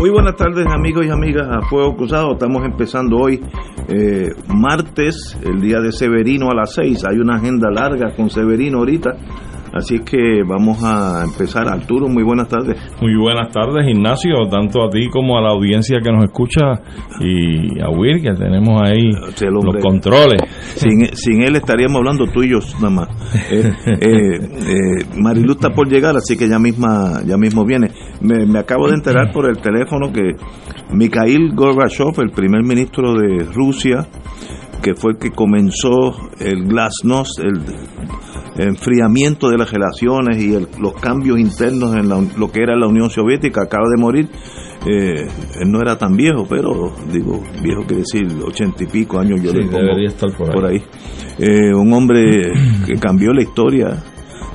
[0.00, 2.32] Muy buenas tardes amigos y amigas a Fuego Cruzado.
[2.32, 3.38] Estamos empezando hoy
[3.86, 7.04] eh, martes, el día de Severino a las 6.
[7.04, 9.10] Hay una agenda larga con Severino ahorita.
[9.72, 11.68] Así que vamos a empezar.
[11.68, 12.76] Arturo, muy buenas tardes.
[13.00, 16.60] Muy buenas tardes, Ignacio, tanto a ti como a la audiencia que nos escucha
[17.20, 20.42] y a Will, que tenemos ahí los controles.
[20.74, 23.08] Sin, él estaríamos hablando tú y yo nada más.
[23.50, 27.90] Eh, eh, eh, Marilu está por llegar, así que ya misma ya mismo viene.
[28.20, 30.36] Me, me acabo de enterar por el teléfono que
[30.92, 34.06] Mikhail Gorbachev, el primer ministro de Rusia,
[34.82, 37.60] que fue el que comenzó el glasnost, el
[38.56, 43.62] enfriamiento de las relaciones y los cambios internos en lo que era la Unión Soviética,
[43.62, 44.28] acaba de morir.
[44.86, 45.26] Eh,
[45.60, 49.52] él no era tan viejo, pero digo, viejo quiere decir ochenta y pico años, yo
[49.52, 50.82] le debería estar por ahí.
[51.38, 52.52] Eh, un hombre
[52.86, 54.02] que cambió la historia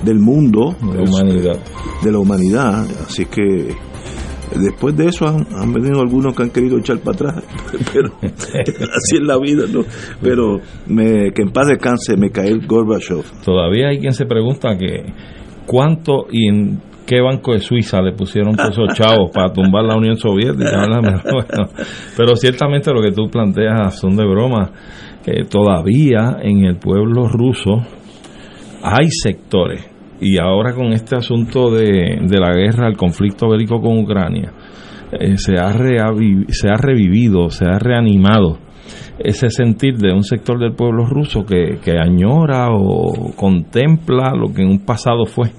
[0.04, 1.60] del mundo, de la humanidad.
[2.04, 3.76] De la humanidad, así que
[4.54, 7.44] Después de eso han, venido algunos que han querido echar para atrás,
[7.94, 9.82] pero así es la vida, ¿no?
[10.22, 13.24] Pero me, que en paz descanse Mikhail Gorbachev.
[13.44, 15.14] Todavía hay quien se pregunta que
[15.66, 19.96] cuánto y en qué banco de Suiza le pusieron todos esos chavos para tumbar la
[19.96, 20.88] Unión Soviética.
[22.16, 24.72] pero ciertamente lo que tú planteas son de broma.
[25.24, 27.82] que todavía en el pueblo ruso
[28.84, 34.54] hay sectores y ahora con este asunto de, la guerra, el conflicto bélico con Ucrania,
[35.12, 38.60] eh, se, ha se ha revivido, se ha reanimado
[39.18, 44.62] ese sentir de un sector del pueblo ruso que, que añora o contempla lo que
[44.62, 45.52] en un pasado fue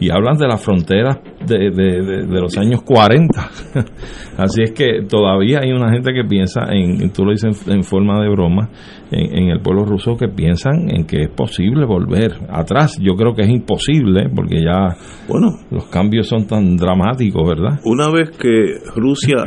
[0.00, 3.50] y hablan de las fronteras de, de, los años 40.
[4.38, 8.18] Así es que todavía hay una gente que piensa, en, tú lo dices en, forma
[8.22, 8.70] de broma,
[9.10, 12.98] en, el pueblo ruso que piensan en que es posible volver atrás.
[12.98, 14.96] Yo creo que es imposible porque ya
[15.28, 17.80] bueno, los cambios son tan dramáticos, ¿verdad?
[17.84, 19.44] Una vez que Rusia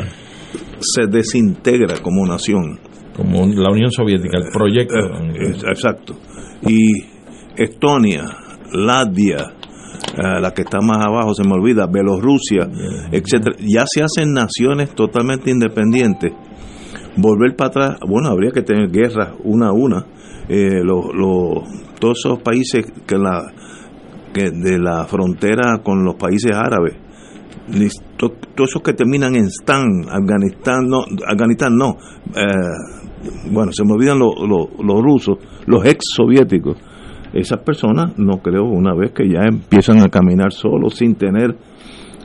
[0.80, 2.80] se desintegra como nación,
[3.16, 4.96] como la Unión Soviética, el proyecto.
[5.00, 6.16] Eh, exacto.
[6.68, 7.14] Y
[7.56, 8.24] Estonia,
[8.72, 9.38] Latvia,
[10.18, 12.68] la que está más abajo, se me olvida, Bielorrusia,
[13.12, 16.34] etcétera, ya se hacen naciones totalmente independientes.
[17.16, 20.06] Volver para atrás, bueno, habría que tener guerras una a una.
[20.50, 20.82] Eh,
[22.00, 23.52] todos esos países que la
[24.34, 26.96] que de la frontera con los países árabes,
[28.18, 31.98] todos esos que terminan en Stan, Afganistán, no, Afganistán no,
[32.36, 35.38] eh, bueno, se me olvidan los rusos,
[35.68, 36.78] los ex soviéticos
[37.34, 41.56] esas personas no creo una vez que ya empiezan a caminar solos sin tener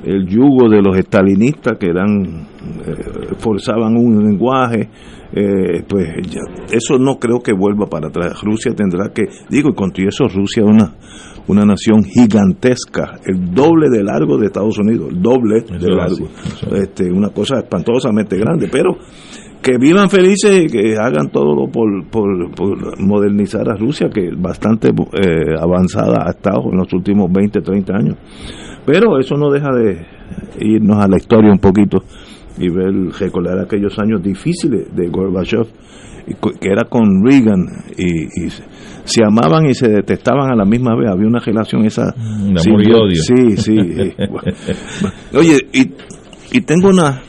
[0.04, 2.46] el yugo de los estalinistas que eran
[2.86, 4.88] eh, forzaban un lenguaje
[5.32, 6.40] eh, pues ya,
[6.72, 8.40] eso no creo que vuelva para atrás.
[8.42, 10.94] Rusia tendrá que digo y con todo eso Rusia es una
[11.48, 16.28] una nación gigantesca el doble de largo de Estados Unidos el doble de largo.
[16.76, 18.96] este una cosa espantosamente grande pero
[19.62, 25.54] que vivan felices y que hagan todo por, por, modernizar a Rusia, que bastante eh,
[25.58, 28.16] avanzada ha estado en los últimos 20, 30 años.
[28.86, 30.06] Pero eso no deja de
[30.60, 31.98] irnos a la historia un poquito
[32.58, 35.66] y ver, recordar aquellos años difíciles de Gorbachev,
[36.60, 37.66] que era con Reagan,
[37.96, 38.48] y,
[39.04, 42.12] se amaban y se detestaban a la misma vez, había una relación esa...
[42.12, 43.22] De amor y odio.
[43.22, 43.76] Sí, sí.
[45.34, 45.90] Oye, y,
[46.52, 47.22] y tengo una...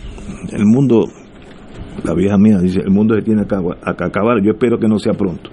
[0.52, 1.06] El mundo
[2.04, 5.14] la vieja mía dice, el mundo se tiene que acabar, yo espero que no sea
[5.14, 5.50] pronto.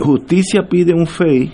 [0.00, 1.52] Justicia pide un FEI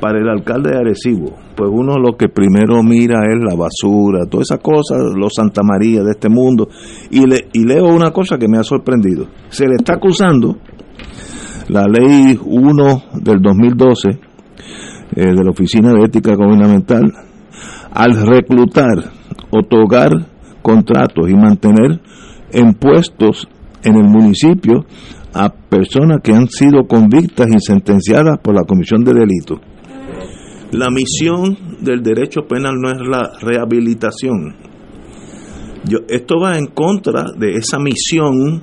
[0.00, 4.50] para el alcalde de Arecibo, pues uno lo que primero mira es la basura, todas
[4.50, 6.68] esas cosas, los Santa María de este mundo,
[7.10, 9.26] y, le, y leo una cosa que me ha sorprendido.
[9.50, 10.56] Se le está acusando
[11.68, 14.16] la ley 1 del 2012 eh,
[15.14, 17.12] de la Oficina de Ética Gubernamental
[17.92, 19.10] al reclutar
[19.50, 20.10] otorgar
[20.62, 22.00] contratos y mantener
[22.52, 23.48] en puestos
[23.82, 24.84] en el municipio
[25.32, 29.60] a personas que han sido convictas y sentenciadas por la comisión de delitos.
[30.72, 34.54] La misión del derecho penal no es la rehabilitación.
[35.84, 38.62] Yo, esto va en contra de esa misión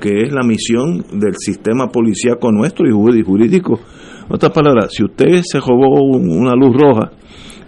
[0.00, 3.80] que es la misión del sistema policíaco nuestro y jurídico.
[4.28, 7.10] En otras palabras, si usted se robó una luz roja,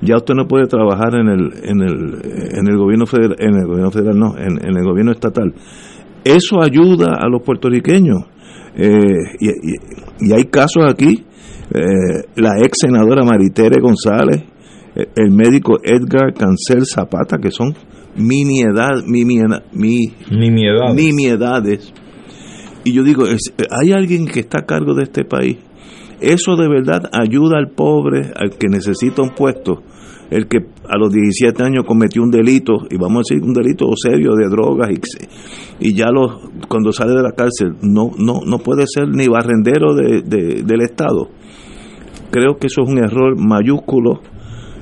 [0.02, 2.20] ya usted no puede trabajar en el, en el,
[2.58, 5.54] en el gobierno federal, en el gobierno federal no, en, el gobierno estatal.
[6.24, 8.24] Eso ayuda a los puertorriqueños.
[8.76, 8.90] Eh,
[9.40, 11.24] y, hay casos aquí,
[11.72, 14.44] eh, la ex senadora Maritere González,
[14.94, 17.74] eh, el médico Edgar Cancel Zapata, que son
[18.16, 19.24] miniedad, mi,
[20.94, 21.92] nimiedades.
[22.84, 25.56] Y yo digo, hay alguien que está a cargo de este país
[26.20, 29.82] eso de verdad ayuda al pobre, al que necesita un puesto,
[30.30, 30.58] el que
[30.88, 34.48] a los 17 años cometió un delito, y vamos a decir un delito serio de
[34.48, 39.08] drogas, y, y ya los, cuando sale de la cárcel no, no, no puede ser
[39.08, 41.28] ni barrendero de, del Estado.
[42.30, 44.20] Creo que eso es un error mayúsculo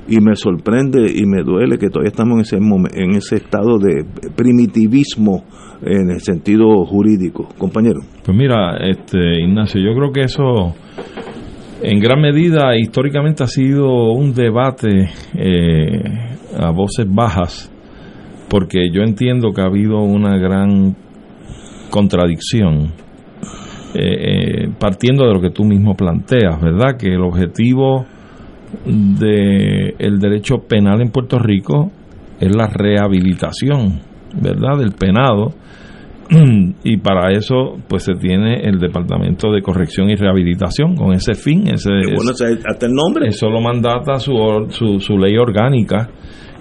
[0.07, 4.05] y me sorprende y me duele que todavía estamos en ese, en ese estado de
[4.35, 5.45] primitivismo
[5.81, 7.49] en el sentido jurídico.
[7.57, 8.01] Compañero.
[8.23, 10.75] Pues mira, este Ignacio, yo creo que eso
[11.81, 16.03] en gran medida históricamente ha sido un debate eh,
[16.57, 17.71] a voces bajas,
[18.49, 20.95] porque yo entiendo que ha habido una gran
[21.89, 22.93] contradicción,
[23.93, 26.97] eh, eh, partiendo de lo que tú mismo planteas, ¿verdad?
[26.97, 28.05] Que el objetivo
[28.85, 31.91] del el derecho penal en Puerto Rico
[32.39, 34.01] es la rehabilitación,
[34.41, 34.77] ¿verdad?
[34.79, 35.53] Del penado
[36.83, 41.67] y para eso pues se tiene el Departamento de Corrección y Rehabilitación con ese fin
[41.67, 44.33] ese bueno, hasta el nombre eso lo mandata su,
[44.69, 46.09] su, su ley orgánica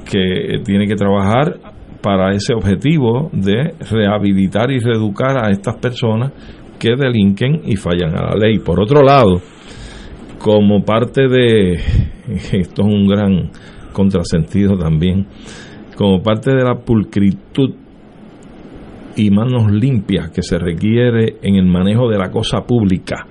[0.05, 1.59] que tiene que trabajar
[2.05, 6.33] para ese objetivo de rehabilitar y reeducar a estas personas
[6.79, 8.59] que delinquen y fallan a la ley.
[8.59, 9.41] Por otro lado,
[10.39, 11.73] como parte de,
[12.53, 13.51] esto es un gran
[13.95, 15.27] contrasentido también,
[15.97, 17.75] como parte de la pulcritud
[19.17, 23.27] y manos limpias que se requiere en el manejo de la cosa pública.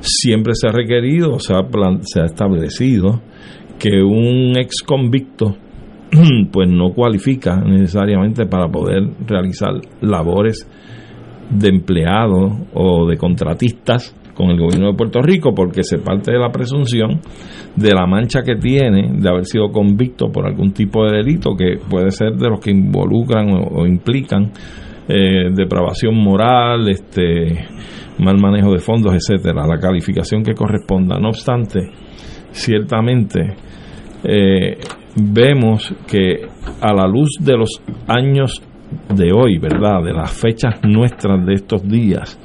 [0.00, 1.60] Siempre se ha requerido, se ha,
[2.02, 3.20] se ha establecido
[3.78, 5.56] que un ex convicto
[6.52, 10.68] pues no cualifica necesariamente para poder realizar labores
[11.50, 16.38] de empleado o de contratistas con el gobierno de Puerto Rico porque se parte de
[16.38, 17.20] la presunción
[17.76, 21.76] de la mancha que tiene de haber sido convicto por algún tipo de delito que
[21.88, 24.52] puede ser de los que involucran o implican
[25.12, 27.66] eh, depravación moral, este,
[28.18, 31.18] mal manejo de fondos, etcétera, la calificación que corresponda.
[31.18, 31.90] No obstante,
[32.52, 33.56] ciertamente
[34.22, 34.78] eh,
[35.16, 36.46] vemos que
[36.80, 38.62] a la luz de los años
[39.12, 40.02] de hoy, ¿verdad?
[40.04, 42.38] De las fechas nuestras de estos días,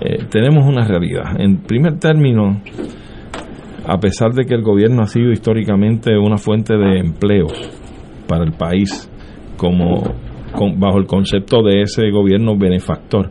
[0.00, 1.40] eh, tenemos una realidad.
[1.40, 2.60] En primer término,
[3.86, 7.52] a pesar de que el gobierno ha sido históricamente una fuente de empleos
[8.26, 9.10] para el país,
[9.56, 10.02] como
[10.76, 13.30] bajo el concepto de ese gobierno benefactor.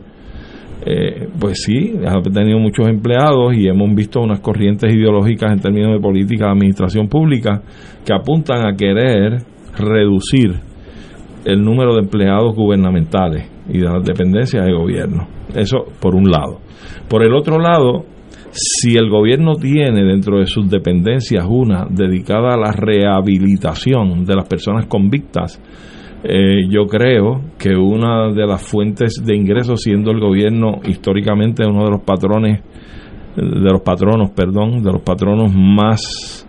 [0.86, 5.92] Eh, pues sí, ha tenido muchos empleados y hemos visto unas corrientes ideológicas en términos
[5.94, 7.62] de política de administración pública
[8.04, 9.38] que apuntan a querer
[9.78, 10.60] reducir
[11.44, 15.26] el número de empleados gubernamentales y de las dependencias de gobierno.
[15.54, 16.60] Eso por un lado.
[17.08, 18.04] Por el otro lado,
[18.50, 24.46] si el gobierno tiene dentro de sus dependencias una dedicada a la rehabilitación de las
[24.46, 25.60] personas convictas,
[26.26, 31.84] eh, yo creo que una de las fuentes de ingresos, siendo el gobierno históricamente uno
[31.84, 32.62] de los patrones,
[33.36, 36.48] de los patronos, perdón, de los patronos más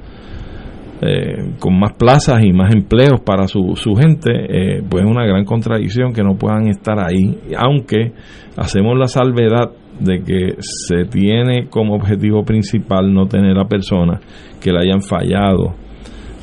[1.01, 5.25] eh, con más plazas y más empleos para su, su gente, eh, pues es una
[5.25, 8.13] gran contradicción que no puedan estar ahí, aunque
[8.55, 14.21] hacemos la salvedad de que se tiene como objetivo principal no tener a personas
[14.61, 15.75] que le hayan fallado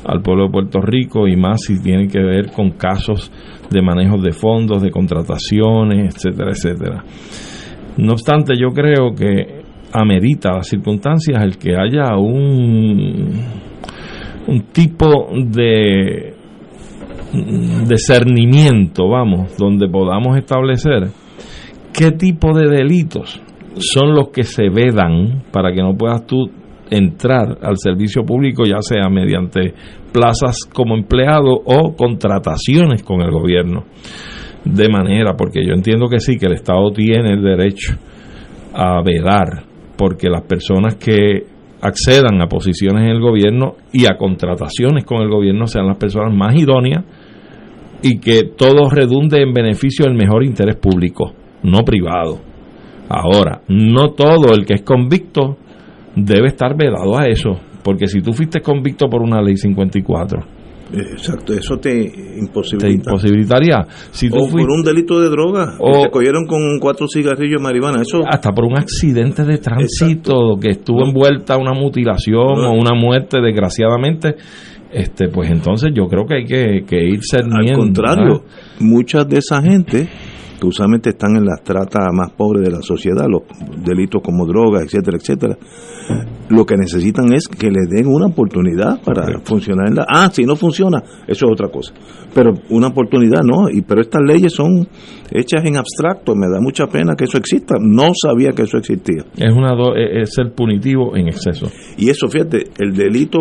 [0.05, 3.31] al pueblo de Puerto Rico y más si tiene que ver con casos
[3.69, 7.03] de manejo de fondos, de contrataciones, etcétera, etcétera.
[7.97, 13.29] No obstante, yo creo que amerita las circunstancias el que haya un,
[14.47, 16.33] un tipo de
[17.87, 21.09] discernimiento, vamos, donde podamos establecer
[21.93, 23.41] qué tipo de delitos
[23.77, 26.49] son los que se vedan para que no puedas tú
[26.89, 29.73] entrar al servicio público, ya sea mediante
[30.11, 33.85] plazas como empleado o contrataciones con el gobierno.
[34.63, 37.95] De manera, porque yo entiendo que sí, que el Estado tiene el derecho
[38.73, 39.65] a velar
[39.97, 41.45] porque las personas que
[41.81, 46.33] accedan a posiciones en el gobierno y a contrataciones con el gobierno sean las personas
[46.33, 47.03] más idóneas
[48.01, 52.39] y que todo redunde en beneficio del mejor interés público, no privado.
[53.09, 55.57] Ahora, no todo el que es convicto
[56.15, 60.39] debe estar vedado a eso, porque si tú fuiste convicto por una ley 54,
[60.95, 63.09] Exacto, eso te te imposibilita.
[63.09, 63.77] imposibilitaría.
[64.11, 67.07] Si tú o por fuiste un delito de droga, O- que te cogieron con cuatro
[67.07, 72.61] cigarrillos de marihuana, eso hasta por un accidente de tránsito que estuvo envuelta una mutilación
[72.61, 72.69] No.
[72.69, 74.35] o una muerte desgraciadamente,
[74.91, 78.41] este pues entonces yo creo que hay que, que ir al contrario, ¿verdad?
[78.79, 80.07] muchas de esa gente
[80.63, 83.41] que usualmente están en las tratas más pobres de la sociedad, los
[83.83, 85.57] delitos como drogas, etcétera, etcétera,
[86.49, 90.05] lo que necesitan es que les den una oportunidad para funcionar en la...
[90.07, 91.93] Ah, si no funciona, eso es otra cosa.
[92.33, 94.87] Pero una oportunidad no, y pero estas leyes son
[95.31, 99.25] hechas en abstracto, me da mucha pena que eso exista, no sabía que eso existía.
[99.35, 101.67] Es una do- es es ser punitivo en exceso.
[101.97, 103.39] Y eso, fíjate, el delito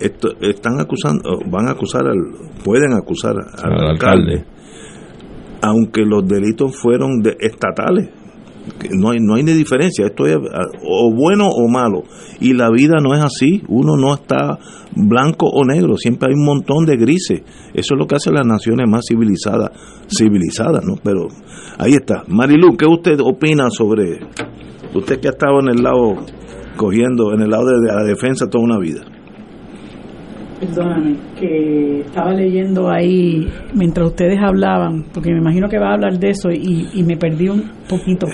[0.00, 2.16] esto- están acusando, van a acusar al,
[2.64, 4.44] pueden acusar al, Al alcalde, alcalde.
[5.68, 8.10] Aunque los delitos fueron de, estatales.
[8.90, 12.02] No hay, no hay ni diferencia, esto es ah, o bueno o malo.
[12.38, 14.58] Y la vida no es así, uno no está
[14.94, 17.42] blanco o negro, siempre hay un montón de grises.
[17.72, 19.70] Eso es lo que hacen las naciones más civilizadas,
[20.08, 20.96] civilizadas, ¿no?
[21.02, 21.28] Pero
[21.78, 22.24] ahí está.
[22.28, 24.20] Marilu, ¿qué usted opina sobre
[24.94, 26.16] usted que ha estado en el lado
[26.76, 29.17] cogiendo, en el lado de la defensa toda una vida?
[30.60, 36.18] Perdóname, que estaba leyendo ahí mientras ustedes hablaban, porque me imagino que va a hablar
[36.18, 38.26] de eso y, y me perdí un poquito.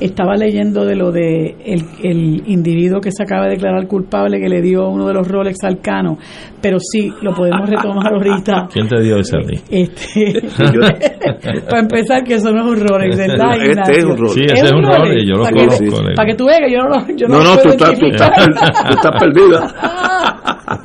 [0.00, 4.48] Estaba leyendo de lo de el, el individuo que se acaba de declarar culpable que
[4.48, 6.18] le dio uno de los Rolex al Cano,
[6.60, 8.68] pero sí, lo podemos retomar ahorita.
[8.72, 9.54] ¿Quién te dio ese a ti?
[9.70, 10.42] Este,
[11.68, 13.56] para empezar, que eso no es un Rolex, ¿verdad?
[13.62, 14.34] Este es un Rolex.
[14.34, 16.02] Sí, ese es un Rolex, yo lo para que- conozco.
[16.16, 17.70] Para que tú veas que yo no, lo- yo no, No, lo no, tú puedo
[17.70, 18.72] estás, tú estás, identificar.
[18.74, 20.77] per- tú estás perdida.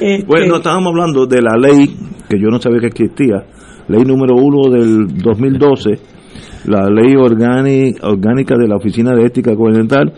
[0.00, 1.96] Este, Bueno, estábamos hablando de la ley
[2.28, 3.44] que yo no sabía que existía,
[3.88, 5.98] ley número uno del 2012,
[6.66, 10.12] la ley orgánica de la Oficina de Ética Gubernamental,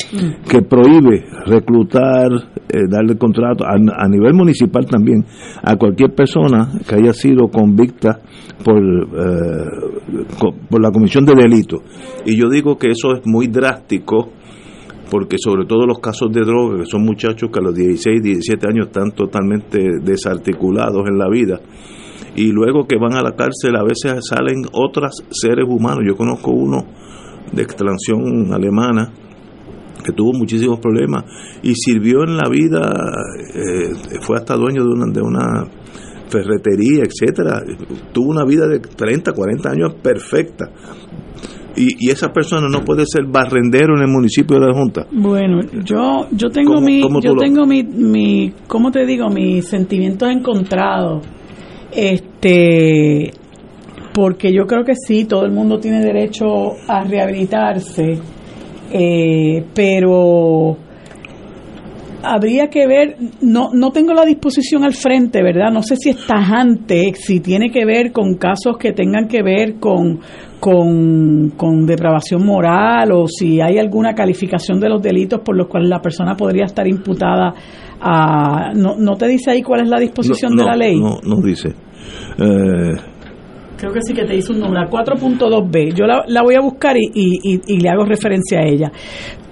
[0.49, 2.29] que prohíbe reclutar,
[2.69, 5.25] eh, darle contrato a, a nivel municipal también
[5.63, 8.19] a cualquier persona que haya sido convicta
[8.65, 11.79] por, eh, por la comisión de delito.
[12.27, 14.31] Y yo digo que eso es muy drástico
[15.11, 18.67] porque sobre todo los casos de droga, que son muchachos que a los 16, 17
[18.69, 21.61] años están totalmente desarticulados en la vida,
[22.37, 26.05] y luego que van a la cárcel a veces salen otros seres humanos.
[26.07, 26.85] Yo conozco uno
[27.53, 29.13] de extracción alemana
[30.05, 31.25] que tuvo muchísimos problemas
[31.63, 32.93] y sirvió en la vida,
[33.55, 35.67] eh, fue hasta dueño de una, de una
[36.29, 37.63] ferretería, etcétera.
[38.13, 40.71] Tuvo una vida de 30, 40 años perfecta.
[41.77, 45.07] Y, y esa persona no puede ser barrendero en el municipio de la Junta.
[45.13, 49.29] Bueno, yo yo tengo ¿Cómo- mi cómo yo lo- tengo mi mi ¿cómo te digo?
[49.29, 51.25] mis sentimientos encontrados.
[51.93, 53.31] Este
[54.13, 58.19] porque yo creo que sí, todo el mundo tiene derecho a rehabilitarse.
[58.93, 60.77] eh, pero
[62.23, 65.71] habría que ver, no, no tengo la disposición al frente, ¿verdad?
[65.73, 69.75] No sé si es tajante, si tiene que ver con casos que tengan que ver
[69.81, 70.21] con,
[70.59, 75.89] con, con depravación moral o si hay alguna calificación de los delitos por los cuales
[75.89, 77.55] la persona podría estar imputada
[78.01, 78.73] a...
[78.75, 81.01] ¿No, no te dice ahí cuál es la disposición No, de la ley?
[81.01, 81.69] No, no dice.
[82.39, 82.97] Eh,
[83.77, 85.95] Creo que sí que te hizo un número, 4.2b.
[85.95, 88.93] Yo la, la voy a buscar y, y- y- y le hago referencia a ella.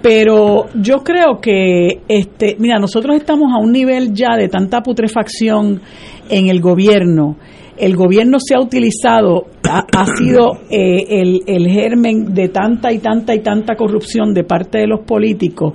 [0.01, 5.81] Pero yo creo que, este, mira, nosotros estamos a un nivel ya de tanta putrefacción
[6.29, 7.35] en el gobierno.
[7.77, 13.33] El gobierno se ha utilizado, ha, sido eh, el, el germen de tanta y tanta
[13.33, 15.73] y tanta corrupción de parte de los políticos,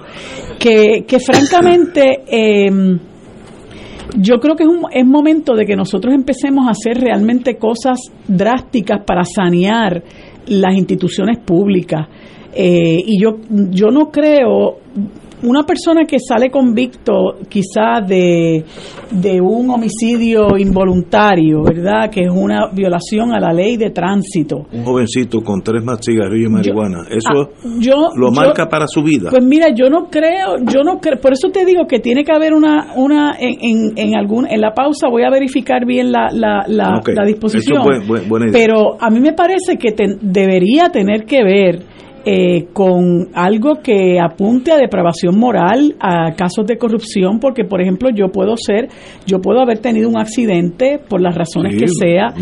[0.58, 2.22] que, que francamente...
[2.26, 2.98] em,
[4.16, 7.98] yo creo que es, un, es momento de que nosotros empecemos a hacer realmente cosas
[8.28, 10.02] drásticas para sanear
[10.46, 12.06] las instituciones públicas.
[12.56, 13.36] Eh, y yo,
[13.70, 14.78] yo no creo,
[15.42, 18.64] una persona que sale convicto quizás de,
[19.10, 22.08] de un homicidio involuntario, ¿verdad?
[22.10, 24.66] Que es una violación a la ley de tránsito.
[24.72, 27.02] un jovencito con tres más cigarrillos y marihuana.
[27.10, 29.28] Eso Ah, yo, lo yo- marca para su vida.
[29.30, 32.32] Pues mira, yo no creo, yo no creo, por eso te digo que tiene que
[32.32, 36.30] haber una, una en, en, en algún, en la pausa voy a verificar bien la,
[36.32, 37.80] la, la, la disposición.
[37.82, 38.58] eso es buen- buen- buena idea.
[38.66, 41.82] Pero a mí me parece que te- debería tener que ver
[42.24, 48.08] eh, con algo que apunte a depravación moral, a casos de corrupción, porque por ejemplo
[48.14, 48.88] yo puedo ser,
[49.26, 52.34] yo puedo haber tenido un accidente por las razones que sea,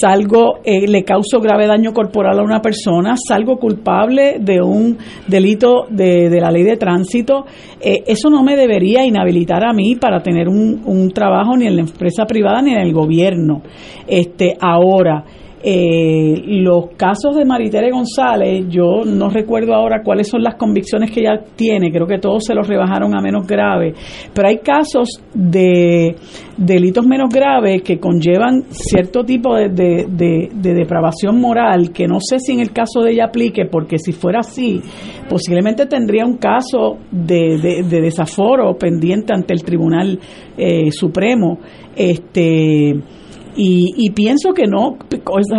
[0.00, 5.86] salgo, eh, le causo grave daño corporal a una persona, salgo culpable de un delito
[5.90, 7.44] de, de la ley de tránsito,
[7.80, 11.76] eh, eso no me debería inhabilitar a mí para tener un, un trabajo ni en
[11.76, 13.62] la empresa privada ni en el gobierno.
[14.06, 15.24] Este, ahora,
[15.66, 21.20] eh, los casos de Maritere González, yo no recuerdo ahora cuáles son las convicciones que
[21.20, 23.94] ella tiene, creo que todos se los rebajaron a menos grave,
[24.34, 26.16] pero hay casos de
[26.58, 32.52] delitos menos graves que conllevan cierto tipo de, de, depravación moral, que no sé si
[32.52, 34.82] en el caso de ella aplique, porque si fuera así,
[35.30, 40.18] posiblemente tendría un caso de, desaforo pendiente ante el Tribunal
[40.58, 41.58] eh, Supremo.
[41.96, 43.00] Este
[43.56, 44.96] y, pienso que no,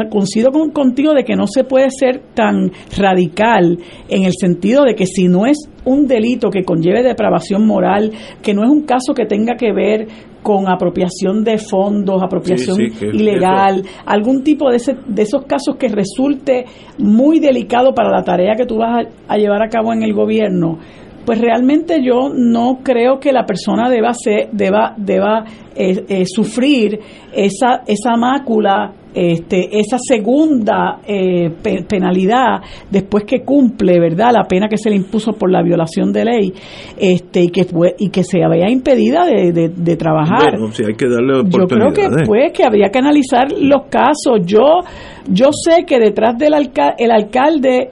[0.10, 3.78] coincido con, contigo de que no se puede ser tan radical
[4.10, 8.12] en el sentido de que si no es un delito que conlleve depravación moral,
[8.42, 10.08] que no es un caso que tenga que ver
[10.42, 12.78] con apropiación de fondos, apropiación
[13.14, 16.66] ilegal, algún tipo de, ese, de esos casos que resulte
[17.00, 20.78] muy delicado para la tarea que tú vas a llevar a cabo en el gobierno,
[21.26, 25.44] pues realmente yo no creo que la persona deba ser, deba, deba
[25.76, 27.00] eh, eh, sufrir
[27.34, 31.50] esa, esa mácula este, esa segunda eh,
[31.88, 32.60] penalidad
[32.92, 34.32] después que cumple, ¿verdad?
[34.34, 36.54] La pena que se le impuso por la violación de ley
[36.98, 40.56] este, y, que fue, y que se vea impedida de, trabajar.
[40.58, 44.42] hay que darle Yo creo que pues que habría que analizar los casos.
[44.46, 44.82] Yo,
[45.30, 46.54] yo sé que detrás del
[46.98, 47.92] el alcalde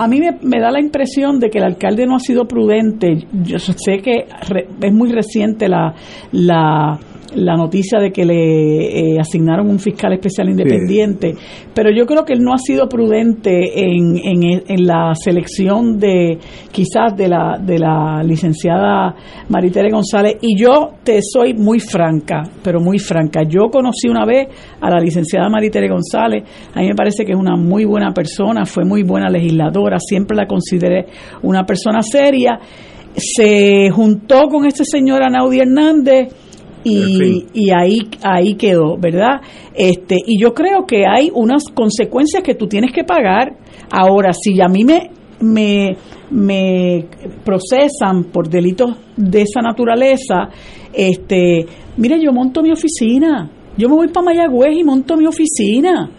[0.00, 3.26] a mí me, da la impresión de que el alcalde no ha sido prudente.
[3.44, 4.24] Yo sé que
[4.80, 5.94] es muy reciente la,
[6.32, 6.98] la
[7.34, 11.34] la noticia de que le eh, asignaron un fiscal especial independiente,
[11.74, 16.38] pero yo creo que él no ha sido prudente en, en, en, la selección de
[16.72, 19.14] quizás de la, de la licenciada
[19.48, 23.42] Maritere González y yo te soy muy franca, pero muy franca.
[23.48, 24.48] Yo conocí una vez
[24.80, 26.44] a la licenciada Maritere González,
[26.74, 30.36] a mí me parece que es una muy buena persona, fue muy buena legisladora, siempre
[30.36, 31.06] la consideré
[31.42, 32.58] una persona seria.
[33.16, 36.28] Se juntó con este señor Anaudi Hernández,
[36.84, 39.40] y, y ahí ahí quedó, ¿verdad?
[39.74, 43.56] Este y yo creo que hay unas consecuencias que tú tienes que pagar.
[43.90, 45.96] Ahora, si a mí me me,
[46.30, 47.06] me
[47.44, 50.50] procesan por delitos de esa naturaleza,
[50.92, 51.66] este,
[51.96, 53.50] mire, yo monto mi oficina.
[53.76, 56.10] Yo me voy para Mayagüez y monto mi oficina.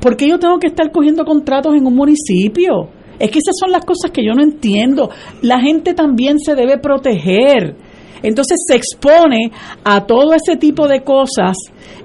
[0.00, 2.88] porque yo tengo que estar cogiendo contratos en un municipio?
[3.18, 5.10] Es que esas son las cosas que yo no entiendo.
[5.42, 7.76] La gente también se debe proteger.
[8.22, 9.50] Entonces se expone
[9.84, 11.56] a todo ese tipo de cosas.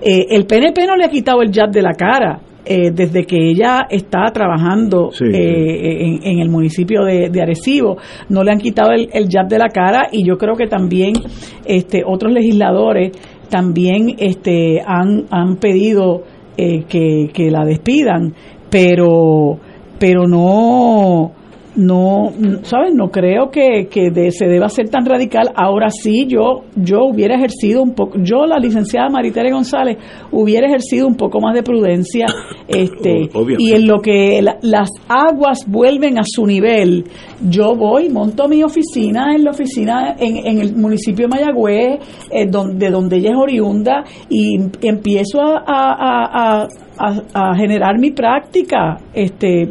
[0.02, 2.42] Eh, el PNP no le ha quitado el jab de la cara.
[2.68, 7.98] Eh, desde que ella está trabajando eh, en, el municipio de, Arecibo,
[8.30, 11.14] no le han quitado el, el jab de la cara y yo creo que también
[11.64, 13.12] este, otros legisladores
[13.52, 16.24] también este, han, han pedido
[16.58, 18.34] que, que la despidan,
[18.72, 19.60] pero,
[20.00, 21.34] pero no
[21.76, 22.32] no,
[22.64, 22.94] ¿sabes?
[22.94, 25.52] No creo que, que se deba ser tan radical.
[25.56, 29.98] Ahora sí, yo, yo hubiera ejercido un poco, yo, la licenciada Maritere González,
[30.32, 32.28] hubiera ejercido un poco más de prudencia,
[32.68, 37.06] este, y en lo que las aguas vuelven a su nivel,
[37.50, 42.00] yo voy, monto mi oficina en la oficina en, en el municipio de Mayagüez,
[42.32, 48.98] eh, donde, donde ella es oriunda, y empiezo a, a, a, a generar mi práctica,
[49.14, 49.70] este,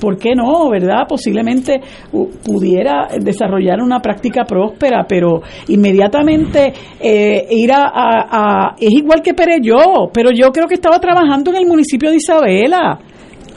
[0.00, 1.06] ¿por qué no, verdad?
[1.08, 1.80] Posiblemente
[2.44, 10.30] pudiera desarrollar una práctica próspera, pero inmediatamente eh, ir a, Es igual que Pereyó, pero
[10.30, 12.98] yo creo que estaba trabajando en el municipio de Isabela.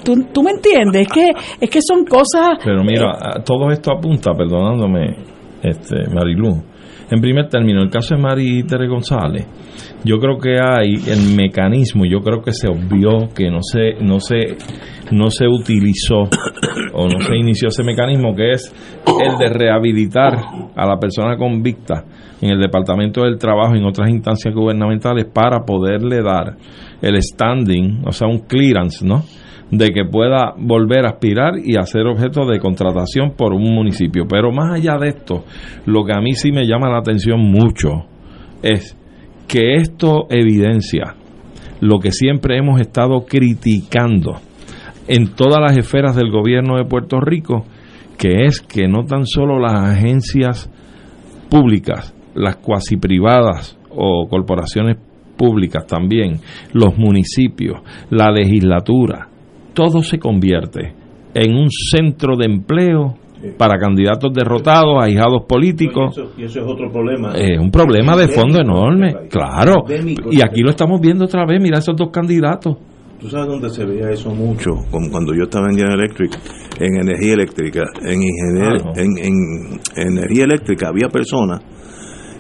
[0.03, 1.01] ¿Tú, tú me entiendes?
[1.01, 2.57] Es que, es que son cosas...
[2.63, 5.17] Pero mira, eh, todo esto apunta, perdonándome,
[5.61, 6.63] este, Marilu,
[7.11, 9.47] en primer término, el caso de Mari Tere González,
[10.03, 14.19] yo creo que hay el mecanismo, yo creo que se obvió que no se, no
[14.19, 14.57] se,
[15.11, 16.29] no se utilizó
[16.93, 18.73] o no se inició ese mecanismo que es
[19.07, 20.37] el de rehabilitar
[20.75, 22.05] a la persona convicta
[22.41, 26.55] en el Departamento del Trabajo y en otras instancias gubernamentales para poderle dar
[27.01, 29.23] el standing, o sea, un clearance, ¿no?
[29.71, 34.25] De que pueda volver a aspirar y a ser objeto de contratación por un municipio.
[34.27, 35.43] Pero más allá de esto,
[35.85, 38.05] lo que a mí sí me llama la atención mucho
[38.63, 38.97] es
[39.47, 41.15] que esto evidencia
[41.81, 44.39] lo que siempre hemos estado criticando
[45.07, 47.65] en todas las esferas del gobierno de Puerto Rico,
[48.17, 50.69] que es que no tan solo las agencias
[51.49, 54.97] públicas, las cuasi privadas o corporaciones
[55.37, 56.41] públicas también,
[56.73, 59.29] los municipios, la legislatura,
[59.79, 60.93] todo se convierte
[61.33, 63.15] en un centro de empleo
[63.57, 66.19] para candidatos derrotados, ahijados políticos.
[66.37, 67.31] Y eso, es otro problema.
[67.33, 69.85] Es un problema de fondo enorme, claro.
[70.29, 72.75] Y aquí lo estamos viendo otra vez, mira esos dos candidatos.
[73.21, 74.71] ¿Tú sabes dónde se veía eso mucho?
[74.91, 76.37] Cuando yo estaba en General Electric,
[76.81, 77.83] en energía eléctrica.
[78.01, 78.21] En,
[78.97, 81.61] en, en energía eléctrica había personas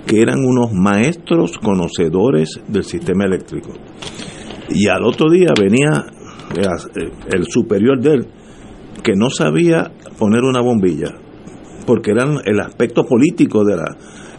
[0.05, 3.71] que eran unos maestros conocedores del sistema eléctrico.
[4.69, 6.05] Y al otro día venía
[6.55, 8.27] el superior de él,
[9.03, 11.09] que no sabía poner una bombilla,
[11.85, 13.85] porque eran el aspecto político de la...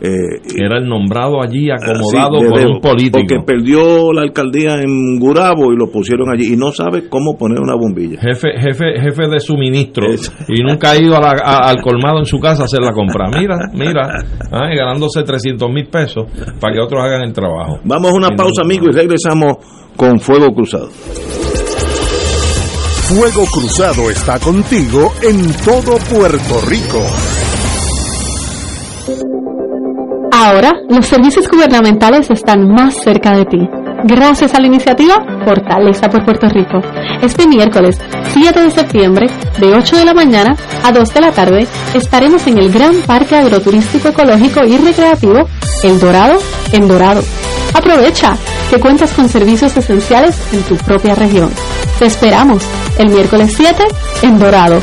[0.03, 3.19] Eh, Era el nombrado allí, acomodado por un político.
[3.19, 7.61] Porque perdió la alcaldía en Gurabo y lo pusieron allí y no sabe cómo poner
[7.61, 8.19] una bombilla.
[8.19, 10.07] Jefe jefe jefe de suministro
[10.49, 13.27] y nunca ha ido al colmado en su casa a hacer la compra.
[13.39, 16.25] Mira, mira, ganándose 300 mil pesos
[16.59, 17.81] para que otros hagan el trabajo.
[17.85, 19.57] Vamos a una pausa, amigo, y regresamos
[19.97, 20.89] con Fuego Cruzado.
[23.11, 27.05] Fuego Cruzado está contigo en todo Puerto Rico.
[30.31, 33.69] Ahora, los servicios gubernamentales están más cerca de ti.
[34.05, 36.81] Gracias a la iniciativa Fortaleza por Puerto Rico.
[37.21, 37.99] Este miércoles
[38.33, 39.27] 7 de septiembre,
[39.59, 43.35] de 8 de la mañana a 2 de la tarde, estaremos en el Gran Parque
[43.35, 45.49] Agroturístico Ecológico y Recreativo
[45.83, 46.39] El Dorado,
[46.71, 47.25] en Dorado.
[47.75, 48.37] Aprovecha
[48.71, 51.51] que cuentas con servicios esenciales en tu propia región.
[51.99, 52.63] Te esperamos
[53.01, 53.83] el miércoles 7
[54.23, 54.83] en Dorado.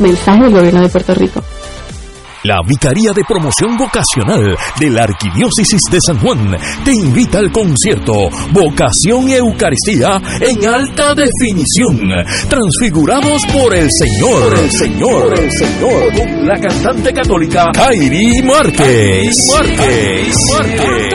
[0.00, 1.40] Mensaje del Gobierno de Puerto Rico.
[2.42, 8.28] La Vicaría de Promoción Vocacional de la Arquidiócesis de San Juan te invita al concierto
[8.50, 12.00] Vocación y Eucaristía en alta definición.
[12.50, 14.42] Transfigurados por el Señor.
[14.42, 15.38] Por el Señor.
[15.38, 16.12] el Señor.
[16.18, 19.48] Con la cantante católica Kairi Márquez.
[19.50, 20.36] Márquez.
[20.52, 21.14] Márquez.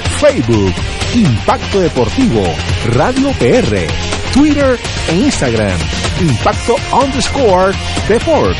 [0.21, 0.73] Facebook
[1.15, 2.43] Impacto Deportivo
[2.93, 3.87] Radio PR
[4.31, 4.79] Twitter
[5.09, 5.79] e Instagram
[6.19, 7.73] Impacto underscore
[8.07, 8.55] Deport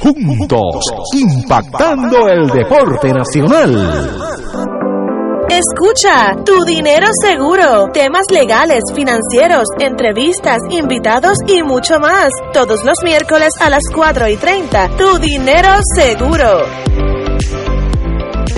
[0.00, 4.34] juntos, impactando el deporte nacional.
[5.48, 12.30] Escucha, tu dinero seguro, temas legales, financieros, entrevistas, invitados y mucho más.
[12.52, 17.13] Todos los miércoles a las 4 y 30, tu dinero seguro.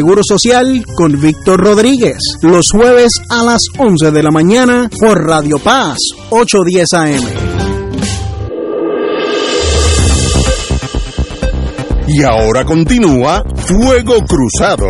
[0.00, 5.58] Seguro Social con Víctor Rodríguez, los jueves a las 11 de la mañana por Radio
[5.58, 5.98] Paz,
[6.30, 7.20] 810 AM.
[12.08, 14.88] Y ahora continúa Fuego Cruzado.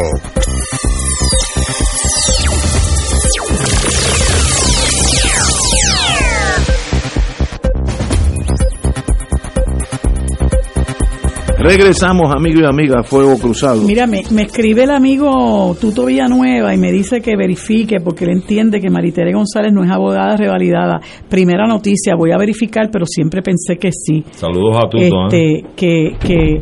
[11.62, 13.82] Regresamos, amigos y amigas, Fuego Cruzado.
[13.82, 18.80] Mira, me, escribe el amigo Tuto Villanueva y me dice que verifique porque él entiende
[18.80, 21.00] que Maritere González no es abogada revalidada.
[21.28, 24.24] Primera noticia, voy a verificar, pero siempre pensé que sí.
[24.30, 25.02] Saludos a Tuto.
[25.02, 25.26] ¿eh?
[25.26, 26.60] Este, que, que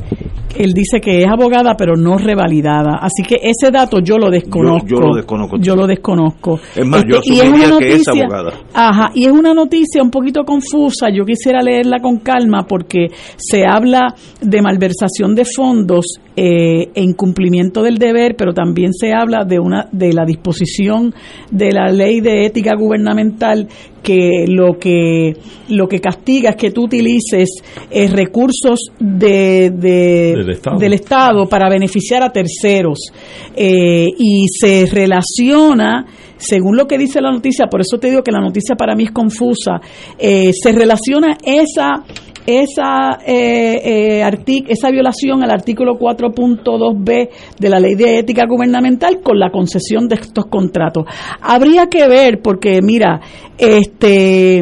[0.56, 2.98] él dice que es abogada, pero no revalidada.
[3.00, 4.88] Así que ese dato yo lo desconozco.
[4.88, 5.56] Yo, lo desconozco.
[5.58, 6.60] Yo lo desconozco.
[6.74, 8.52] Es más, yo este, asumiría que es abogada.
[8.74, 11.08] Ajá, y es una noticia un poquito confusa.
[11.12, 17.82] Yo quisiera leerla con calma porque se habla de malversación de fondos eh, en cumplimiento
[17.82, 21.14] del deber, pero también se habla de una de la disposición
[21.50, 23.68] de la ley de ética gubernamental
[24.02, 25.32] que lo que
[25.68, 27.48] lo que castiga es que tú utilices
[27.90, 31.46] eh, recursos de, del, estado.
[31.46, 32.98] para beneficiar a terceros
[33.54, 36.06] eh, y se relaciona
[36.36, 39.04] según lo que dice la noticia por eso te digo que la noticia para mí
[39.04, 39.80] es confusa
[40.18, 42.04] eh, se relaciona esa
[42.48, 49.38] esa, eh, eh esa violación al artículo 4.2b de la ley de ética gubernamental con
[49.38, 51.04] la concesión de estos contratos.
[51.42, 53.20] Habría que ver, porque mira,
[53.58, 54.60] este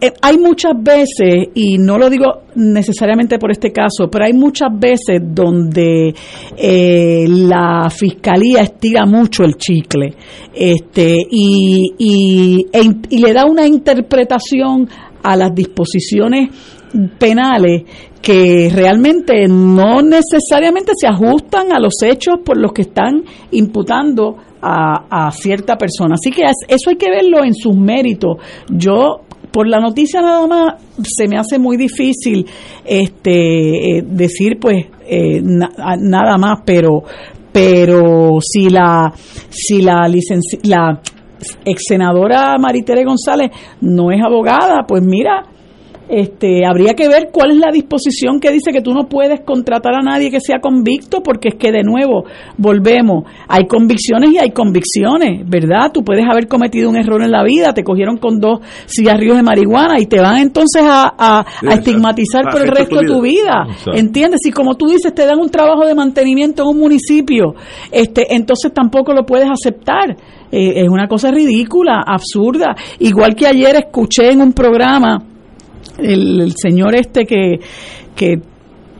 [0.00, 4.70] eh, hay muchas veces, y no lo digo necesariamente por este caso, pero hay muchas
[4.72, 6.14] veces donde
[6.56, 10.14] eh, la fiscalía estira mucho el chicle
[10.54, 14.88] este, y, y, e y le da una interpretación
[15.22, 16.48] a las disposiciones
[17.18, 17.82] penales
[18.20, 25.30] que realmente no necesariamente se ajustan a los hechos por los que están imputando a,
[25.32, 26.14] cierta persona.
[26.14, 28.38] Así que eso hay que verlo en sus méritos.
[28.68, 29.20] Yo
[29.52, 32.44] por la noticia nada más se me hace muy difícil
[32.84, 37.02] este eh, decir pues eh, nada más pero
[37.50, 39.10] pero si la
[39.48, 40.06] si la
[40.64, 41.00] la
[41.64, 45.44] ex senadora Maritere González no es abogada pues mira
[46.08, 49.94] este, habría que ver cuál es la disposición que dice que tú no puedes contratar
[49.94, 52.24] a nadie que sea convicto, porque es que de nuevo
[52.56, 55.90] volvemos, hay convicciones y hay convicciones, ¿verdad?
[55.92, 59.42] Tú puedes haber cometido un error en la vida, te cogieron con dos cigarrillos de
[59.42, 64.40] marihuana y te van entonces a, estigmatizar por el resto de tu vida, ¿entiendes?
[64.46, 67.54] Y como tú dices, te dan un trabajo de mantenimiento en un municipio,
[67.90, 70.16] este, entonces tampoco lo puedes aceptar.
[70.50, 72.74] Eh, es una cosa ridícula, absurda.
[73.00, 75.22] Igual que ayer escuché en un programa
[75.98, 77.60] el, señor este que,
[78.14, 78.40] que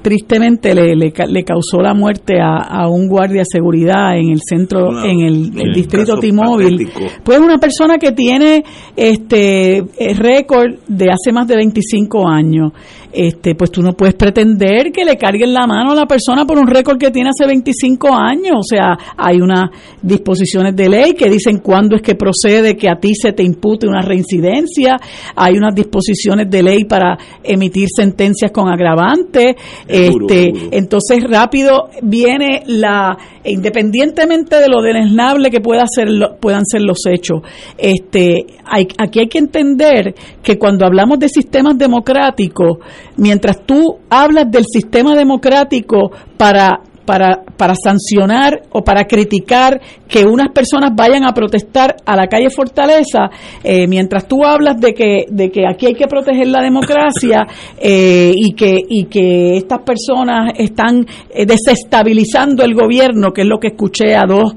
[0.03, 5.21] tristemente le, le, causó la muerte a, un guardia de seguridad en el centro, en
[5.21, 6.89] el, distrito T-Mobile,
[7.23, 8.65] pues una persona que tiene
[8.97, 12.73] este eh, récord de hace más de 25 años
[13.13, 16.59] este, pues tú no puedes pretender que le carguen la mano a la persona por
[16.59, 18.57] un récord que tiene hace 25 años.
[18.59, 19.71] O sea, hay unas
[20.03, 23.87] disposiciones de ley que dicen cuándo es que procede que a ti se te impute
[23.87, 24.97] una reincidencia.
[25.35, 29.57] Hay unas disposiciones de ley para emitir sentencias con agravantes.
[29.87, 36.09] Este, entonces rápido viene la, independientemente de lo deleznable que pueda ser,
[36.41, 37.41] puedan ser los hechos.
[37.77, 42.79] Este, hay, aquí hay que entender que cuando hablamos de sistemas democráticos
[43.17, 50.49] mientras tú hablas del sistema democrático para para, para sancionar o para criticar que unas
[50.53, 53.31] personas vayan a protestar a la calle Fortaleza,
[53.65, 57.47] eh, mientras tú hablas de que, de que aquí hay que proteger la democracia
[57.81, 63.59] eh, y, que, y que estas personas están eh, desestabilizando el gobierno, que es lo
[63.59, 64.53] que escuché a dos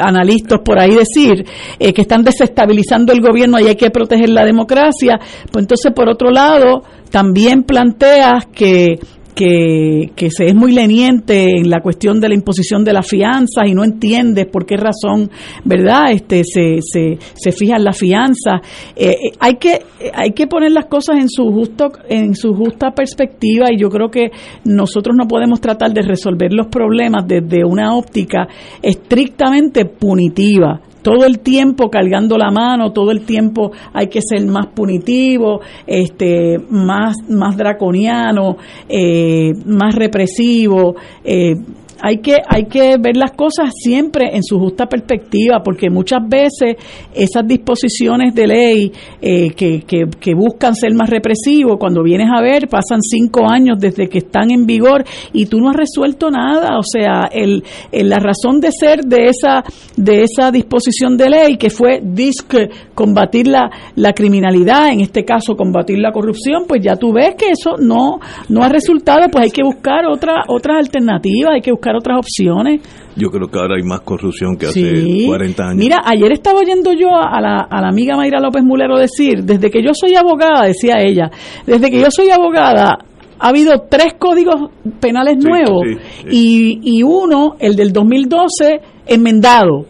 [0.00, 1.44] analistas por ahí decir,
[1.78, 5.20] que están desestabilizando el gobierno y hay que proteger la democracia,
[5.52, 8.98] pues entonces por otro lado también planteas que
[9.34, 13.66] que, que, se es muy leniente en la cuestión de la imposición de las fianzas
[13.66, 15.30] y no entiendes por qué razón,
[15.64, 16.12] ¿verdad?
[16.12, 18.60] Este, se, se, se fijan las fianzas.
[18.96, 19.80] Eh, eh, hay, que,
[20.14, 24.08] hay que poner las cosas en su, justo, en su justa perspectiva y yo creo
[24.08, 24.30] que
[24.64, 28.46] nosotros no podemos tratar de resolver los problemas desde una óptica
[28.82, 34.68] estrictamente punitiva todo el tiempo cargando la mano, todo el tiempo hay que ser más
[34.68, 38.56] punitivo, este, más, más draconiano,
[38.88, 40.96] eh, más represivo.
[41.22, 41.56] Eh,
[42.00, 46.76] hay que, hay que ver las cosas siempre en su justa perspectiva, porque muchas veces
[47.14, 52.68] esas disposiciones de ley eh, que, que, buscan ser más represivos, cuando vienes a ver,
[52.68, 56.76] pasan cinco años desde que están en vigor y tú no has resuelto nada.
[56.78, 59.62] O sea, el, la razón de ser de esa,
[59.96, 65.54] de esa disposición de ley, que fue disque combatir la, la criminalidad, en este caso
[65.54, 69.50] combatir la corrupción, pues ya tú ves que eso no, no ha resultado, pues hay
[69.50, 72.80] que buscar otra, otras alternativas, hay que buscar otras opciones.
[73.16, 75.76] Yo creo que ahora hay más corrupción que hace 40 años.
[75.76, 79.70] Mira, ayer estaba oyendo yo a la, a la amiga Mayra López Mulero decir, desde
[79.70, 81.30] que yo soy abogada, decía ella,
[81.66, 82.98] desde que yo soy abogada,
[83.38, 84.70] ha habido tres códigos
[85.00, 85.82] penales nuevos
[86.30, 89.86] Y, y uno, el del 2012, enmendado.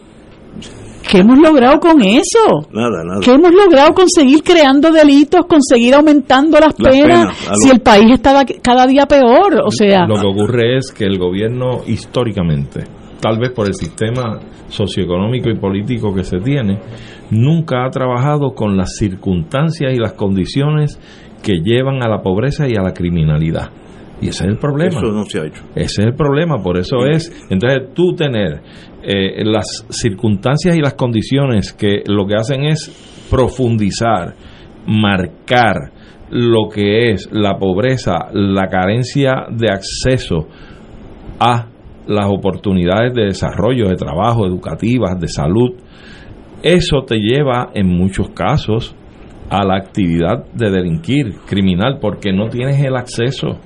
[1.10, 2.66] ¿Qué hemos logrado con eso?
[2.72, 3.20] Nada, nada.
[3.22, 8.86] ¿Qué hemos logrado conseguir creando delitos, conseguir aumentando las, penas, si el país está cada
[8.86, 9.60] día peor?
[9.64, 12.84] O sea, lo que ocurre es que el gobierno históricamente,
[13.20, 16.80] tal vez por el sistema socioeconómico y político que se tiene,
[17.30, 20.98] nunca ha trabajado con las circunstancias y las condiciones
[21.42, 23.70] que llevan a la pobreza y a la criminalidad.
[24.20, 24.96] Y ese es el problema.
[24.96, 25.62] Eso no se ha hecho.
[25.74, 28.62] Ese es el problema, por eso es, entonces tú tener
[29.02, 32.88] eh, las circunstancias y las condiciones que lo que hacen es
[33.30, 34.34] profundizar,
[34.86, 35.92] marcar
[36.30, 40.48] lo que es la pobreza, la carencia de acceso
[41.38, 41.68] a
[42.06, 45.70] las oportunidades de desarrollo, de trabajo, educativas, de salud,
[46.62, 48.94] eso te lleva en muchos casos
[49.50, 53.58] a la actividad de delinquir criminal porque no tienes el acceso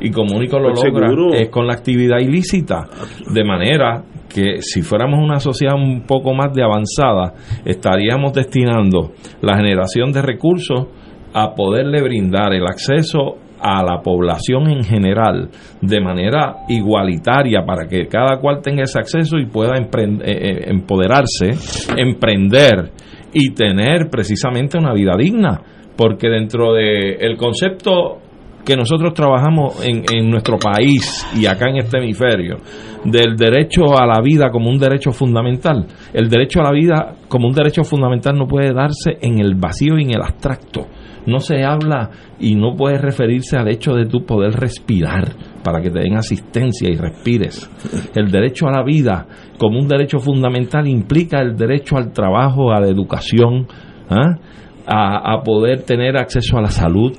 [0.00, 1.32] y como único lo Pues logra seguro.
[1.34, 2.88] es con la actividad ilícita
[3.32, 7.34] de manera que si fuéramos una sociedad un poco más de avanzada
[7.64, 10.86] estaríamos destinando la generación de recursos
[11.32, 18.06] a poderle brindar el acceso a la población en general de manera igualitaria para que
[18.06, 19.86] cada cual tenga ese acceso y pueda eh,
[20.24, 21.50] eh, empoderarse,
[21.96, 22.90] emprender
[23.32, 25.60] y tener precisamente una vida digna,
[25.96, 28.18] porque dentro del el concepto
[28.64, 32.58] que nosotros trabajamos en, en nuestro país y acá en este hemisferio,
[33.04, 35.86] del derecho a la vida como un derecho fundamental.
[36.12, 39.98] El derecho a la vida como un derecho fundamental no puede darse en el vacío
[39.98, 40.86] y en el abstracto.
[41.26, 45.28] No se habla y no puede referirse al hecho de tu poder respirar
[45.62, 47.70] para que te den asistencia y respires.
[48.14, 49.26] El derecho a la vida
[49.58, 53.66] como un derecho fundamental implica el derecho al trabajo, a la educación,
[54.08, 54.38] ¿ah?
[54.86, 57.12] a, a poder tener acceso a la salud,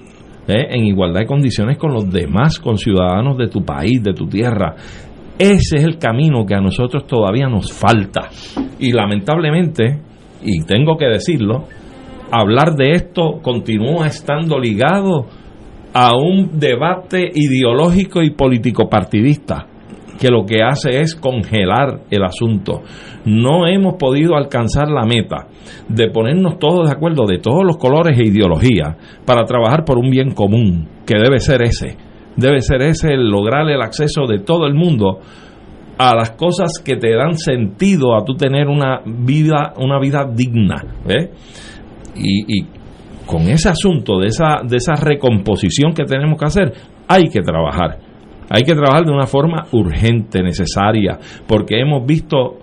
[0.54, 4.76] en igualdad de condiciones con los demás conciudadanos de tu país, de tu tierra.
[5.38, 8.30] Ese es el camino que a nosotros todavía nos falta.
[8.80, 10.00] Y lamentablemente,
[10.44, 11.66] y tengo que decirlo,
[12.32, 15.26] hablar de esto continúa estando ligado
[15.94, 19.71] a un debate ideológico y político partidista
[20.22, 22.84] que lo que hace es congelar el asunto.
[23.26, 25.48] No hemos podido alcanzar la meta
[25.90, 30.12] de ponernos todos de acuerdo de todos los colores e ideologías para trabajar por un
[30.12, 31.98] bien común, que debe ser ese.
[32.36, 35.22] Debe ser ese el lograr el acceso de todo el mundo
[35.98, 40.84] a las cosas que te dan sentido a tú tener una vida una vida digna,
[41.04, 41.30] ¿ves?
[42.16, 42.68] Y, y
[43.26, 46.74] con ese asunto de esa de esa recomposición que tenemos que hacer,
[47.08, 48.11] hay que trabajar.
[48.54, 52.58] Hay que trabajar de una forma urgente, necesaria, porque hemos visto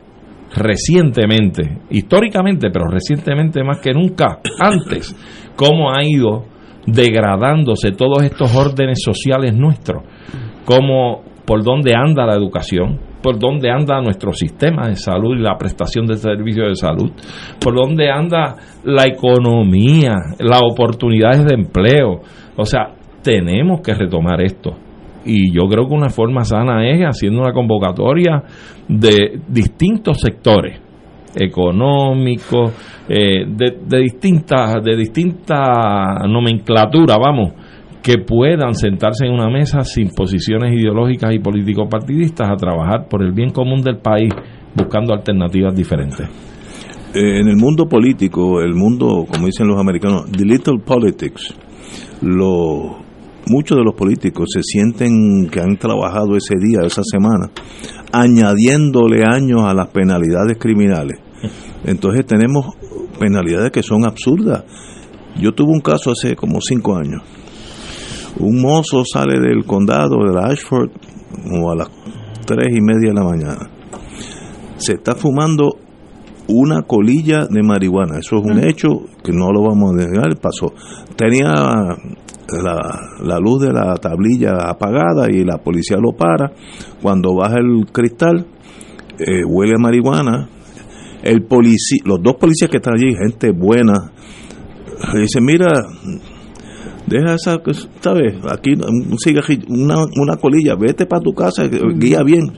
[0.54, 5.16] recientemente, históricamente, pero recientemente más que nunca antes,
[5.56, 6.44] cómo ha ido
[6.86, 10.02] degradándose todos estos órdenes sociales nuestros,
[10.66, 15.56] cómo por dónde anda la educación, por dónde anda nuestro sistema de salud y la
[15.56, 17.12] prestación de servicios de salud,
[17.58, 22.20] por dónde anda la economía, las oportunidades de empleo.
[22.56, 24.87] O sea, tenemos que retomar esto.
[25.30, 28.42] Y yo creo que una forma sana es haciendo una convocatoria
[28.88, 30.80] de distintos sectores
[31.36, 32.72] económicos,
[33.06, 37.52] eh, de, distintas de distinta nomenclatura, vamos,
[38.02, 43.32] que puedan sentarse en una mesa sin posiciones ideológicas y político-partidistas a trabajar por el
[43.32, 44.32] bien común del país,
[44.74, 46.26] buscando alternativas diferentes.
[47.14, 51.54] Eh, en el mundo político, el mundo, como dicen los americanos, the little politics,
[52.22, 53.07] lo,
[53.48, 57.50] muchos de los políticos se sienten que han trabajado ese día, esa semana,
[58.12, 61.18] añadiéndole años a las penalidades criminales.
[61.84, 62.66] Entonces tenemos
[63.18, 64.64] penalidades que son absurdas.
[65.40, 67.22] Yo tuve un caso hace como cinco años.
[68.38, 70.90] Un mozo sale del condado de la Ashford
[71.42, 71.88] como a las
[72.46, 73.70] tres y media de la mañana.
[74.76, 75.78] Se está fumando
[76.48, 78.18] una colilla de marihuana.
[78.18, 78.88] Eso es un hecho
[79.22, 80.72] que no lo vamos a negar, pasó.
[81.16, 81.96] Tenía
[82.62, 82.78] la,
[83.22, 86.52] la luz de la tablilla apagada y la policía lo para.
[87.02, 88.46] Cuando baja el cristal,
[89.18, 90.48] eh, huele a marihuana.
[91.22, 94.12] El policía, los dos policías que están allí, gente buena,
[95.12, 95.66] le dicen, mira,
[97.06, 97.56] deja esa,
[98.00, 98.34] ¿sabes?
[98.48, 99.16] Aquí un
[99.68, 102.56] una, una colilla, vete para tu casa, guía bien.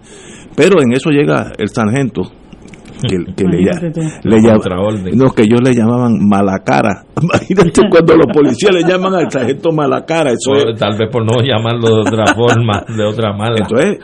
[0.55, 2.23] Pero en eso llega el sargento,
[3.09, 3.59] que, que le,
[4.23, 5.19] le llama, Contraorden.
[5.19, 7.05] no, que ellos le llamaban malacara.
[7.23, 11.43] Imagínate cuando los policías le llaman al sargento malacara, eso es, Tal vez por no
[11.43, 13.57] llamarlo de otra forma, de otra mala.
[13.59, 13.99] entonces,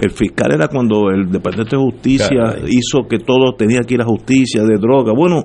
[0.00, 2.64] el fiscal era cuando el Departamento de Justicia Caray.
[2.68, 5.12] hizo que todo tenía que ir a justicia de droga.
[5.16, 5.42] Bueno,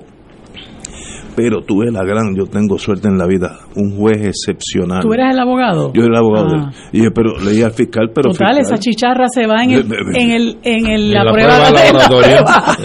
[1.41, 5.02] pero tuve la gran, yo tengo suerte en la vida, un juez excepcional.
[5.02, 5.93] ¿Tú eras el abogado?
[5.93, 6.47] Yo era el abogado.
[6.58, 6.71] Ah.
[6.91, 9.86] Y dije, pero leí al fiscal, pero Total, fiscal, esa chicharra se va en el,
[10.15, 12.38] en el, en el- En la, la prueba, prueba de de la laboratorio.
[12.43, 12.78] prueba.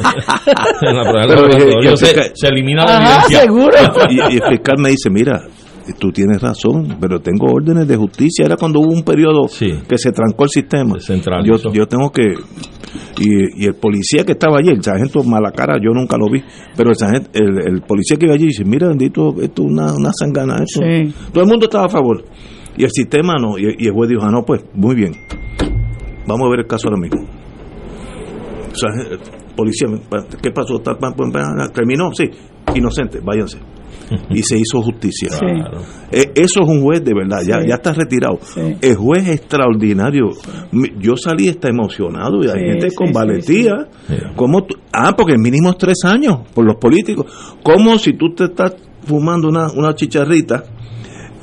[0.83, 3.41] en la prueba del Pero dije, laboratorio se, fiscal- se elimina la Ajá, evidencia.
[3.41, 3.73] seguro.
[4.11, 5.41] y, y el fiscal me dice, mira,
[5.99, 8.45] tú tienes razón, pero tengo órdenes de justicia.
[8.47, 9.73] Era cuando hubo un periodo Sí.
[9.89, 10.95] que se trancó el sistema.
[11.45, 12.23] Yo, yo tengo que...
[13.19, 16.43] Y, el policía que estaba allí, el sargento Malacara, yo nunca lo vi,
[16.77, 20.13] pero el, sargento, el, policía que iba allí dice, mira, bendito, esto es una, una
[20.13, 20.81] sangana, esto.
[21.33, 22.25] Todo el mundo estaba a favor.
[22.77, 25.13] Y el sistema no, y, el juez dijo, ah, no, pues, muy bien.
[26.27, 27.23] Vamos a ver el caso ahora mismo.
[28.73, 28.91] O sea,
[29.55, 29.89] policía,
[30.43, 30.81] ¿qué pasó?
[31.73, 32.13] ¿Terminó?
[32.13, 32.25] Sí,
[32.75, 33.59] inocente, váyanse
[34.31, 35.29] y se hizo justicia.
[36.11, 38.39] Eh, eso es un juez de verdad, ya, ya está retirado.
[38.81, 40.31] El juez extraordinario.
[40.99, 43.89] Yo salí está emocionado y hay gente con valentía.
[44.37, 47.27] como ah, porque el mínimo es tres años por los políticos.
[47.63, 48.75] Como si tú te estás
[49.07, 50.65] fumando una, una chicharrita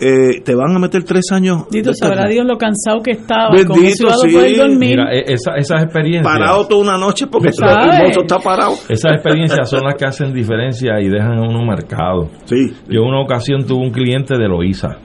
[0.03, 1.67] eh, te van a meter tres años.
[1.69, 3.51] Dito, sabrá Dios lo cansado que estaba.
[3.51, 4.35] Bendito, sí.
[4.75, 6.23] Mira, e-, esas experiencias.
[6.23, 8.73] Parado toda una noche porque el está parado.
[8.89, 12.29] Esas experiencias son las que hacen diferencia y dejan a uno marcado.
[12.45, 12.73] Sí.
[12.89, 14.97] Yo en una ocasión tuve un cliente de Loíza.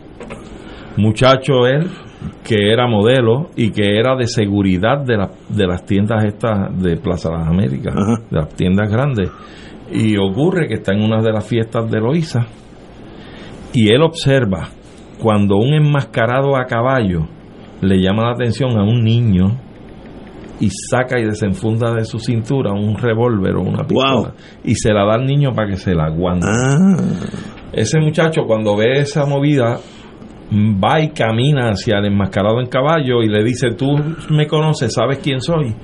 [0.97, 1.91] Muchacho él,
[2.43, 6.97] que era modelo y que era de seguridad de, la, de las tiendas estas de
[6.97, 7.95] Plaza de las Américas,
[8.31, 9.31] de las tiendas grandes.
[9.93, 12.47] Y ocurre que está en una de las fiestas de Loíza
[13.75, 14.71] y él observa
[15.21, 17.27] cuando un enmascarado a caballo
[17.81, 19.59] le llama la atención a un niño
[20.61, 24.33] y saca y desenfunda de su cintura un revólver o una pistola
[24.65, 26.47] y se la da al niño para que se la aguante.
[26.49, 26.97] Ah.
[27.73, 29.79] Ese muchacho cuando ve esa movida
[30.53, 33.97] va y camina hacia el enmascarado en caballo y le dice, tú
[34.31, 35.75] me conoces, sabes quién soy.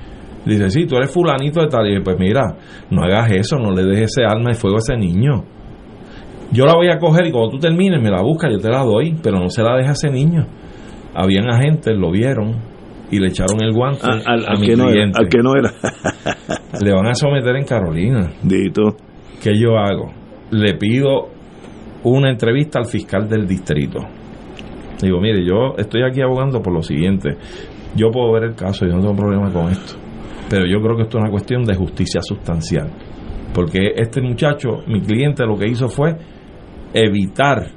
[0.45, 1.85] Dice, sí, tú eres fulanito de tal.
[1.87, 2.41] Y dice, pues mira,
[2.89, 5.43] no hagas eso, no le dejes ese alma de fuego a ese niño.
[6.53, 8.83] Yo la voy a coger y cuando tú termines me la buscas, yo te la
[8.83, 10.45] doy, pero no se la deja a ese niño.
[11.15, 12.55] Habían agentes, lo vieron
[13.09, 15.19] y le echaron el guante ah, al, a mi que cliente.
[15.19, 15.71] al que no era.
[16.81, 18.31] le van a someter en Carolina.
[18.43, 18.95] Dito.
[19.41, 20.11] ¿Qué yo hago?
[20.51, 21.29] Le pido
[22.03, 23.99] una entrevista al fiscal del distrito.
[25.01, 27.35] Digo, mire, yo estoy aquí abogando por lo siguiente.
[27.95, 29.93] Yo puedo ver el caso, yo no tengo problema con esto.
[30.49, 32.89] Pero yo creo que esto es una cuestión de justicia sustancial.
[33.53, 36.15] Porque este muchacho, mi cliente, lo que hizo fue
[36.93, 37.71] evitar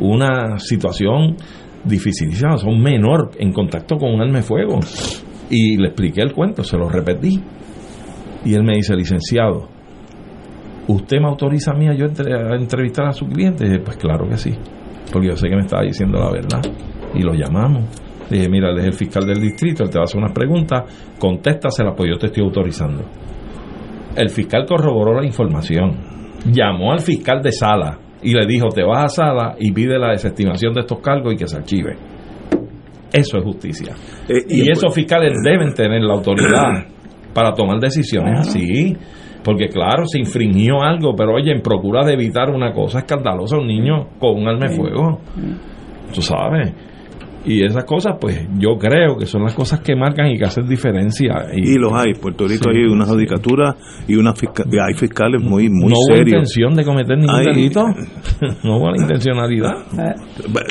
[0.00, 1.36] una situación
[1.84, 4.80] dificilísima, son menor en contacto con un arma de fuego.
[5.50, 7.40] Y le expliqué el cuento, se lo repetí.
[8.44, 9.68] Y él me dice, licenciado,
[10.88, 13.64] ¿usted me autoriza a mí a yo entrevistar a su cliente?
[13.64, 14.54] Y dije, pues claro que sí,
[15.12, 16.62] porque yo sé que me estaba diciendo la verdad.
[17.14, 17.84] Y lo llamamos.
[18.30, 21.14] dije, mira, él es el fiscal del distrito, él te va a hacer unas preguntas,
[21.18, 23.04] contéstasela, pues yo te estoy autorizando.
[24.16, 25.96] El fiscal corroboró la información,
[26.50, 30.10] llamó al fiscal de sala, y le dijo, te vas a sala y pide la
[30.10, 31.96] desestimación de estos cargos y que se archive.
[33.12, 33.94] Eso es justicia.
[34.28, 36.86] Eh, y, esos fiscales deben tener la autoridad
[37.34, 38.96] para tomar decisiones así.
[39.42, 43.66] Porque claro, se infringió algo, pero oye, en procura de evitar una cosa escandalosa, un
[43.66, 45.20] niño con un arma de fuego.
[46.14, 46.74] Tú sabes.
[47.44, 50.68] Y esas cosas, pues yo creo que son las cosas que marcan y que hacen
[50.68, 51.46] diferencia.
[51.54, 52.12] Y, los hay.
[52.12, 53.74] Puerto Rico hay una judicatura
[54.06, 57.82] y una hay fiscales muy, muy no hubo intención de cometer ningún delito.
[58.64, 59.74] no hubo la intencionalidad.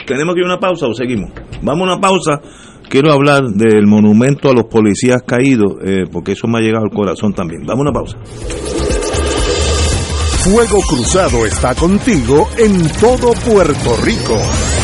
[0.05, 1.31] ¿Tenemos que ir a una pausa o seguimos?
[1.63, 2.39] Vamos a una pausa.
[2.87, 6.91] Quiero hablar del monumento a los policías caídos, eh, porque eso me ha llegado al
[6.91, 7.61] corazón también.
[7.65, 8.17] Vamos a una pausa.
[10.43, 14.78] Fuego Cruzado está contigo en todo Puerto Rico.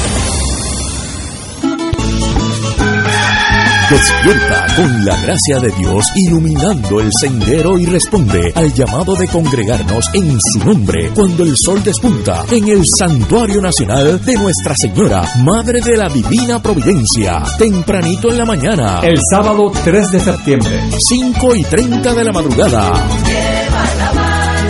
[3.89, 10.05] Despierta con la gracia de Dios iluminando el sendero y responde al llamado de congregarnos
[10.13, 15.81] en su nombre cuando el sol despunta en el Santuario Nacional de Nuestra Señora, Madre
[15.81, 19.01] de la Divina Providencia, tempranito en la mañana.
[19.03, 20.81] El sábado 3 de septiembre.
[20.97, 23.07] 5 y 30 de la madrugada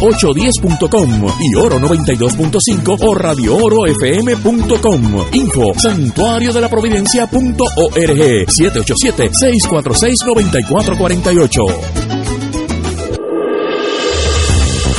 [0.00, 5.24] 810.com y oro 92.5 o radio radioorofm.com.
[5.32, 12.25] Info santuario de la providencia.org 787 646 9448.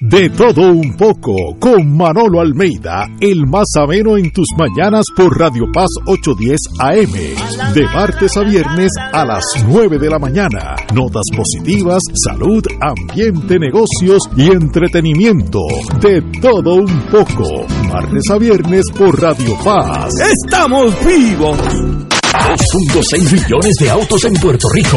[0.00, 5.64] De todo un poco, con Manolo Almeida, el más ameno en tus mañanas por Radio
[5.70, 7.74] Paz 810 AM.
[7.74, 10.74] De martes a viernes a las 9 de la mañana.
[10.94, 15.60] Notas positivas, salud, ambiente, negocios y entretenimiento.
[16.00, 17.66] De todo un poco.
[17.92, 20.14] Martes a viernes por Radio Paz.
[20.18, 21.58] ¡Estamos vivos!
[21.60, 24.96] 2.6 millones de autos en Puerto Rico.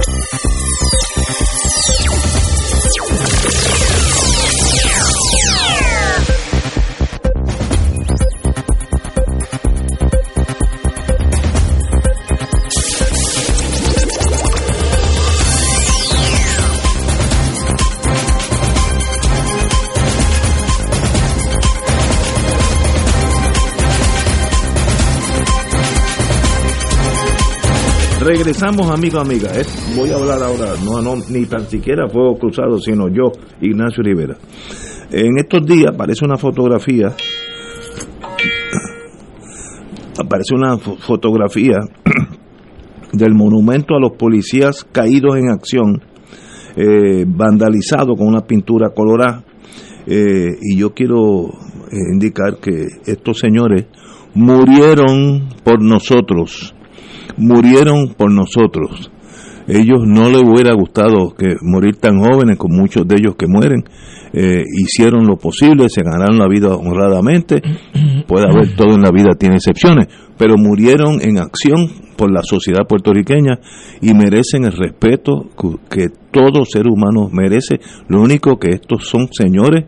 [28.23, 29.49] Regresamos, amigo, amiga.
[29.95, 34.35] Voy a hablar ahora, no, ni tan siquiera Fuego Cruzado, sino yo, Ignacio Rivera.
[35.11, 37.07] En estos días aparece una fotografía,
[40.19, 41.79] aparece una fo- fotografía
[43.11, 46.03] del monumento a los policías caídos en acción,
[46.75, 49.43] eh, vandalizado con una pintura colorada.
[50.05, 53.85] Eh, y yo quiero eh, indicar que estos señores
[54.35, 56.75] murieron por nosotros
[57.37, 59.11] murieron por nosotros.
[59.67, 63.83] Ellos no les hubiera gustado que morir tan jóvenes, con muchos de ellos que mueren.
[64.33, 67.61] Eh, hicieron lo posible, se ganaron la vida honradamente.
[68.27, 70.07] Puede haber todo en la vida, tiene excepciones,
[70.37, 73.59] pero murieron en acción por la sociedad puertorriqueña
[74.01, 75.49] y merecen el respeto
[75.89, 77.79] que todo ser humano merece.
[78.07, 79.85] Lo único que estos son señores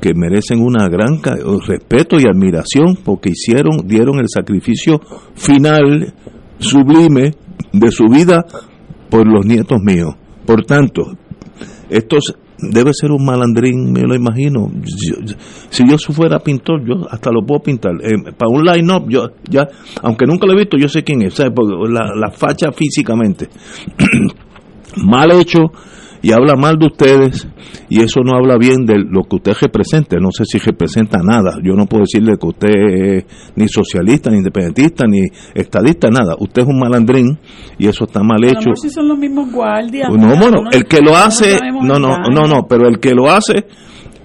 [0.00, 1.20] que merecen una gran
[1.66, 5.00] respeto y admiración porque hicieron, dieron el sacrificio
[5.34, 6.12] final
[6.58, 7.34] sublime
[7.72, 8.44] de su vida
[9.10, 10.14] por los nietos míos.
[10.46, 11.02] Por tanto,
[11.88, 14.70] esto es- debe ser un malandrín, me lo imagino.
[14.72, 15.34] Yo-
[15.70, 17.92] si yo fuera pintor, yo hasta lo puedo pintar.
[18.02, 19.66] Eh, para un line-up, yo ya,
[20.02, 21.52] aunque nunca lo he visto, yo sé quién es, ¿sabes?
[21.54, 23.48] Porque la, la facha físicamente.
[25.04, 25.58] mal hecho
[26.24, 27.46] y habla mal de ustedes
[27.90, 30.16] y eso no habla bien de lo que usted representa.
[30.16, 31.58] No sé si representa nada.
[31.62, 33.24] Yo no puedo decirle que usted es
[33.56, 36.34] ni socialista, ni independentista, ni estadista, nada.
[36.38, 37.38] Usted es un malandrín
[37.76, 38.70] y eso está mal hecho.
[38.70, 40.08] mejor si son los mismos guardias.
[40.08, 43.14] No, bueno, no, el que lo no hace, no, no, no, no, pero el que
[43.14, 43.66] lo hace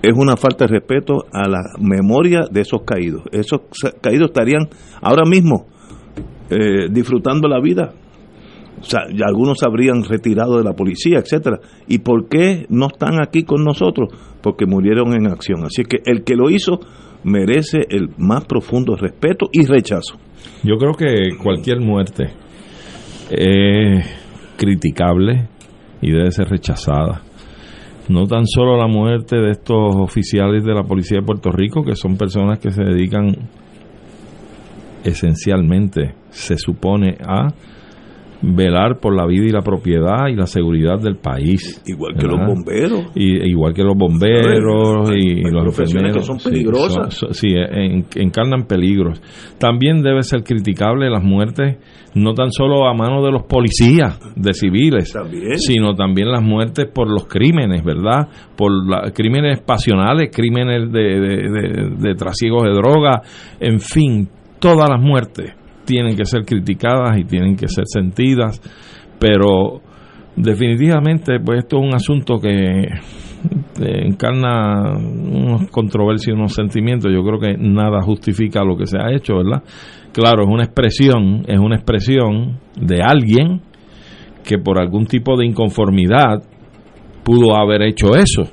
[0.02, 3.24] es una falta de respeto a la memoria de esos caídos.
[3.34, 3.60] Esos
[4.00, 4.70] caídos estarían
[5.02, 5.68] ahora mismo
[6.50, 7.92] eh, disfrutando la vida.
[9.26, 11.60] Algunos se habrían retirado de la policía, etcétera.
[11.88, 14.10] ¿Y por qué no están aquí con nosotros?
[14.42, 15.64] Porque murieron en acción.
[15.66, 16.80] Así que el que lo hizo
[17.24, 20.18] merece el más profundo respeto y rechazo.
[20.64, 22.30] Yo creo que cualquier muerte
[23.30, 24.06] es
[24.58, 25.48] criticable
[26.02, 27.22] y debe ser rechazada.
[28.08, 31.96] No tan solo la muerte de estos oficiales de la Policía de Puerto Rico, que
[31.96, 33.36] son personas que se dedican
[35.04, 37.54] esencialmente, se supone, a
[38.42, 41.82] velar por la vida y la propiedad y la seguridad del país.
[41.86, 43.12] Igual que los bomberos.
[43.16, 47.14] Y, igual que los bomberos y hay los profesiones que son Sí, peligrosas.
[47.14, 49.22] son- Sí, en- encarnan peligros.
[49.58, 51.78] También debe ser criticable las muertes,
[52.16, 55.58] no tan solo a mano de los policías, de civiles, También.
[55.58, 58.30] sino también las muertes por los crímenes, ¿verdad?
[58.56, 63.22] Por la- crímenes pasionales, crímenes de, de, de- de trasiegos de droga,
[63.60, 64.28] en fin,
[64.60, 65.54] todas las muertes
[65.90, 68.62] tienen que ser criticadas y tienen que ser sentidas,
[69.20, 69.82] pero
[70.36, 77.40] definitivamente pues esto es un asunto que eh, encarna unas controversias, unos sentimientos, yo creo
[77.40, 79.64] que nada justifica lo que se ha hecho, ¿verdad?
[80.14, 83.62] Claro, es una expresión, es una expresión de alguien
[84.44, 86.44] que por algún tipo de inconformidad
[87.24, 88.44] pudo haber hecho eso.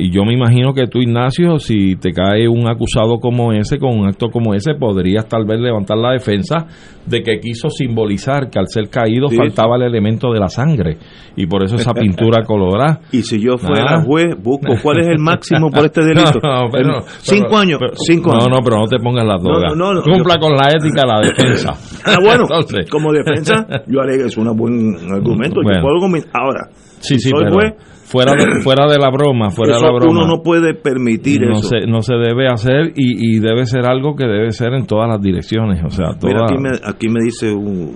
[0.00, 3.98] Y yo me imagino que tú, Ignacio, si te cae un acusado como ese, con
[3.98, 6.66] un acto como ese, podrías tal vez levantar la defensa
[7.04, 9.36] de que quiso simbolizar que al ser caído Sí.
[9.36, 10.98] faltaba el elemento de la sangre.
[11.36, 13.00] Y por eso esa pintura colorada.
[13.10, 14.02] Y si yo fuera Ah.
[14.06, 16.38] juez, busco cuál es el máximo por este delito.
[16.42, 17.78] No, no, pero- cinco pero- años.
[17.80, 18.48] pero- cinco no, años.
[18.50, 19.76] no, pero no te pongas las No, drogas.
[19.76, 21.74] no, no, Cumpla yo- con la ética la defensa.
[22.06, 25.60] Ah, bueno, Entonces, como defensa, yo alego, es un buen argumento.
[25.62, 25.80] Bueno.
[25.80, 26.68] Yo puedo comen- Ahora,
[27.00, 27.72] Sí, si sí, soy pero- juez,
[28.04, 30.10] fuera de, fuera de la broma, fuera de broma.
[30.10, 31.68] Uno no puede permitir no eso.
[31.68, 35.08] Se, no se debe hacer y, y debe ser algo que debe ser en todas
[35.08, 35.82] las direcciones.
[35.84, 37.92] O sea, Mira, todas- aquí me, aquí me dice un,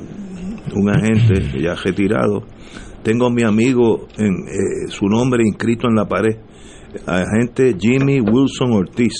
[0.74, 2.42] un agente ya retirado,
[3.02, 6.36] tengo a mi amigo, en eh, su nombre inscrito en la pared,
[7.06, 9.14] agente Jimmy Wilson Ortiz.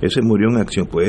[0.00, 0.86] Ese murió en acción.
[0.90, 1.08] Pues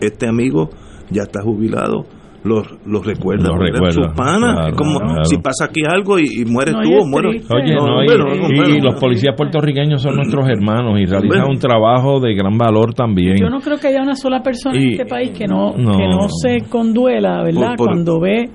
[0.00, 0.70] este amigo
[1.10, 2.06] ya está jubilado.
[2.44, 4.54] Los lo recuerda, Lo porque eran recuerda, sus panas.
[4.54, 5.24] claro, Es como claro.
[5.26, 7.30] si pasa aquí algo y, y mueres No, tú o muero.
[7.30, 7.54] triste.
[7.54, 8.74] Oye, No, no, y, bueno, no, y- bueno.
[8.76, 11.46] y los policías puertorriqueños son nuestros hermanos y realizan Bueno.
[11.50, 13.36] un trabajo de gran valor también.
[13.38, 15.96] Yo no creo que haya una sola persona en este país que no, no.
[15.96, 17.76] que no se conduela, ¿verdad?
[17.76, 18.50] Por- por- Cuando ve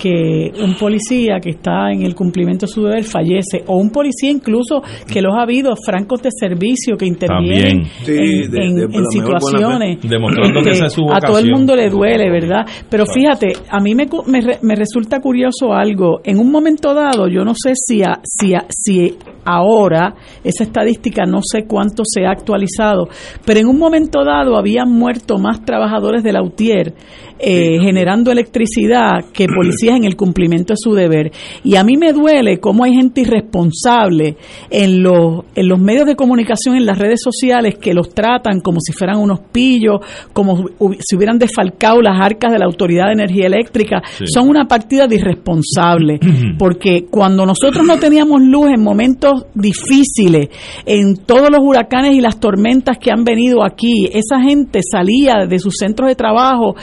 [0.00, 4.30] que un policía que está en el cumplimiento de su deber fallece, o un policía
[4.30, 4.82] incluso
[5.12, 7.84] que los ha habido, francos de servicio que intervienen También.
[8.04, 11.18] Sí, en, de- en- de en la mejor situaciones Demostrando que esa es su a
[11.20, 12.66] todo el mundo le duele, ¿verdad?
[12.88, 16.20] Pero fíjate, a mí me, cu- me, re- me resulta curioso algo.
[16.24, 21.24] En un momento dado, yo no sé si, a- si, a- si ahora, esa estadística
[21.24, 23.08] no sé cuánto se ha actualizado,
[23.44, 26.94] pero en un momento dado habían muerto más trabajadores de la UTIER
[27.38, 31.32] eh, generando electricidad que policías en el cumplimiento de su deber.
[31.64, 34.36] Y a mí me duele cómo hay gente irresponsable
[34.70, 38.80] en los, en los medios de comunicación, en las redes sociales, que los tratan como
[38.80, 40.00] si fueran unos pillos,
[40.32, 40.66] como
[40.98, 44.02] si hubieran desfalcado las arcas de la Autoridad de Energía Eléctrica.
[44.24, 46.20] Son una partida de irresponsables,
[46.58, 50.48] porque cuando nosotros no teníamos luz en momentos difíciles,
[50.84, 55.58] en todos los huracanes y las tormentas que han venido aquí, esa gente salía de
[55.58, 56.76] sus centros de trabajo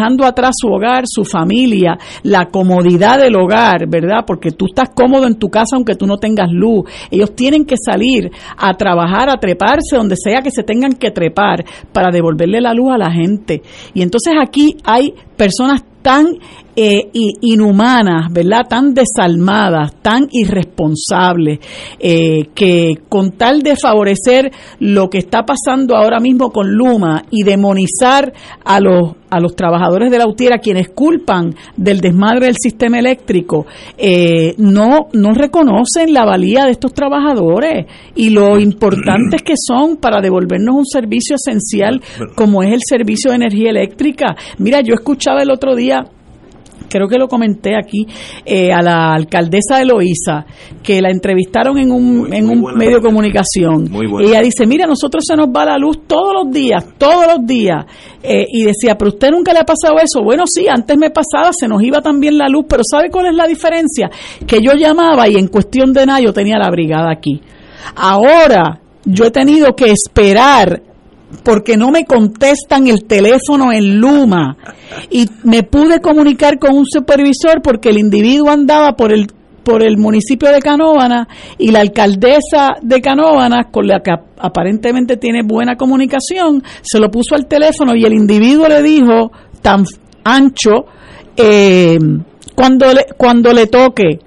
[0.00, 4.24] dejando atrás su hogar, su familia, la comodidad del hogar, ¿verdad?
[4.26, 6.84] Porque tú estás cómodo en tu casa aunque tú no tengas luz.
[7.10, 11.64] Ellos tienen que salir a trabajar, a treparse donde sea que se tengan que trepar
[11.92, 13.62] para devolverle la luz a la gente.
[13.92, 16.26] Y entonces aquí hay personas tan
[16.76, 18.66] eh, inhumanas, ¿verdad?
[18.68, 21.58] Tan desalmadas, tan irresponsables,
[21.98, 27.42] eh, que con tal de favorecer lo que está pasando ahora mismo con Luma y
[27.42, 28.32] demonizar
[28.64, 32.98] a los a los trabajadores de la UTIER, a quienes culpan del desmadre del sistema
[32.98, 33.66] eléctrico,
[33.96, 40.20] eh, no, no reconocen la valía de estos trabajadores y lo importantes que son para
[40.20, 42.02] devolvernos un servicio esencial
[42.34, 44.36] como es el servicio de energía eléctrica.
[44.58, 46.04] Mira, yo escuchaba el otro día
[46.90, 48.06] creo que lo comenté aquí,
[48.44, 50.44] eh, a la alcaldesa de Loíza,
[50.82, 53.84] que la entrevistaron en un, Muy- en muy un medio de comunicación.
[53.90, 54.28] Buena.
[54.28, 57.86] Ella dice, mira, nosotros se nos va la luz todos los días, todos los días.
[58.22, 60.22] Eh, y decía, pero usted nunca le ha pasado eso.
[60.22, 63.34] Bueno, sí, antes me pasaba, se nos iba también la luz, pero ¿sabe cuál es
[63.34, 64.10] la diferencia?
[64.46, 67.40] Que yo llamaba y en cuestión de nada yo tenía la brigada aquí.
[67.96, 70.82] Ahora yo he tenido que esperar
[71.42, 74.56] porque no me contestan el teléfono en Luma.
[75.10, 79.26] Y me pude comunicar con un supervisor porque el individuo andaba por el
[79.62, 81.28] por el municipio de Canóvana
[81.58, 87.10] y la alcaldesa de Canóvana, con la que ap- aparentemente tiene buena comunicación, se lo
[87.10, 89.84] puso al teléfono y el individuo le dijo tan
[90.24, 90.86] ancho
[91.36, 91.98] eh,
[92.54, 94.18] cuando le, cuando le toque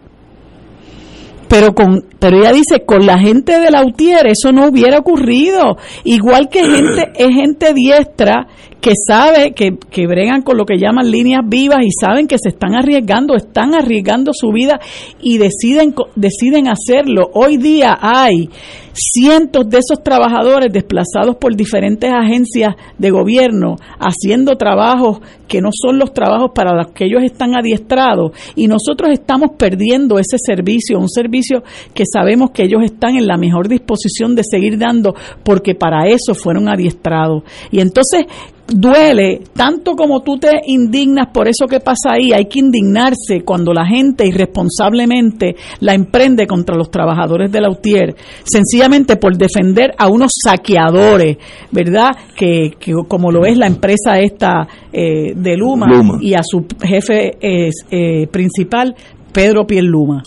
[1.47, 5.75] pero con pero ella dice con la gente de la UTIER eso no hubiera ocurrido.
[6.05, 8.47] Igual que gente es gente diestra
[8.79, 12.49] que sabe que, que bregan con lo que llaman líneas vivas y saben que se
[12.49, 14.79] están arriesgando están arriesgando su vida
[15.21, 17.29] y deciden deciden hacerlo.
[17.33, 18.49] Hoy día hay
[18.93, 25.97] cientos de esos trabajadores desplazados por diferentes agencias de gobierno haciendo trabajos que no son
[25.97, 28.31] los trabajos para los que ellos están adiestrados.
[28.55, 31.63] Y nosotros estamos perdiendo ese servicio, un servicio
[31.93, 36.35] que sabemos que ellos están en la mejor disposición de seguir dando porque para eso
[36.35, 37.43] fueron adiestrados.
[37.71, 38.25] Y entonces
[38.67, 43.73] duele, tanto como tú te indignas por eso que pasa ahí, hay que indignarse cuando
[43.73, 50.07] la gente irresponsablemente la emprende contra los trabajadores de la UTIER, sencillamente por defender a
[50.07, 51.37] unos saqueadores,
[51.71, 52.11] ¿verdad?
[52.35, 56.17] Que, que como lo es la empresa esta eh, de Luma, Luma.
[56.21, 58.95] y a su jefe eh, eh, principal,
[59.31, 60.23] Pedro Pierluma.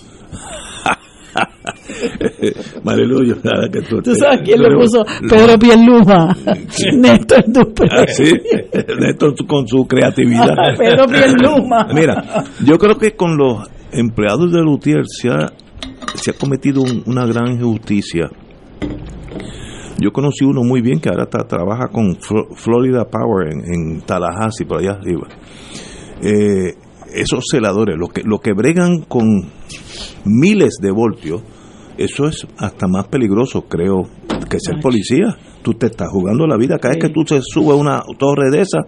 [2.84, 3.20] Marilu,
[3.72, 6.36] que tú, ¿Tú sabes quién pero- puso Pedro Pierluma?
[6.96, 7.88] Néstor Dupré.
[7.90, 8.24] Ah, sí,
[9.00, 10.54] Néstor con su creatividad.
[10.78, 11.88] Pedro Pierluma.
[11.92, 15.52] Mira, yo creo que con los empleados de Lutier se ha,
[16.14, 18.30] se ha cometido un- una gran injusticia.
[19.98, 23.60] Yo conocí uno muy bien que ahora está- trabaja con Flo- Florida Power en,
[23.94, 25.26] en Tallahassee, por allá arriba.
[26.22, 26.74] Eh,
[27.14, 29.24] esos celadores, los que, los que bregan con
[30.26, 31.42] miles de voltios,
[31.98, 34.08] eso es hasta más peligroso, creo,
[34.48, 35.36] que ser policía.
[35.62, 36.78] Tú te estás jugando la vida.
[36.78, 38.84] Cada vez que tú se subes a una torre de esa,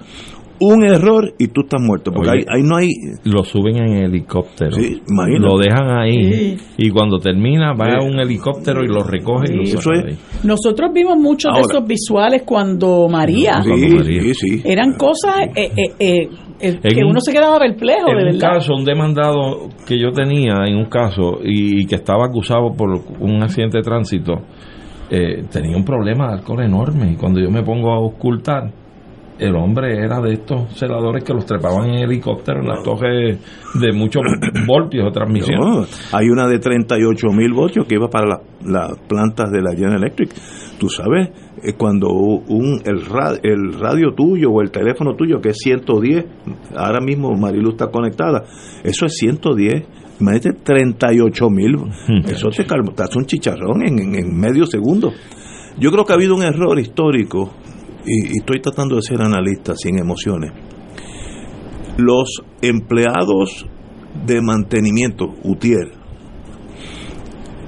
[0.61, 2.89] un error y tú estás muerto, porque Oye, ahí, ahí no hay...
[3.25, 4.73] Lo suben en helicóptero.
[4.73, 5.47] Sí, imagínate.
[5.47, 6.33] Lo dejan ahí.
[6.33, 6.57] Sí.
[6.79, 7.97] Y cuando termina, va Sí.
[8.01, 10.45] a un helicóptero y lo recoge y lo eso es.
[10.45, 13.61] Nosotros vimos muchos de esos visuales cuando María.
[13.65, 14.23] Cuando Sí, María.
[14.23, 14.63] sí, sí.
[14.65, 16.29] Eran cosas eh, eh, eh,
[16.61, 20.11] eh, que un- uno se quedaba perplejo, En de un caso, un demandado que yo
[20.13, 22.91] tenía en un caso y, que estaba acusado por
[23.21, 24.35] un accidente de tránsito,
[25.11, 27.13] eh, tenía un problema de alcohol enorme.
[27.13, 28.71] Y cuando yo me pongo a ocultar,
[29.39, 33.39] el hombre era de estos celadores que los trepaban en helicóptero en las torres
[33.81, 34.23] de muchos
[34.67, 35.61] voltios de transmisión.
[35.61, 39.71] No, hay una de 38 mil voltios que iba para la- las plantas de la
[39.73, 40.31] General Electric.
[40.79, 41.29] Tú sabes,
[41.63, 43.05] eh, cuando un, el
[43.79, 46.25] radio tuyo o el teléfono tuyo, que es 110,
[46.77, 48.45] ahora mismo Marilu está conectada,
[48.85, 49.85] eso es 110.
[50.21, 51.77] Imagínate 38 mil.
[52.27, 55.13] Eso te, calma, te hace un chicharrón en, en- en medio segundo.
[55.79, 57.53] Yo creo que ha habido un error histórico,
[58.09, 60.53] y, estoy tratando de ser analista sin emociones.
[61.97, 63.67] Los empleados
[64.27, 65.93] de mantenimiento, UTIER,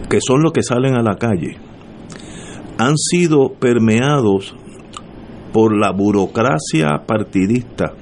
[0.09, 1.57] que son los que salen a la calle,
[2.79, 4.55] han sido permeados
[5.53, 7.93] por la burocracia partidista,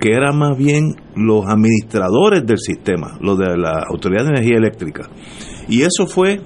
[0.00, 5.08] que era más bien los administradores del sistema, los de la Autoridad de Energía Eléctrica.
[5.68, 6.40] Y eso fue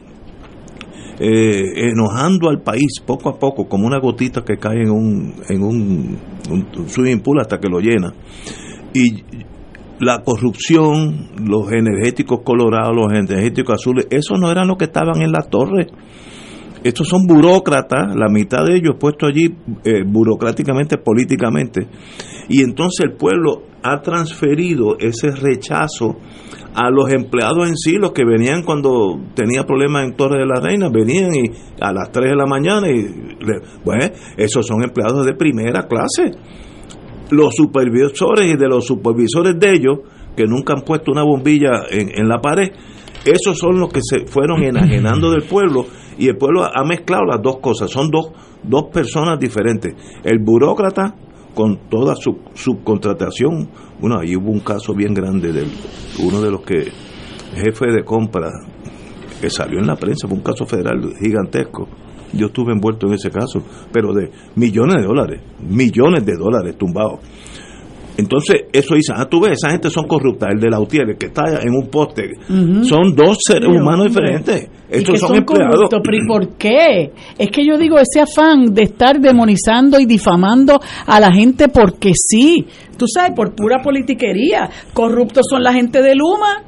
[1.21, 5.63] eh, enojando al país poco a poco, como una gotita que cae en un, en
[5.63, 6.19] un,
[6.87, 8.13] swimming pool hasta que lo llena.
[8.95, 9.25] Y
[10.01, 15.33] la corrupción, los energéticos colorados, los energéticos azules, esos no eran los que estaban en
[15.33, 15.89] la torre.
[16.85, 21.89] Estos son burócratas, la mitad de ellos puestos allí eh, burocráticamente, políticamente.
[22.49, 26.17] Y entonces el pueblo ha transferido ese rechazo
[26.75, 30.61] a los empleados en sí, los que venían cuando tenía problemas en Torre de la
[30.61, 31.51] Reina, venían y
[31.81, 33.07] a las 3 de la mañana y,
[33.85, 34.05] bueno,
[34.37, 36.33] esos son empleados de primera clase
[37.31, 39.99] los supervisores y de los supervisores de ellos,
[40.35, 42.71] que nunca han puesto una bombilla en, en la pared,
[43.25, 45.87] esos son los que se fueron enajenando del pueblo
[46.19, 49.95] y el pueblo ha mezclado las dos cosas, son dos, dos personas diferentes.
[50.25, 51.15] El burócrata
[51.55, 53.69] con toda su subcontratación,
[54.01, 55.67] bueno, ahí hubo un caso bien grande de
[56.23, 56.93] uno de los que
[57.55, 58.51] jefe de compra
[59.41, 61.89] que salió en la prensa, fue un caso federal gigantesco.
[62.33, 67.21] Yo estuve envuelto en ese caso, pero de millones de dólares, millones de dólares tumbados.
[68.19, 71.17] Entonces, eso dice, ah, tú ves, esa gente son corruptas, el de la UTIER, el
[71.17, 72.33] que está en un poste,
[72.83, 74.69] son dos seres Pero, humanos diferentes.
[74.91, 75.77] Estos son, empleados.
[75.77, 77.13] corruptos, pero ¿y por qué?
[77.39, 82.11] Es que yo digo ese afán de estar demonizando y difamando a la gente porque
[82.15, 82.67] sí,
[82.97, 84.69] tú sabes, por pura politiquería.
[84.93, 86.65] Corruptos son la gente de Luma,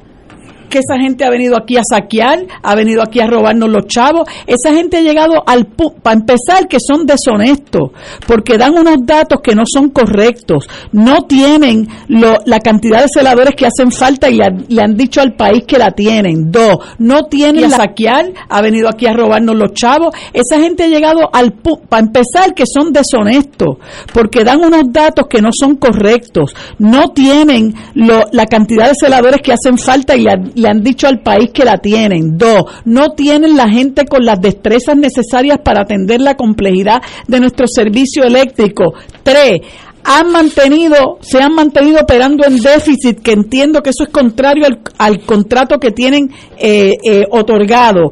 [0.71, 4.27] que esa gente ha venido aquí a saquear, ha venido aquí a robarnos los chavos.
[4.47, 5.67] Esa gente ha llegado al
[6.01, 7.91] para empezar que son deshonestos,
[8.25, 13.53] porque dan unos datos que no son correctos, no tienen lo- la cantidad de celadores
[13.55, 16.51] que hacen falta y le, han- le han dicho al país que la tienen.
[16.51, 20.15] Dos, no tienen la saquear, ha venido aquí a robarnos los chavos.
[20.33, 21.51] Esa gente ha llegado al
[21.89, 23.77] para empezar que son deshonestos,
[24.13, 29.41] porque dan unos datos que no son correctos, no tienen lo- la cantidad de celadores
[29.43, 32.37] que hacen falta y le, han- le han dicho al país que la tienen.
[32.37, 37.65] Dos, no tienen la gente con las destrezas necesarias para atender la complejidad de nuestro
[37.67, 38.93] servicio eléctrico.
[39.23, 39.61] Tres,
[40.03, 44.79] han mantenido, se han mantenido operando en déficit, que entiendo que eso es contrario al,
[44.97, 48.11] al contrato que tienen eh, eh, otorgado.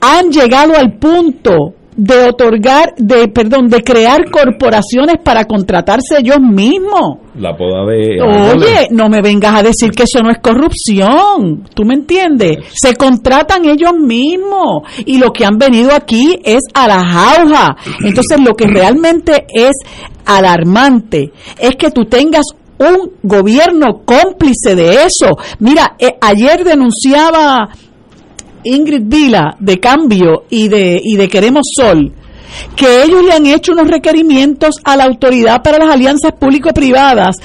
[0.00, 7.18] Han llegado al punto de otorgar, de, perdón, de crear corporaciones para contratarse ellos mismos.
[7.34, 8.20] La poda de...
[8.22, 11.64] Oye, no me vengas a decir que eso no es corrupción.
[11.74, 12.58] ¿Tú me entiendes?
[12.72, 17.76] Se contratan ellos mismos y lo que han venido aquí es a la jauja.
[18.04, 19.72] Entonces, lo que realmente es
[20.24, 22.44] alarmante es que tú tengas
[22.78, 25.36] un gobierno cómplice de eso.
[25.58, 27.68] Mira, eh, ayer denunciaba
[28.64, 32.12] Ingrid Vila de Cambio y de, y de Queremos Sol
[32.74, 37.36] que ellos le han hecho unos requerimientos a la autoridad para las alianzas público-privadas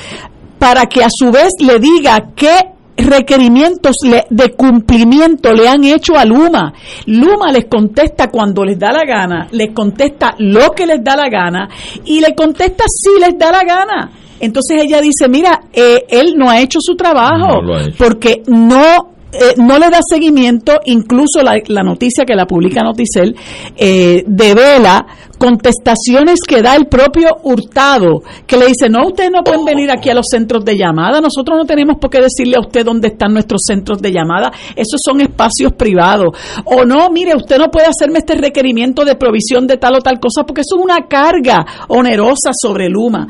[0.58, 2.56] para que a su vez le diga qué
[2.98, 3.96] requerimientos
[4.30, 6.74] de cumplimiento le han hecho a Luma.
[7.08, 11.30] Luma les contesta cuando les da la gana, les contesta lo que les da la
[11.30, 11.70] gana
[12.06, 14.12] y le contesta si les da la gana.
[14.40, 17.96] Entonces ella dice, mira, eh, él no ha hecho su trabajo No hecho.
[17.98, 23.36] porque no eh, no le da seguimiento, incluso la, la noticia que la publica Noticel
[23.76, 25.06] eh, devela
[25.38, 30.10] contestaciones que da el propio Hurtado, que le dice, no, ustedes no pueden venir aquí
[30.10, 33.34] a los centros de llamada, nosotros no tenemos por qué decirle a usted dónde están
[33.34, 36.38] nuestros centros de llamada, esos son espacios privados.
[36.66, 40.20] O no, mire, usted no puede hacerme este requerimiento de provisión de tal o tal
[40.20, 43.28] cosa, porque eso es una carga onerosa sobre Luma.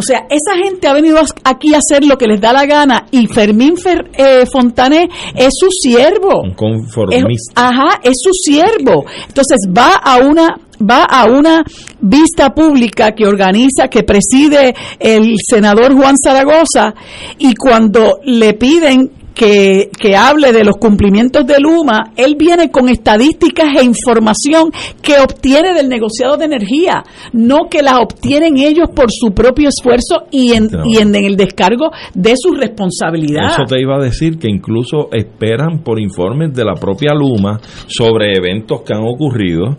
[0.00, 3.04] O sea, esa gente ha venido aquí a hacer lo que les da la gana
[3.10, 6.40] y Fermín Fer, eh, Fontané es su siervo.
[6.42, 7.52] Un conformista.
[7.54, 9.04] ajá, es su siervo.
[9.28, 11.62] Entonces va a una va a una
[12.00, 16.94] vista pública que organiza, que preside el senador Juan Zaragoza
[17.36, 22.90] y cuando le piden que, que, hable de los cumplimientos de Luma, él viene con
[22.90, 24.70] estadísticas e información
[25.00, 30.26] que obtiene del negociado de energía, no que las obtienen ellos por su propio esfuerzo
[30.30, 33.52] y en, y en, el descargo de su responsabilidad.
[33.52, 38.36] Eso te iba a decir que incluso esperan por informes de la propia Luma sobre
[38.36, 39.74] eventos que han ocurrido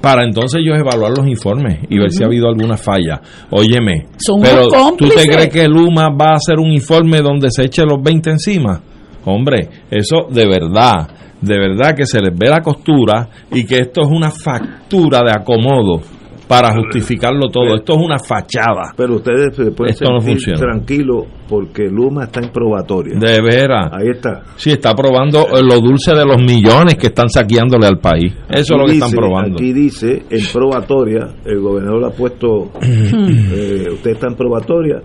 [0.00, 3.20] para entonces ellos evaluar los informes y ver si ha habido alguna falla.
[3.50, 4.06] Óyeme,
[4.42, 8.02] pero ¿tú te crees que Luma va a hacer un informe donde se eche los
[8.02, 8.80] 20 encima?
[9.24, 11.08] Hombre, eso de verdad,
[11.40, 15.32] de verdad que se les ve la costura y que esto es una factura de
[15.32, 16.00] acomodo
[16.48, 17.74] para justificarlo todo.
[17.74, 18.92] Esto es una fachada.
[18.96, 23.18] Pero ustedes se pueden Esto sentir tranquilos porque Luma está en probatoria.
[23.18, 23.90] De veras.
[23.92, 24.42] Ahí está.
[24.56, 28.32] Sí, está probando lo dulce de los millones que están saqueándole al país.
[28.48, 29.56] Eso es lo que están probando.
[29.56, 35.02] Aquí dice, en probatoria, el gobernador ha puesto, eh, usted está en probatoria,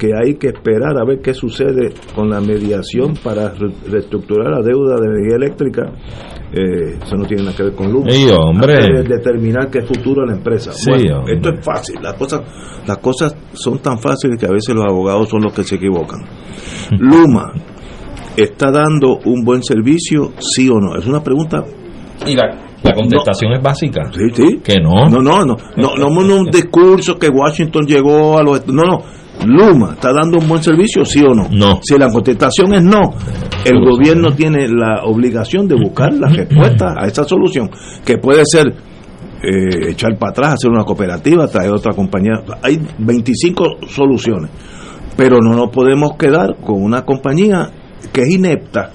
[0.00, 3.52] que hay que esperar a ver qué sucede con la mediación para
[3.86, 5.92] reestructurar la deuda de energía eléctrica.
[6.52, 8.06] Eh, eso no tiene nada que ver con luz.
[8.08, 9.02] Sí, hombre.
[9.06, 10.72] determinar qué futuro la empresa.
[10.88, 11.96] bueno, esto es fácil.
[12.02, 12.40] Las cosas,
[12.86, 16.20] las cosas son tan fáciles que a veces los abogados son los que se equivocan.
[16.98, 17.52] Luma
[18.34, 20.96] está dando un buen servicio, sí o no.
[20.96, 21.62] Es una pregunta.
[22.26, 22.56] Y la,
[22.94, 24.10] contestación es básica.
[24.12, 24.60] Sí, sí.
[24.64, 25.10] Que no.
[25.10, 25.56] No, no, no.
[25.76, 28.66] No, no, no, no un discurso que Washington llegó a los.
[28.66, 31.48] No, no Luma está dando un buen servicio, sí o no?
[31.50, 31.80] No.
[31.82, 33.14] Si la contestación es no,
[33.64, 37.70] el gobierno tiene la obligación de buscar la respuesta a esa solución,
[38.04, 38.66] que puede ser
[39.42, 42.42] eh, echar para atrás, hacer una cooperativa, traer otra compañía.
[42.62, 44.50] Hay 25 soluciones,
[45.16, 47.70] pero no nos podemos quedar con una compañía
[48.12, 48.90] que es inepta.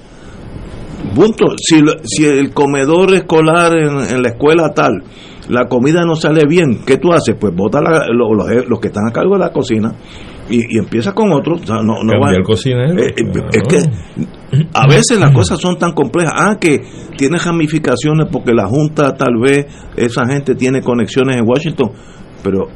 [1.16, 1.56] Punto.
[1.58, 5.04] Si, si el comedor escolar en, la escuela tal,
[5.50, 7.36] la comida no sale bien, ¿qué tú haces?
[7.40, 9.94] Pues vota los que están a cargo de la cocina
[10.50, 11.56] y, empieza con otro.
[11.56, 12.98] O sea, no, no va, el cocinero.
[13.02, 13.80] Eh, eh, es que
[14.74, 16.34] a veces las cosas son tan complejas.
[16.36, 16.82] Ah, que
[17.18, 19.66] tiene ramificaciones porque la Junta, tal vez,
[19.96, 21.92] esa gente tiene conexiones en Washington,
[22.44, 22.68] pero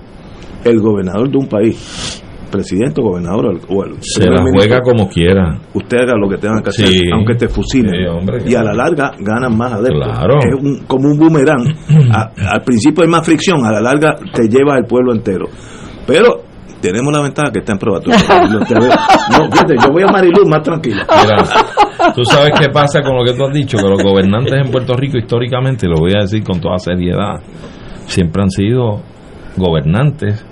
[0.64, 5.60] el gobernador de un país presidente o gobernador o el se la juega como quiera
[5.72, 7.94] usted haga lo que tenga que hacer aunque te fusilen
[8.46, 10.40] y a la larga ganan más adeptos claro.
[10.40, 11.64] es como un boomerang
[12.12, 15.46] al principio hay más fricción a la larga te lleva el pueblo entero
[16.08, 16.49] pero
[16.82, 18.20] tenemos la ventaja que está en probatoria.
[18.52, 21.06] no, fíjate, yo voy a Mariluz más tranquila.
[22.16, 24.96] tú sabes qué pasa con lo que tú has dicho, que los gobernantes en Puerto
[24.96, 27.42] Rico históricamente, lo voy a decir con toda seriedad,
[28.06, 29.02] siempre han sido
[29.58, 30.46] gobernantes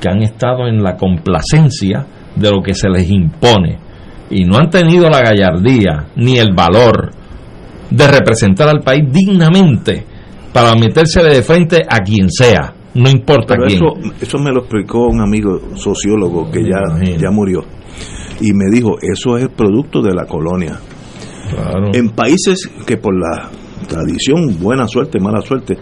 [0.00, 3.78] que han estado en la complacencia de lo que se les impone
[4.30, 7.10] y no han tenido la gallardía ni el valor
[7.90, 10.04] de representar al país dignamente
[10.52, 13.76] para meterse de frente a quien sea no importa quién.
[13.76, 16.80] Eso, eso me lo explicó un amigo sociólogo que ya,
[17.18, 17.64] ya murió.
[18.40, 20.78] Y me dijo, eso es el producto de la colonia.
[21.92, 23.50] En países que por la
[23.86, 25.76] tradición, buena suerte, mala suerte,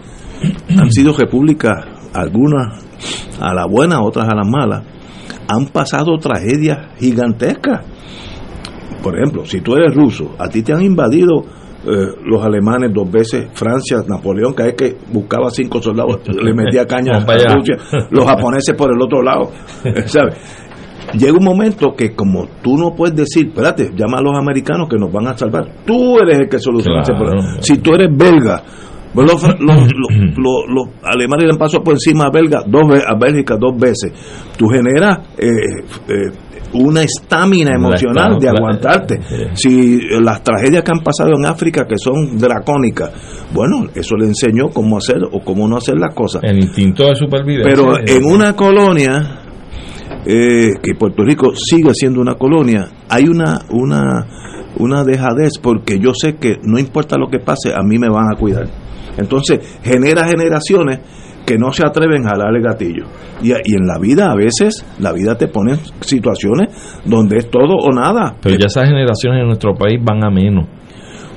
[0.77, 2.83] han sido repúblicas, algunas
[3.39, 4.83] a la buena, otras a la mala,
[5.47, 7.85] han pasado tragedias gigantescas.
[9.01, 11.43] Por ejemplo, si tú eres ruso, a ti te han invadido
[11.85, 16.85] eh, los alemanes dos veces, Francia, Napoleón, cada vez que buscaba cinco soldados, le metía
[16.87, 17.77] caña a Rusia,
[18.09, 19.51] los japoneses por el otro lado,
[20.05, 20.37] ¿sabes?
[21.13, 24.97] Llega un momento que como tú no puedes decir, espérate, llama a los americanos que
[24.97, 27.61] nos van a salvar, tú eres el que soluciona ese problema.
[27.61, 28.63] Si tú eres belga,
[29.13, 29.43] pues los,
[30.39, 34.11] los, alemanes le han pasado por encima a, belga dos, a Bélgica dos veces.
[34.57, 35.49] Tú generas eh,
[36.07, 36.31] eh,
[36.73, 39.19] una estamina emocional de aguantarte.
[39.53, 43.11] Si las tragedias que han pasado en África, que son dracónicas,
[43.53, 46.41] bueno, eso le enseñó cómo hacer o cómo no hacer las cosas.
[46.43, 47.73] El instinto de supervivencia.
[47.73, 49.41] Pero en una colonia,
[50.25, 54.27] eh, que Puerto Rico sigue siendo una colonia, hay una, una,
[54.77, 58.33] una dejadez porque yo sé que no importa lo que pase, a mí me van
[58.33, 58.67] a cuidar.
[59.17, 60.99] Entonces genera generaciones
[61.45, 63.05] que no se atreven a jalar el gatillo.
[63.41, 66.69] Y, y, en la vida a veces, la vida te pone situaciones
[67.05, 68.35] donde es todo o nada.
[68.41, 70.67] Pero ya esas generaciones en nuestro país van a menos.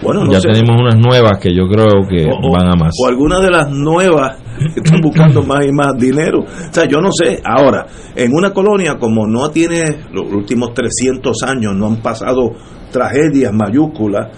[0.02, 2.92] Bueno, ya tenemos unas nuevas que yo creo que van a más.
[3.02, 4.36] O algunas de las nuevas
[4.74, 6.40] que están buscando más y más dinero.
[6.40, 7.40] O sea, yo no sé.
[7.44, 12.52] Ahora, en una colonia como no tiene los últimos 300 años, no han pasado
[12.90, 14.28] tragedias mayúsculas,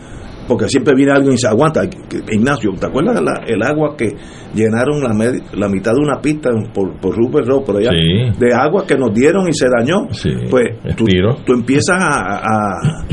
[0.48, 1.82] porque siempre viene alguien y se aguanta.
[2.30, 4.16] Ignacio, ¿te acuerdas la, el agua que
[4.54, 5.12] llenaron la,
[5.52, 7.90] la mitad de una pista por, por Rupert Road, por allá?
[7.90, 10.08] De agua que nos dieron y se dañó.
[10.50, 11.04] pues tú,
[11.44, 13.04] tú, empiezas a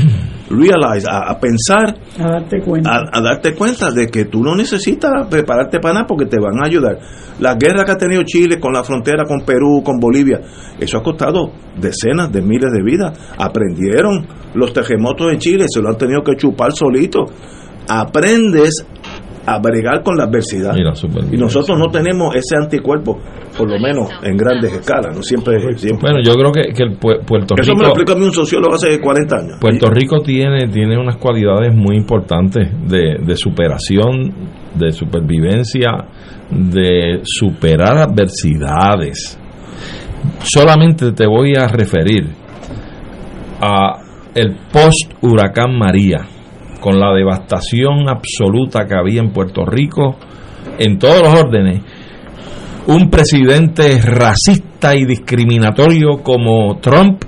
[0.50, 3.04] realize, a, pensar, a darte, cuenta.
[3.12, 6.66] A, darte cuenta de que tú no necesitas prepararte para nada porque te van a
[6.66, 6.98] ayudar.
[7.40, 10.40] La guerra que ha tenido Chile con la frontera con Perú, con Bolivia,
[10.78, 13.18] eso ha costado decenas de miles de vidas.
[13.38, 17.26] Aprendieron los terremotos de Chile, se lo han tenido que chupar solito.
[17.88, 18.84] Aprendes
[19.46, 20.74] a bregar con la adversidad.
[20.76, 23.20] y nosotros no tenemos ese anticuerpo,
[23.56, 25.58] por lo menos en grandes escalas, no siempre,
[26.00, 27.62] Bueno, yo creo que, que el Puerto Rico...
[27.62, 29.58] Eso me lo explica a mí un sociólogo hace 40 años.
[29.60, 34.32] Puerto Rico tiene, tiene unas cualidades muy importantes de, de superación,
[34.74, 35.90] de supervivencia,
[36.50, 39.38] de superar adversidades.
[40.42, 42.28] Solamente te voy a referir
[43.60, 44.02] a
[44.34, 46.26] el post huracán María
[46.80, 50.16] con la devastación absoluta que había en Puerto Rico
[50.78, 51.82] en todos los órdenes,
[52.86, 57.22] un presidente racista y discriminatorio como Trump,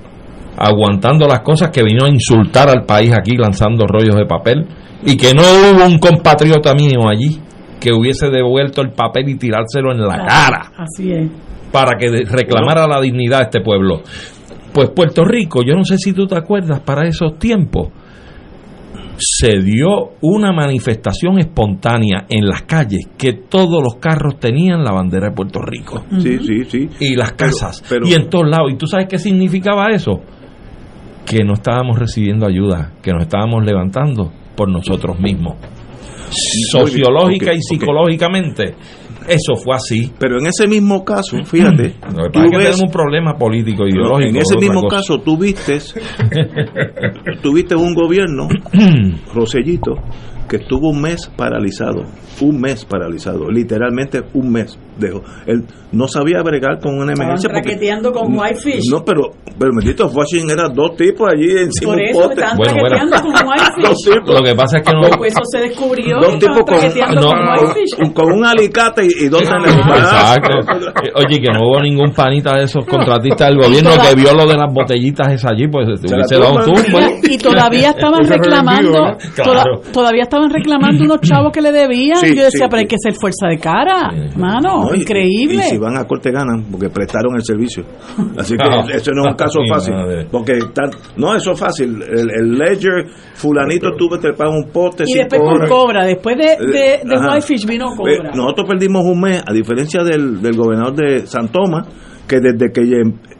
[0.57, 4.65] aguantando las cosas que vino a insultar al país aquí lanzando rollos de papel,
[5.05, 7.39] y que no hubo un compatriota mío allí
[7.79, 10.71] que hubiese devuelto el papel y tirárselo en la cara.
[10.77, 11.29] Así es.
[11.71, 14.01] Para que reclamara la dignidad de este pueblo.
[14.73, 17.89] Pues Puerto Rico, yo no sé si tú te acuerdas para esos tiempos,
[19.19, 25.29] se dio una manifestación espontánea en las calles que todos los carros tenían la bandera
[25.29, 26.05] de Puerto Rico.
[26.19, 26.89] Sí, sí, sí.
[26.99, 27.83] Y las casas.
[28.03, 28.71] y en todos lados.
[28.71, 30.21] ¿Y tú sabes qué significaba eso?
[31.25, 35.55] Que no estábamos recibiendo ayuda, que nos estábamos levantando por nosotros mismos.
[36.71, 38.75] Sociológica y psicológicamente
[39.29, 40.11] eso fue así.
[40.19, 41.95] Pero en ese mismo caso, fíjate.
[42.15, 44.29] No, tú ves, un problema político, ideológico.
[44.29, 45.37] en ese mismo caso, tú
[47.41, 48.47] tuviste un gobierno,
[49.33, 49.93] Rosellito,
[50.49, 52.03] que estuvo un mes paralizado,
[52.41, 55.21] un mes paralizado, literalmente un mes dejó.
[55.45, 57.47] Él no sabía bregar con una emergencia.
[57.47, 58.91] Estaban raqueteando con Whitefish.
[58.91, 63.21] No, pero, pero bendito Washington era dos tipos allí encima Por eso estaban bueno, bueno.
[63.21, 63.83] con Whitefish.
[63.87, 64.39] dos tipos.
[64.39, 65.17] Lo que pasa es que no.
[65.17, 66.19] Pues eso se descubrió.
[66.19, 68.13] Dos tipos con, no, con, Whitefish.
[68.13, 70.57] Con, un alicate y, y dos Exacto.
[71.15, 74.55] Oye, que no hubo ningún panita de esos contratistas del gobierno que vio lo de
[74.55, 76.99] las botellitas esas allí, pues se hubiese dado un tumbo.
[77.23, 79.17] Y todavía estaban reclamando,
[79.91, 82.21] todavía estaban reclamando unos chavos que le debían.
[82.35, 85.65] Yo decía, pero hay que ser fuerza de cara, mano increíble.
[85.65, 87.83] Y, si van a corte ganan porque prestaron el servicio.
[88.37, 89.93] Así que eso no es un caso fácil.
[90.31, 90.59] Porque
[91.17, 92.01] no, eso es fácil.
[92.01, 95.03] El, ledger, fulanito tuve que pagar un poste.
[95.07, 96.05] Y después con cobra.
[96.05, 98.31] Después de, de, de Whitefish vino cobra.
[98.33, 101.87] Nosotros perdimos un mes, a diferencia del, del gobernador de San Tomás,
[102.27, 102.81] que desde que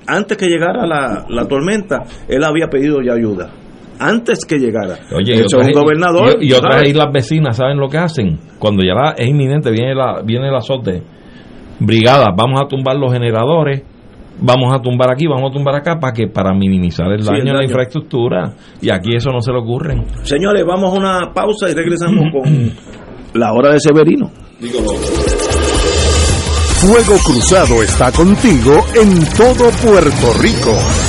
[0.08, 3.52] antes que llegara la, la tormenta, él había pedido ya ayuda
[4.00, 4.97] antes que llegara.
[5.14, 6.38] Oye, y otras, gobernador.
[6.41, 8.39] Y, otras islas vecinas, ¿saben lo que hacen?
[8.58, 11.04] Cuando ya es inminente, viene la, viene el azote
[11.80, 13.84] brigadas, vamos a tumbar los generadores,
[14.39, 17.57] vamos a tumbar aquí, vamos a tumbar acá, para que para minimizar el daño, a
[17.57, 18.53] la infraestructura.
[18.82, 19.95] Y aquí eso no se le ocurre.
[20.23, 22.71] Señores, vamos a una pausa y regresamos con
[23.34, 24.30] la hora de Severino.
[26.80, 31.09] Fuego Cruzado está contigo en todo Puerto Rico.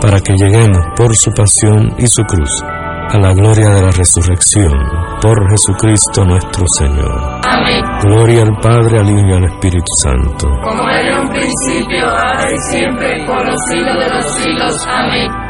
[0.00, 2.50] para que lleguemos por su pasión y su cruz
[3.10, 4.72] a la gloria de la resurrección,
[5.22, 7.40] por Jesucristo nuestro Señor.
[7.46, 7.82] Amén.
[8.02, 10.46] Gloria al Padre, al Hijo y al Espíritu Santo.
[10.62, 14.86] Como era en un principio, ahora y siempre, por los siglos de los siglos.
[14.88, 15.48] Amén.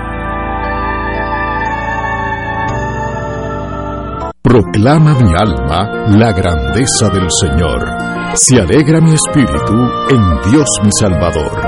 [4.40, 7.86] Proclama mi alma la grandeza del Señor.
[8.34, 9.74] Se alegra mi espíritu
[10.10, 11.67] en Dios mi Salvador.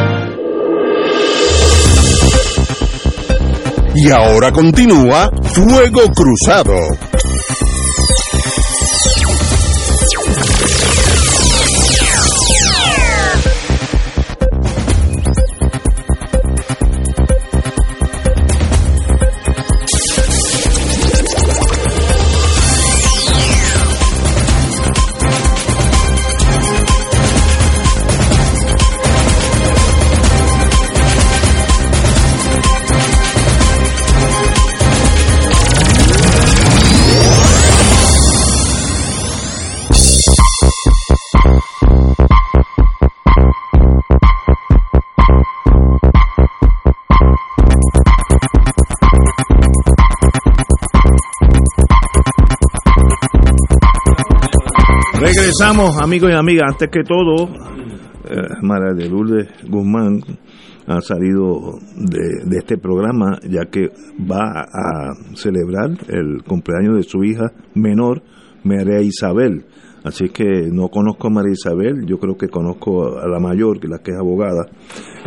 [3.94, 7.09] Y ahora continúa Fuego Cruzado
[55.60, 56.72] Regresamos, amigos y amigas.
[56.72, 60.22] Antes que todo, eh, María de Lourdes Guzmán
[60.86, 63.90] ha salido de, de este programa ya que
[64.20, 68.22] va a celebrar el cumpleaños de su hija menor,
[68.64, 69.66] María Isabel.
[70.02, 73.88] Así que no conozco a María Isabel, yo creo que conozco a la mayor, que
[73.88, 74.64] la que es abogada,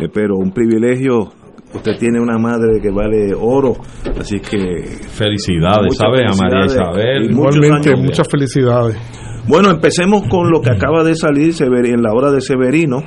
[0.00, 1.30] eh, pero un privilegio.
[1.72, 3.74] Usted tiene una madre que vale oro,
[4.18, 6.24] así que Felicidades, ¿sabe?
[6.26, 6.66] A María.
[6.66, 7.30] Isabel.
[7.30, 9.23] Igualmente, muchas felicidades.
[9.46, 13.02] Bueno, empecemos con lo que acaba de salir en la hora de Severino,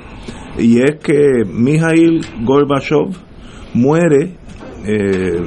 [0.57, 3.09] y es que Mikhail Gorbachev
[3.73, 4.35] muere.
[4.85, 5.41] eh,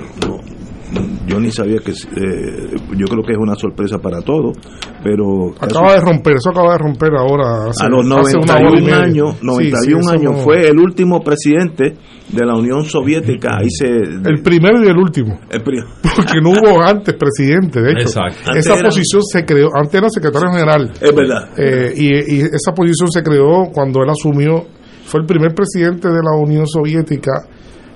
[1.27, 1.93] yo ni sabía que.
[1.93, 4.57] eh, yo creo que es una sorpresa para todos,
[5.03, 5.53] pero.
[5.59, 7.69] casi- Acaba de romper, eso acaba de romper ahora.
[7.71, 8.97] hace- a los hace una hora y 91 media.
[9.03, 11.97] años, Sí, 91 sí, eso años no- fue el último presidente
[12.29, 13.57] de la Unión Soviética.
[13.59, 15.39] Ahí se, El primero y el último.
[15.51, 15.83] el pri-
[16.17, 18.01] Porque no hubo antes presidente, de hecho.
[18.03, 18.39] Exacto.
[18.51, 20.91] Antes Esa era- posición se creó, antes era secretario general.
[21.01, 21.49] es verdad.
[21.57, 24.65] Eh, y, y esa posición se creó cuando él asumió,
[25.05, 27.33] fue el primer presidente de la Unión Soviética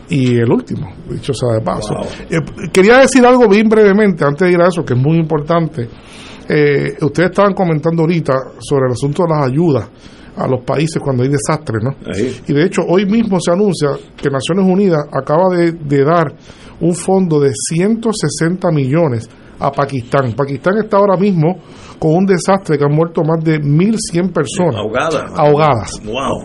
[0.08, 1.94] y el último, dicho sea de paso.
[1.94, 2.06] Wow.
[2.30, 5.88] Eh, quería decir algo bien brevemente antes de ir a eso, que es muy importante.
[6.48, 9.88] Eh, ustedes estaban comentando ahorita sobre el asunto de las ayudas
[10.36, 11.90] a los países cuando hay desastres, ¿no?
[12.12, 12.36] Ahí.
[12.48, 16.34] Y de hecho, hoy mismo se anuncia que Naciones Unidas acaba de, de dar
[16.80, 19.28] un fondo de 160 millones
[19.58, 20.34] a Pakistán.
[20.36, 21.56] Pakistán está ahora mismo
[21.98, 25.26] con un desastre que han muerto más de 1.100 personas Ahogada.
[25.36, 26.02] ahogadas.
[26.04, 26.42] Wow.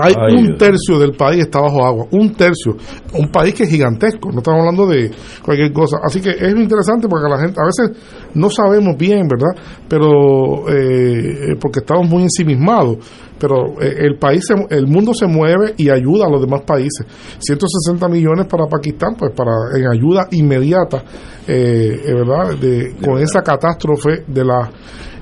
[0.00, 2.76] Hay Ay, un tercio del país está bajo agua, un tercio.
[3.14, 5.10] Un país que es gigantesco, no estamos hablando de
[5.44, 5.98] cualquier cosa.
[6.02, 7.96] Así que es interesante porque la gente, a veces
[8.34, 9.54] no sabemos bien, ¿verdad?
[9.88, 12.98] Pero, eh, porque estamos muy ensimismados.
[13.38, 17.04] Pero eh, el país, se- el mundo se mueve y ayuda a los demás países.
[17.40, 21.02] 160 millones para Pakistán, pues para en ayuda inmediata,
[21.46, 22.56] eh, eh, ¿verdad?
[22.56, 24.70] De, con esa catástrofe de la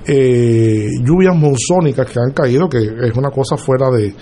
[0.07, 4.13] eh, lluvias monzónicas que han caído, que es una cosa fuera de,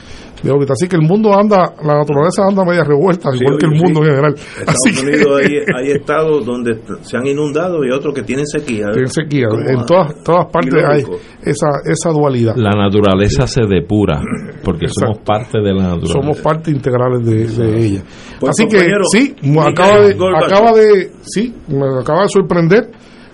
[0.44, 0.74] de órbita.
[0.74, 4.10] Así que el mundo anda, la naturaleza anda media revuelta, igual que el mundo en
[4.10, 4.36] general.
[4.36, 8.88] Estados Unidos hay, hay, estados donde se han inundado y otros que tienen sequía.
[8.92, 9.48] Tienen sequía.
[9.68, 11.04] En todas, todas partes hay
[11.44, 12.56] esa, esa dualidad.
[12.56, 14.22] La naturaleza se depura,
[14.64, 16.14] porque somos parte de la naturaleza.
[16.14, 18.04] Somos parte integral de, de ella.
[18.40, 18.80] Pues, Así que
[19.12, 22.90] sí, acaba de, acaba de, sí, me acaba de sorprender.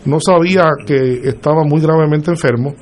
[0.06, 2.74] No sabía que estaba muy gravemente enfermo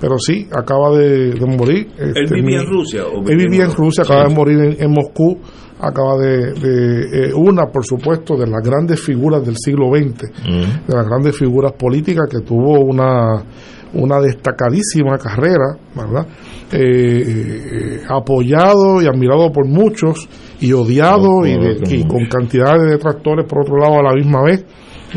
[0.00, 1.88] pero sí, acaba de, morir.
[1.98, 3.02] ¿Él este, vivía en Rusia?
[3.28, 5.38] él vivía en Rusia, acaba de morir en, Moscú,
[5.78, 10.88] acaba de, eh, una, por supuesto, de las grandes figuras del siglo XX, mm.
[10.88, 13.44] de las grandes figuras políticas que tuvo una,
[13.92, 16.26] una destacadísima carrera, ¿verdad?
[16.72, 20.28] Eh, eh, apoyado y admirado por muchos
[20.60, 21.50] y odiado y,
[21.90, 24.64] y con cantidad de detractores por otro lado a la misma vez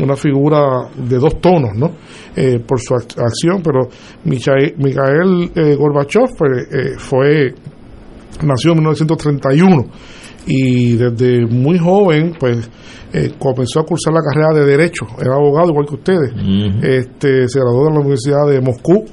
[0.02, 1.92] una figura de dos tonos, ¿no?
[2.34, 3.88] Eh, por su acción, pero
[4.24, 7.54] Mikhail, eh, Gorbachev pues, eh, fue,
[8.42, 9.84] nació en 1931
[10.46, 12.68] y desde muy joven, pues,
[13.38, 16.32] comenzó a cursar la carrera de Derecho, era abogado igual que ustedes,
[16.82, 19.04] este, se graduó de la Universidad de Moscú,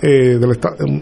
[0.00, 0.56] de la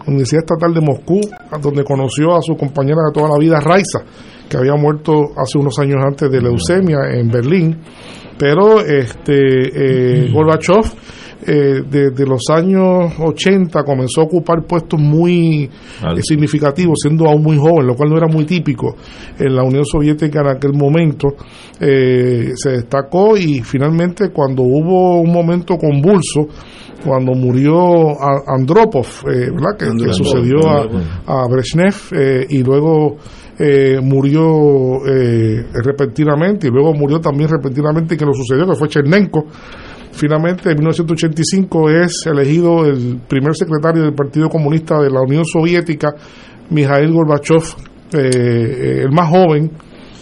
[0.05, 1.21] Universidad Estatal de Moscú,
[1.61, 4.03] donde conoció a su compañera de toda la vida, Raiza,
[4.49, 7.77] que había muerto hace unos años antes de leucemia en Berlín
[8.41, 10.83] pero este eh, Gorbachev
[11.45, 17.57] eh, desde los años 80 comenzó a ocupar puestos muy eh, significativos, siendo aún muy
[17.57, 18.95] joven, lo cual no era muy típico
[19.37, 21.29] en la Unión Soviética en aquel momento.
[21.79, 26.47] Eh, se destacó y finalmente cuando hubo un momento convulso,
[27.03, 28.11] cuando murió
[28.47, 29.77] Andropov, ¿verdad?
[29.77, 30.87] Que, sucedió a,
[31.25, 33.17] a Brezhnev y luego
[33.63, 39.45] eh, murió eh, repentinamente y luego murió también repentinamente que lo sucedió, que fue Chernenko.
[40.13, 46.09] Finalmente, en 1985 es elegido el primer secretario del Partido Comunista de la Unión Soviética,
[46.71, 47.61] Mikhail Gorbachev,
[48.13, 49.69] eh, el más joven,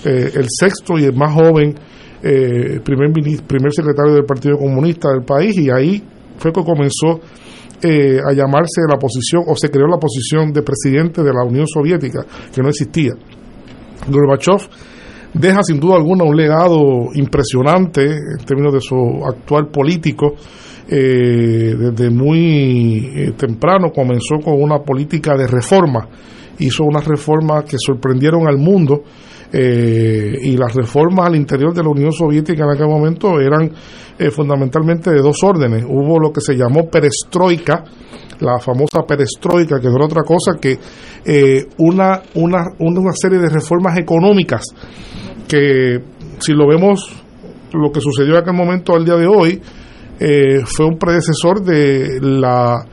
[0.03, 1.75] el sexto y el más joven
[2.83, 3.13] primer,
[3.47, 6.03] primer secretario del Partido Comunista del país, y ahí
[6.37, 7.21] fue que comenzó
[7.81, 11.67] eh, a llamarse la posición, o se creó la posición de presidente de la Unión
[11.67, 13.13] Soviética, que no existía.
[14.07, 14.69] Gorbachev
[15.33, 18.95] deja sin duda alguna un legado impresionante en términos de su
[19.25, 20.35] actual político.
[20.91, 26.09] Eh, desde muy eh, temprano comenzó con una política de reforma,
[26.57, 29.03] hizo unas reformas que sorprendieron al mundo
[29.53, 33.71] eh, y las reformas al interior de la Unión Soviética en aquel momento eran
[34.19, 35.83] eh, fundamentalmente de dos órdenes.
[35.87, 37.83] Hubo lo que se llamó perestroika,
[38.39, 40.77] la famosa perestroika, que no era otra cosa que
[41.25, 44.63] eh, una, una, una serie de reformas económicas
[45.47, 45.99] que
[46.39, 47.11] si lo vemos
[47.73, 49.61] lo que sucedió en aquel momento al día de hoy
[50.65, 52.85] fue un predecesor de la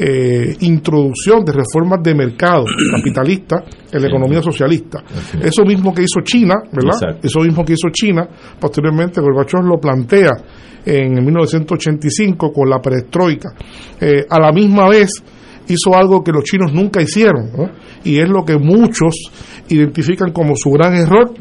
[0.00, 2.64] eh, introducción de reformas de mercado
[2.96, 5.02] capitalista en la economía socialista.
[5.40, 7.18] Eso mismo que hizo China, ¿verdad?
[7.20, 8.28] Eso mismo que hizo China,
[8.60, 10.30] posteriormente Gorbachev lo plantea
[10.84, 13.50] en 1985 con la perestroika.
[14.00, 15.10] Eh, a la misma vez
[15.68, 17.50] hizo algo que los chinos nunca hicieron,
[18.04, 19.30] y es lo que muchos
[19.68, 21.32] identifican como su gran error,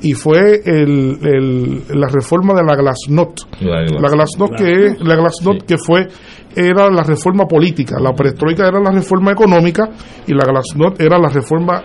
[0.00, 3.46] y fue el, la reforma de la Glasnost.
[3.60, 6.06] La, Glasnost, que, la Glasnost que fue
[6.54, 9.90] era la reforma política, la perestroika era la reforma económica
[10.26, 11.82] y la Glasnost era la reforma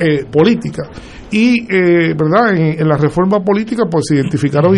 [0.00, 0.88] eh, política.
[1.30, 2.56] Y, eh, ¿verdad?
[2.56, 4.74] En, la reforma política, pues se identificaron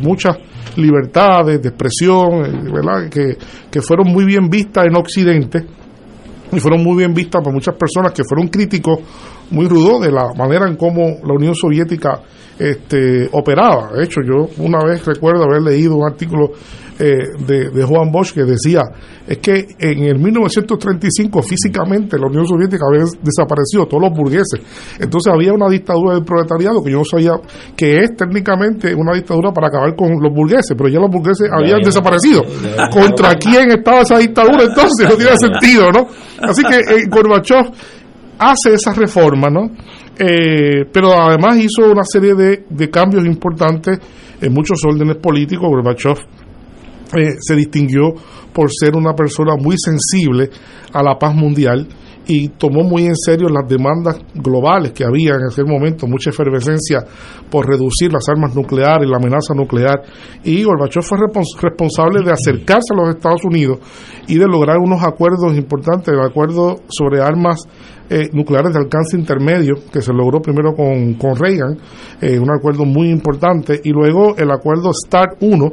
[0.00, 0.36] muchas
[0.78, 3.08] libertades de expresión, eh, ¿verdad?
[3.10, 3.36] Que,
[3.70, 5.64] que fueron muy bien vistas en Occidente
[6.52, 9.00] y fueron muy bien vistas por muchas personas que fueron críticos
[9.50, 12.20] muy rudos de la manera en cómo la Unión Soviética
[12.58, 13.92] este, operaba.
[13.92, 16.52] De hecho, yo una vez recuerdo haber leído un artículo
[16.98, 18.82] eh, de, Juan Bosch que decía,
[19.26, 24.60] es que en el 1935 físicamente la Unión Soviética había desaparecido, todos los burgueses.
[24.98, 27.32] Entonces había una dictadura del proletariado que yo no sabía
[27.76, 31.80] que es técnicamente una dictadura para acabar con los burgueses, pero ya los burgueses habían
[31.82, 32.42] desaparecido.
[32.90, 35.08] ¿Contra quién estaba esa dictadura entonces?
[35.08, 36.06] No tiene sentido, ¿no?
[36.42, 37.70] Así que eh, Gorbachev
[38.38, 39.70] hace esa reforma, ¿no?
[40.18, 44.00] Eh, pero además hizo una serie de, de cambios importantes
[44.40, 45.68] en muchos órdenes políticos.
[45.68, 46.18] Gorbachev
[47.16, 48.12] eh, se distinguió
[48.52, 50.50] por ser una persona muy sensible
[50.92, 51.86] a la paz mundial
[52.28, 57.02] y tomó muy en serio las demandas globales que había en ese momento, mucha efervescencia
[57.50, 60.02] por reducir las armas nucleares y la amenaza nuclear.
[60.44, 61.18] Y Gorbachev fue
[61.62, 63.78] responsable de acercarse a los Estados Unidos
[64.26, 67.66] y de lograr unos acuerdos importantes, el acuerdo sobre armas
[68.10, 71.78] eh, nucleares de alcance intermedio, que se logró primero con, con Reagan,
[72.20, 75.72] eh, un acuerdo muy importante, y luego el acuerdo START 1,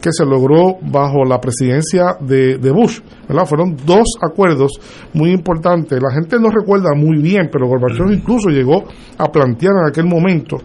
[0.00, 3.00] que se logró bajo la presidencia de, Bush.
[3.46, 4.72] Fueron dos acuerdos
[5.12, 6.00] muy importantes.
[6.00, 8.84] La gente no recuerda muy bien, pero Gorbachev incluso llegó
[9.18, 10.58] a plantear en aquel momento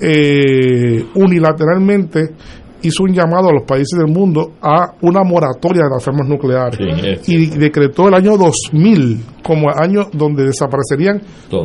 [0.00, 2.34] eh, unilateralmente
[2.82, 6.78] hizo un llamado a los países del mundo a una moratoria de las armas nucleares
[7.26, 11.20] y decretó el año 2000 como año donde desaparecerían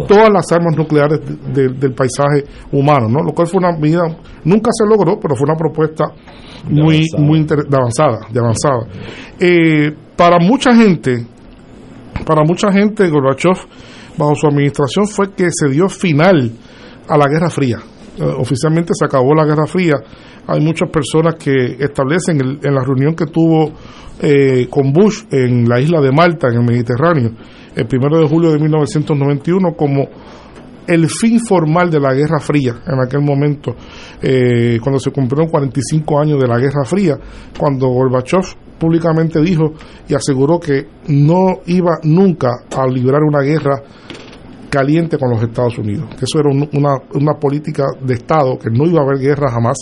[0.07, 3.23] todas las armas nucleares de- de- del paisaje humano, ¿no?
[3.23, 4.01] Lo cual fue una medida
[4.43, 6.05] nunca se logró, pero fue una propuesta
[6.69, 7.23] muy avanzada.
[7.23, 8.87] muy de avanzada, de avanzada.
[9.39, 11.25] Eh, para mucha gente,
[12.25, 13.57] para mucha gente Gorbachev
[14.17, 16.51] bajo su administración fue que se dio final
[17.07, 17.77] a la Guerra Fría.
[18.17, 19.95] Eh, oficialmente se acabó la Guerra Fría.
[20.47, 23.71] Hay muchas personas que establecen el- en la reunión que tuvo
[24.21, 27.31] eh, con Bush en la isla de Malta, en el Mediterráneo,
[27.75, 30.07] el primero de julio de 1991, como
[30.87, 33.75] el fin formal de la Guerra Fría en aquel momento,
[34.21, 37.17] eh, cuando se cumplieron 45 años de la Guerra Fría,
[37.57, 38.43] cuando Gorbachev
[38.79, 39.73] públicamente dijo
[40.07, 43.81] y aseguró que no iba nunca a librar una guerra
[44.75, 48.69] caliente con los Estados Unidos, que eso era un- una, una política de Estado, que
[48.69, 49.77] no iba a haber guerra jamás.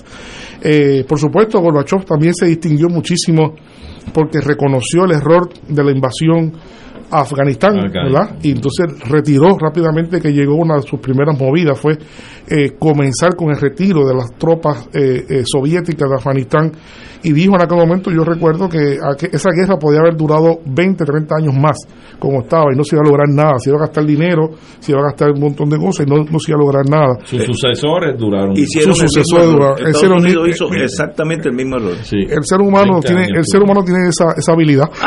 [0.61, 3.53] Eh, por supuesto, Gorbachev también se distinguió muchísimo
[4.13, 6.53] porque reconoció el error de la invasión
[7.11, 7.75] a Afganistán.
[8.05, 8.37] ¿verdad?
[8.41, 11.93] Y entonces retiró rápidamente que llegó una de sus primeras movidas fue
[12.47, 16.71] eh, comenzar con el retiro de las tropas eh, eh, soviéticas de Afganistán
[17.23, 18.97] y dijo en aquel momento, yo recuerdo que
[19.31, 21.77] esa guerra podía haber durado 20, 30 años más
[22.19, 24.91] como estaba y no se iba a lograr nada, se iba a gastar dinero, se
[24.91, 27.17] iba a gastar un montón de cosas y no, no se iba a lograr nada.
[27.25, 28.51] Sus sucesores duraron.
[28.55, 31.95] Hicieron Sus el sucesores duraron- Estados hicieron- Unidos hizo eh, exactamente el mismo error.
[32.11, 34.89] El ser humano 20 tiene, el ser humano tiene esa, esa habilidad.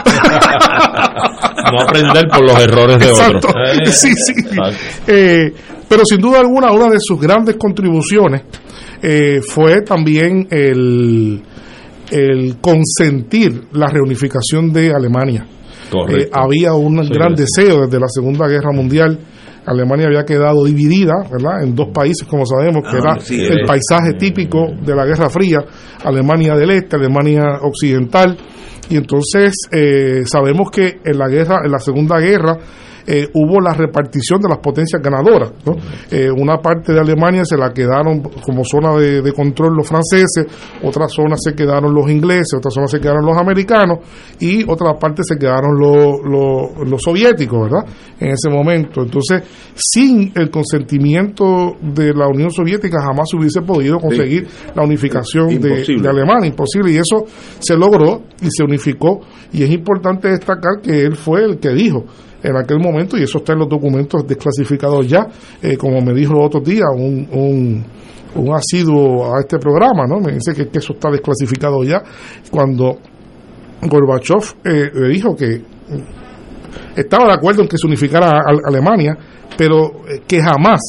[1.72, 3.48] No aprender por los errores de Exacto.
[3.48, 3.55] otros.
[3.72, 4.32] Eh, Sí, sí.
[5.06, 5.52] Eh,
[5.88, 8.43] pero sin duda alguna, una de sus grandes contribuciones
[9.02, 11.43] eh, fue también el,
[12.11, 15.47] el consentir la reunificación de Alemania.
[16.09, 17.43] Eh, había un Sí, gran sí.
[17.45, 19.19] deseo desde la Segunda Guerra Mundial.
[19.66, 21.62] Alemania había quedado dividida, ¿verdad?
[21.65, 25.28] En dos países, como sabemos, que Ah, era sí, el paisaje típico de la Guerra
[25.28, 25.59] Fría,
[26.05, 28.37] Alemania del Este, Alemania Occidental,
[28.89, 32.57] y entonces eh, sabemos que en la guerra, en la Segunda Guerra,
[33.07, 35.53] eh, hubo la repartición de las potencias ganadoras.
[35.65, 35.77] ¿no?
[36.11, 40.47] Eh, una parte de Alemania se la quedaron como zona de, de control los franceses,
[40.83, 43.99] otra zona se quedaron los ingleses, otra zona se quedaron los americanos
[44.41, 47.87] y otra parte se quedaron los, los, los soviéticos, ¿verdad?
[48.19, 49.03] En ese momento.
[49.03, 49.43] Entonces,
[49.74, 56.09] sin el consentimiento de la Unión Soviética jamás se hubiese podido conseguir la unificación de
[56.09, 56.93] Alemania, imposible.
[56.93, 57.24] Y eso
[57.59, 59.20] se logró y se unificó.
[59.53, 62.05] Y es importante destacar que él fue el que dijo
[62.47, 65.27] en aquel momento, y eso está en los documentos desclasificados ya,
[65.60, 67.85] eh, como me dijo los otros días, un, un,
[68.36, 70.20] un asiduo a este programa, ¿no?
[70.20, 72.02] Me dice que, eso está desclasificado ya,
[72.51, 72.98] cuando
[73.82, 75.60] Gorbachev eh, le dijo que
[76.94, 79.16] estaba de acuerdo en que se unificara a Alemania,
[79.59, 80.81] pero eh, que jamás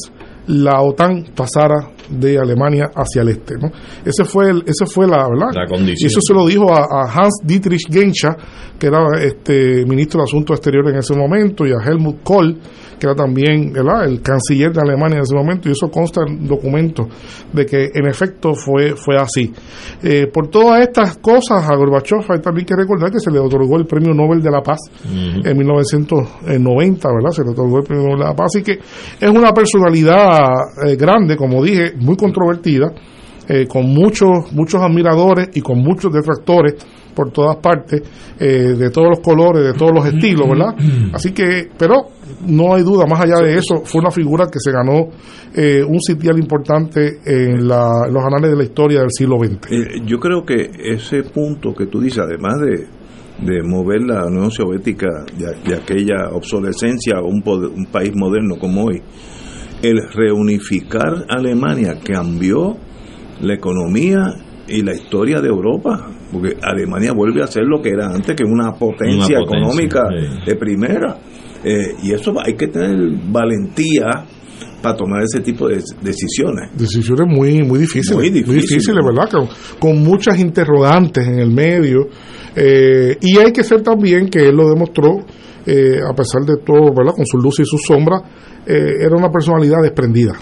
[0.46, 3.70] la OTAN pasara de Alemania hacia el este, ¿no?
[4.04, 5.48] Ese fue el, ese fue la verdad.
[5.54, 5.96] La condición.
[6.00, 8.36] Y eso se lo dijo a, a Hans Dietrich Genscher,
[8.78, 12.56] que era este ministro de Asuntos Exteriores en ese momento, y a Helmut Kohl,
[12.98, 14.04] que era también ¿verdad?
[14.04, 17.06] el canciller de Alemania en ese momento, y eso consta en documentos
[17.52, 19.52] de que en efecto fue, fue así.
[20.02, 23.76] Eh, por todas estas cosas, a Gorbachev hay también que recordar que se le otorgó
[23.76, 27.30] el Premio Nobel de la Paz en 1990, ¿verdad?
[27.30, 30.38] Se le otorgó el Premio Nobel de la Paz, así que es una personalidad
[30.86, 32.92] eh, grande, como dije, muy controvertida,
[33.48, 36.74] eh, con muchos muchos admiradores y con muchos detractores
[37.14, 38.02] por todas partes,
[38.38, 40.74] eh, de todos los colores, de todos los estilos, ¿verdad?
[41.12, 41.94] Así que, pero
[42.46, 45.08] no hay duda, más allá de eso, fue una figura que se ganó
[45.56, 49.72] eh, un sitial importante en, la- en los anales de la historia del siglo XX.
[49.72, 52.86] Eh, yo creo que ese punto que tú dices, además de,
[53.44, 58.56] de mover la Unión Soviética de, de aquella obsolescencia a un, poder- un país moderno
[58.60, 59.02] como hoy,
[59.82, 62.76] el reunificar Alemania cambió
[63.40, 64.34] la economía
[64.66, 68.44] y la historia de Europa, porque Alemania vuelve a ser lo que era antes, que
[68.44, 70.50] una potencia, Una potencia, económica sí.
[70.50, 71.18] de primera.
[71.64, 72.96] Eh, y eso hay que tener
[73.30, 74.06] valentía
[74.82, 76.70] para tomar ese tipo de decisiones.
[76.76, 78.16] Decisiones muy, muy difíciles.
[78.16, 78.86] Muy difíciles.
[79.04, 79.28] ¿verdad?
[79.30, 79.48] Con,
[79.78, 82.08] con muchas interrogantes en el medio.
[82.54, 85.18] eh, y hay que ser también, que él lo demostró,
[85.68, 87.12] eh, a pesar de todo, ¿verdad?
[87.14, 88.22] Con sus luces y sus sombras,
[88.66, 90.32] eh, era una personalidad desprendida.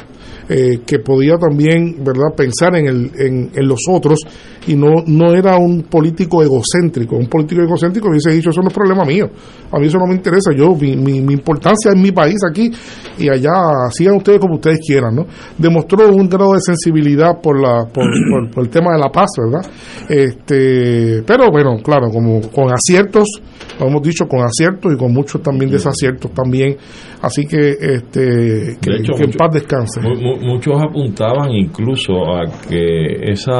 [0.48, 4.20] Eh, que podía también verdad pensar en, el, en, en, los otros
[4.66, 7.16] y no, no era un político egocéntrico.
[7.16, 9.26] Un político egocéntrico hubiese dicho, eso no es problema mío,
[9.72, 12.70] a mí eso no me interesa, yo mi, mi, mi importancia es mi país aquí
[13.18, 13.50] y allá
[13.90, 15.16] sigan ustedes como ustedes quieran.
[15.16, 15.26] ¿no?
[15.58, 19.30] Demostró un grado de sensibilidad por, la, por, por, por el tema de la paz,
[19.38, 19.70] ¿verdad?
[20.08, 23.26] Este, pero bueno, claro, como con aciertos,
[23.80, 26.76] lo hemos dicho, con aciertos y con muchos también desaciertos también.
[27.26, 30.00] Así que, este, que, hecho, que en mucho- paz descanse.
[30.00, 33.58] Mu- mu- Muchos apuntaban incluso a que esa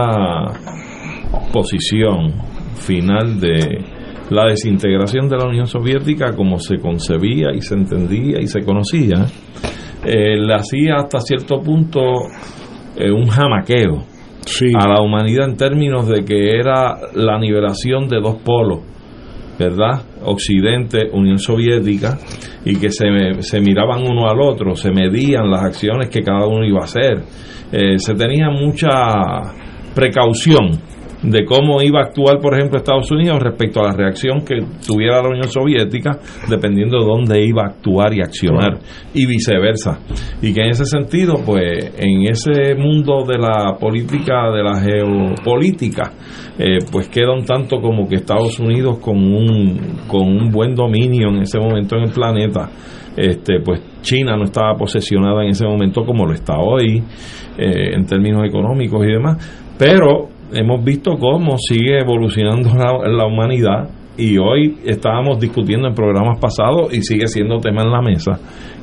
[1.53, 2.33] posición
[2.77, 3.85] final de
[4.31, 9.27] la desintegración de la Unión Soviética como se concebía y se entendía y se conocía,
[10.05, 12.01] eh, le hacía hasta cierto punto
[12.97, 14.05] eh, un jamaqueo
[14.79, 18.81] a la humanidad en términos de que era la nivelación de dos polos,
[19.59, 20.03] ¿verdad?
[20.27, 22.19] Occidente, Unión Soviética,
[22.65, 23.07] y que se,
[23.41, 27.23] se miraban uno al otro, se medían las acciones que cada uno iba a hacer.
[27.73, 28.89] Eh, se tenía mucha
[29.95, 30.79] precaución
[31.23, 34.57] de cómo iba a actuar, por ejemplo, Estados Unidos respecto a la reacción que
[34.87, 36.19] tuviera la Unión Soviética,
[36.49, 38.79] dependiendo de dónde iba a actuar y accionar,
[39.15, 39.99] y viceversa.
[40.43, 46.13] Y que en ese sentido, pues, en ese mundo de la política, de la geopolítica,
[46.59, 51.29] eh, pues queda un tanto como que Estados Unidos con un, con un buen dominio
[51.29, 52.71] en ese momento en el planeta,
[53.17, 57.03] este, pues China no estaba posesionada en ese momento como lo está hoy,
[57.59, 64.39] eh, en términos económicos y demás, pero hemos visto cómo sigue evolucionando la, humanidad y
[64.39, 68.39] hoy estábamos discutiendo en programas pasados y sigue siendo tema en la mesa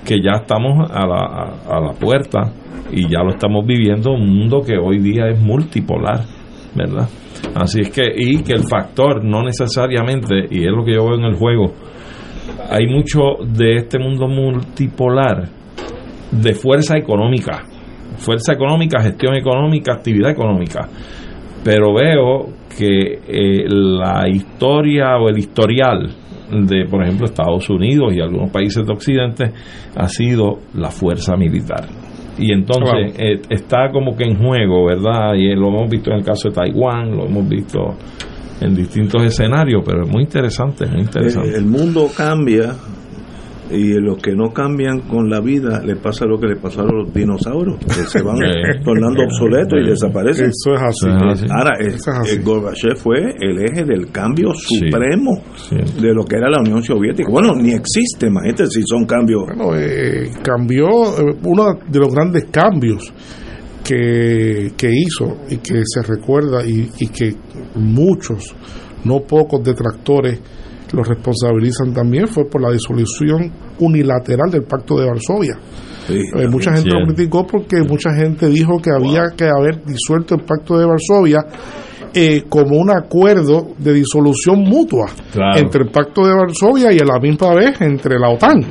[0.06, 2.52] que ya estamos a la, a la puerta
[2.91, 6.22] y ya lo estamos viviendo un mundo que hoy día es multipolar,
[6.76, 7.10] ¿verdad?
[7.56, 11.18] Así es que, y que el factor no necesariamente, y es lo que yo veo
[11.18, 11.73] en el juego,
[12.69, 15.49] hay mucho de este mundo multipolar
[16.31, 17.64] de fuerza económica,
[18.18, 20.90] fuerza económica, gestión económica, actividad económica.
[21.64, 26.10] Pero veo que eh, la historia o el historial
[26.52, 29.52] de, por ejemplo, Estados Unidos y algunos países de Occidente
[29.95, 31.88] ha sido la fuerza militar.
[32.38, 35.35] Y entonces eh, está como que en juego, ¿verdad?
[35.35, 37.80] Y eh, lo hemos visto en el caso de Taiwán, lo hemos visto
[38.60, 41.49] en distintos escenarios, pero es muy interesante, muy interesante.
[41.49, 42.73] El, el mundo cambia
[43.74, 46.86] y los que no cambian con la vida le pasa lo que le pasó a
[46.86, 48.38] los dinosaurios, que se van
[48.86, 50.48] tornando obsoletos y desaparecen.
[50.52, 51.08] Eso es así.
[51.08, 51.45] Eso es así.
[51.50, 52.36] Ahora, el, es así.
[52.36, 55.76] el Gorbachev fue el eje del cambio supremo Sí.
[56.02, 57.30] de lo que era la Unión Soviética.
[57.32, 59.44] Bueno, ni existe, imagínate si son cambios.
[59.48, 63.12] Bueno, eh, cambió, eh, uno de los grandes cambios
[63.84, 67.36] que, que hizo y que se recuerda y, y que
[67.76, 68.56] muchos,
[69.04, 70.40] no pocos detractores
[70.94, 75.58] lo responsabilizan también fue por la disolución unilateral del Pacto de Varsovia.
[76.08, 80.36] Sí, Eh, mucha gente lo criticó porque mucha gente dijo que había que haber disuelto
[80.36, 81.40] el Pacto de Varsovia
[82.14, 85.57] eh, como un acuerdo de disolución mutua Claro.
[85.60, 88.61] entre el Pacto de Varsovia y a la misma vez entre la OTAN.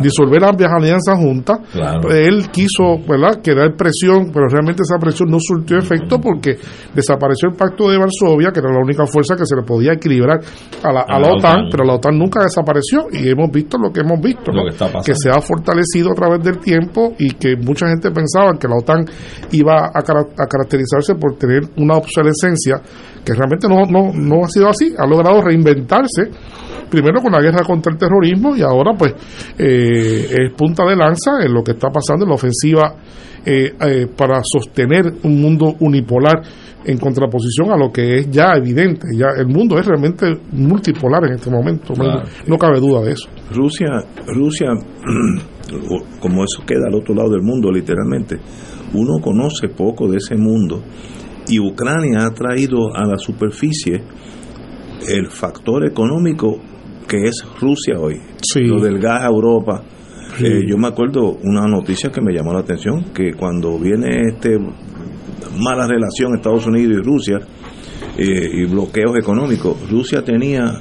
[0.00, 1.58] Disolver ambas alianzas juntas.
[1.72, 2.10] Claro.
[2.10, 6.56] Él quiso, ¿verdad?, crear presión, pero realmente esa presión no surtió efecto porque
[6.94, 10.38] desapareció el Pacto de Varsovia, que era la única fuerza que se le podía equilibrar
[10.82, 11.64] a la, a A la la OTAN, OTAN.
[11.70, 15.02] pero la OTAN nunca desapareció y hemos visto lo que hemos visto, Lo ¿no?
[15.04, 18.76] que se ha fortalecido a través del tiempo y que mucha gente pensaba que la
[18.76, 19.04] OTAN
[19.52, 22.80] iba a, a caracterizarse por tener una obsolescencia
[23.24, 26.28] que realmente no, no, no ha sido así, ha logrado reinventarse
[26.90, 29.14] primero con la guerra contra el terrorismo y ahora pues
[29.58, 32.94] eh, es punta de lanza en lo que está pasando en la ofensiva
[33.44, 36.42] eh, eh, para sostener un mundo unipolar
[36.84, 41.34] en contraposición a lo que es ya evidente, ya el mundo es realmente multipolar en
[41.34, 42.22] este momento, no- Claro.
[42.48, 43.28] no cabe duda de eso.
[43.54, 43.86] Rusia,
[44.26, 44.66] Rusia,
[46.20, 48.36] como eso queda al otro lado del mundo, literalmente,
[48.94, 50.82] uno conoce poco de ese mundo
[51.48, 54.02] y Ucrania ha traído a la superficie
[55.08, 56.60] el factor económico
[57.08, 58.60] que es Rusia hoy, Sí.
[58.60, 59.82] lo del gas a Europa.
[60.38, 60.46] Sí.
[60.46, 64.56] Eh, yo me acuerdo una noticia que me llamó la atención, que cuando viene este
[65.58, 67.40] mala relación Estados Unidos y Rusia
[68.16, 70.80] eh, y bloqueos económicos, Rusia tenía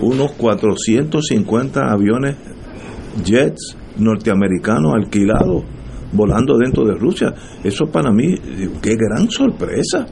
[0.00, 2.36] unos 450 aviones
[3.24, 5.64] jets norteamericanos alquilados
[6.12, 7.32] volando dentro de Rusia.
[7.62, 8.34] Eso para mí,
[8.82, 10.06] qué gran sorpresa.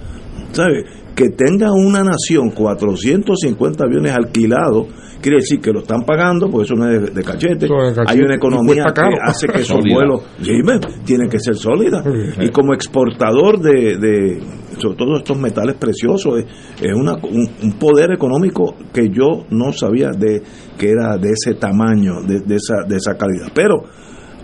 [0.52, 0.84] ¿Sabe?
[1.14, 4.86] Que tenga una nación 450 aviones alquilados,
[5.20, 7.66] quiere decir que lo están pagando, porque eso no es de, de cachete.
[7.66, 9.94] De Hay una economía que hace que esos Sólida.
[9.94, 12.04] vuelos ve, tienen que ser sólidas.
[12.04, 12.44] Sí.
[12.46, 14.40] Y como exportador de, de
[14.78, 16.46] sobre todo estos metales preciosos, es,
[16.80, 20.40] es una, un, un poder económico que yo no sabía de
[20.78, 23.48] que era de ese tamaño, de, de esa, de esa calidad.
[23.52, 23.82] Pero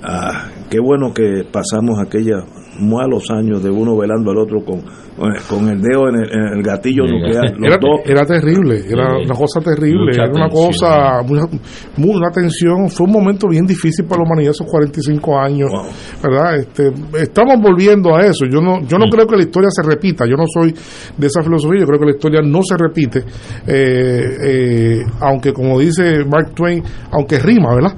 [0.05, 2.45] ah, qué bueno que pasamos aquella
[2.79, 4.85] muy a los años de uno velando al otro con,
[5.49, 7.53] con el dedo en el, en el gatillo nuclear.
[7.57, 8.01] Los Era, dos.
[8.05, 10.67] era terrible, era una cosa terrible, Mucha era una tensión.
[10.67, 11.39] cosa, muy,
[11.97, 15.71] muy- una tensión, fue un momento bien difícil para la humanidad esos 45 años,
[16.23, 16.57] ¿verdad?
[16.57, 20.25] Este, estamos volviendo a eso, yo no yo no creo que la historia se repita,
[20.27, 20.75] yo no soy
[21.17, 23.21] de esa filosofía, yo creo que la historia no se repite,
[23.67, 26.83] eh, eh, aunque como dice Mark Twain,
[27.13, 27.97] aunque rima, ¿verdad?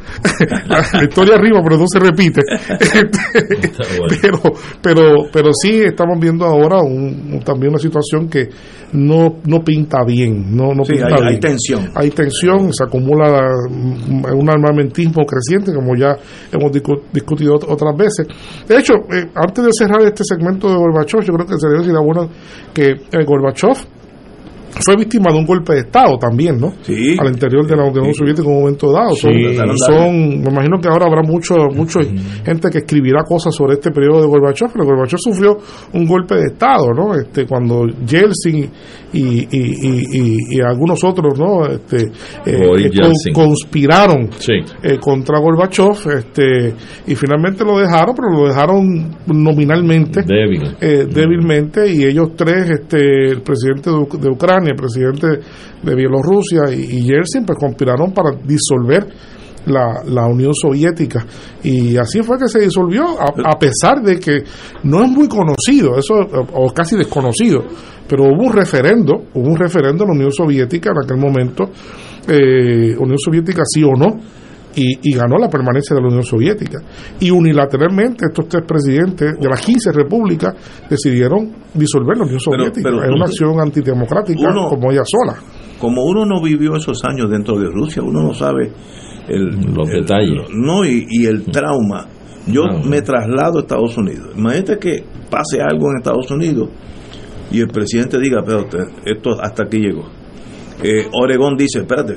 [0.92, 2.42] la historia rima, pero no se repite.
[4.20, 4.38] pero,
[4.82, 5.02] pero,
[5.32, 8.48] pero sí estamos viendo ahora un, un- también una situación que
[8.92, 11.26] no, no pinta bien, no, no Sí, pinta hay- bien.
[11.28, 11.90] hay tensión.
[11.94, 16.16] Hay tensión, se acumula mm, un armamentismo creciente, como ya
[16.52, 18.26] hemos discu- discutido ot- otras veces.
[18.68, 21.94] De hecho, eh, antes de cerrar este segmento de Gorbachev, yo creo que sería decir
[22.04, 22.28] bueno
[22.74, 23.76] que eh, Gorbachev
[24.84, 26.72] fue víctima de un golpe de Estado también, ¿no?
[26.82, 27.16] Sí.
[27.18, 29.14] Al interior de la Unión Soviética en un momento dado.
[29.16, 29.56] Son, Sí.
[29.86, 32.00] son- me imagino que ahora habrá mucho, mucho
[32.44, 35.56] gente que escribirá cosas sobre este periodo de Gorbachev, pero Gorbachev sufrió
[35.94, 37.14] un golpe de Estado, ¿no?
[37.14, 38.70] Este, cuando Yeltsin
[39.12, 41.64] y, y, y, y- algunos otros, ¿no?
[41.66, 42.10] Este,
[42.44, 42.90] eh,
[43.32, 44.52] conspiraron Sí.
[44.82, 46.74] eh, contra Gorbachev, este,
[47.06, 50.62] y finalmente lo dejaron, pero lo dejaron nominalmente Débil.
[50.80, 55.26] eh, débilmente y ellos tres, este, el presidente de, de Ucrania, el presidente
[55.82, 57.12] de Bielorrusia y, y
[57.46, 59.06] pues conspiraron para disolver
[59.66, 61.26] la, la Unión Soviética.
[61.62, 64.44] Y así fue que se disolvió a, a pesar de que
[64.84, 66.14] no es muy conocido eso
[66.52, 67.64] o casi desconocido
[68.08, 71.64] pero hubo un referendo hubo un referendo en la Unión Soviética en aquel momento
[72.28, 74.20] eh, Unión Soviética sí o no
[74.76, 76.78] y, y ganó la permanencia de la Unión Soviética.
[77.18, 80.54] Y unilateralmente estos tres presidentes de las 15 repúblicas
[80.88, 82.80] decidieron disolver la Unión Soviética.
[82.90, 85.36] pero es una acción antidemocrática uno- como ella sola.
[85.80, 88.70] Como uno no vivió esos años dentro de Rusia, uno no sabe
[89.28, 90.46] el, Los el- detalles.
[90.54, 92.06] No, y, y el trauma.
[92.46, 94.28] Yo me traslado a Estados Unidos.
[94.36, 96.68] Imagínate que pase algo en Estados Unidos
[97.50, 98.66] y el presidente diga, pero
[99.04, 100.04] esto hasta aquí llegó.
[100.82, 102.14] Eh, Oregón dice, espérate,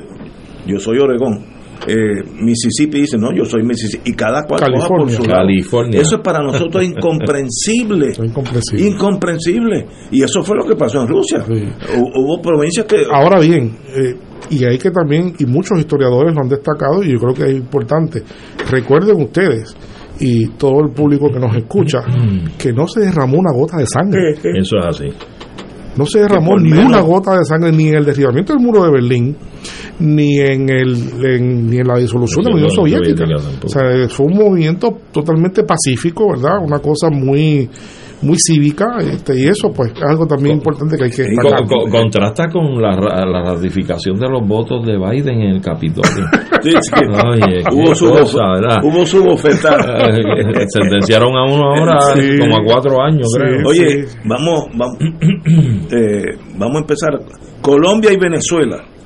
[0.68, 1.46] yo soy Oregón.
[1.88, 4.12] Eh, Mississippi dice, no, yo soy Mississippi.
[4.12, 5.16] Y cada cual coja por California.
[5.16, 5.40] su lado.
[5.42, 6.02] California.
[6.02, 8.08] Eso es para nosotros incomprensible.
[8.24, 8.88] Incomprensible.
[8.88, 9.86] Incomprensible.
[10.12, 11.40] Y eso fue lo que pasó en Rusia.
[11.48, 13.04] Hu- Hubo provincias que...
[13.12, 14.16] Ahora bien, eh,
[14.50, 17.58] y hay que también, y muchos historiadores lo han destacado, y yo creo que es
[17.58, 18.24] importante,
[18.70, 19.76] recuerden ustedes,
[20.20, 22.00] y todo el público que nos escucha,
[22.58, 24.32] que no se derramó una gota de sangre.
[24.60, 25.06] Eso es así.
[25.96, 28.92] No se derramó ni una gota de sangre ni en el derribamiento del muro de
[28.92, 29.36] Berlín,
[30.00, 30.96] ni en el
[31.26, 33.26] en- ni en la disolución de la Unión Soviética.
[33.64, 36.60] O sea, fue un movimiento totalmente pacífico, ¿verdad?
[36.64, 37.70] Una cosa muy
[38.22, 41.24] muy cívica, este, y eso pues es algo también importante que hay que
[41.90, 46.26] contrasta con la, ra- la ratificación de los votos de Biden en el Capitolio.
[46.62, 46.92] Sí, sí.
[47.26, 48.82] Oye, hubo, su cosa, ¿verdad?
[48.84, 50.10] hubo su bofetada.
[50.10, 52.38] Eh, Sentenciaron a uno ahora Sí.
[52.38, 53.40] como a cuatro años, Sí.
[53.40, 53.66] creo.
[53.70, 54.98] Oye, vamos, vamos,
[55.92, 56.24] eh,
[56.58, 57.10] vamos a empezar.
[57.62, 58.99] Colombia y Venezuela eh,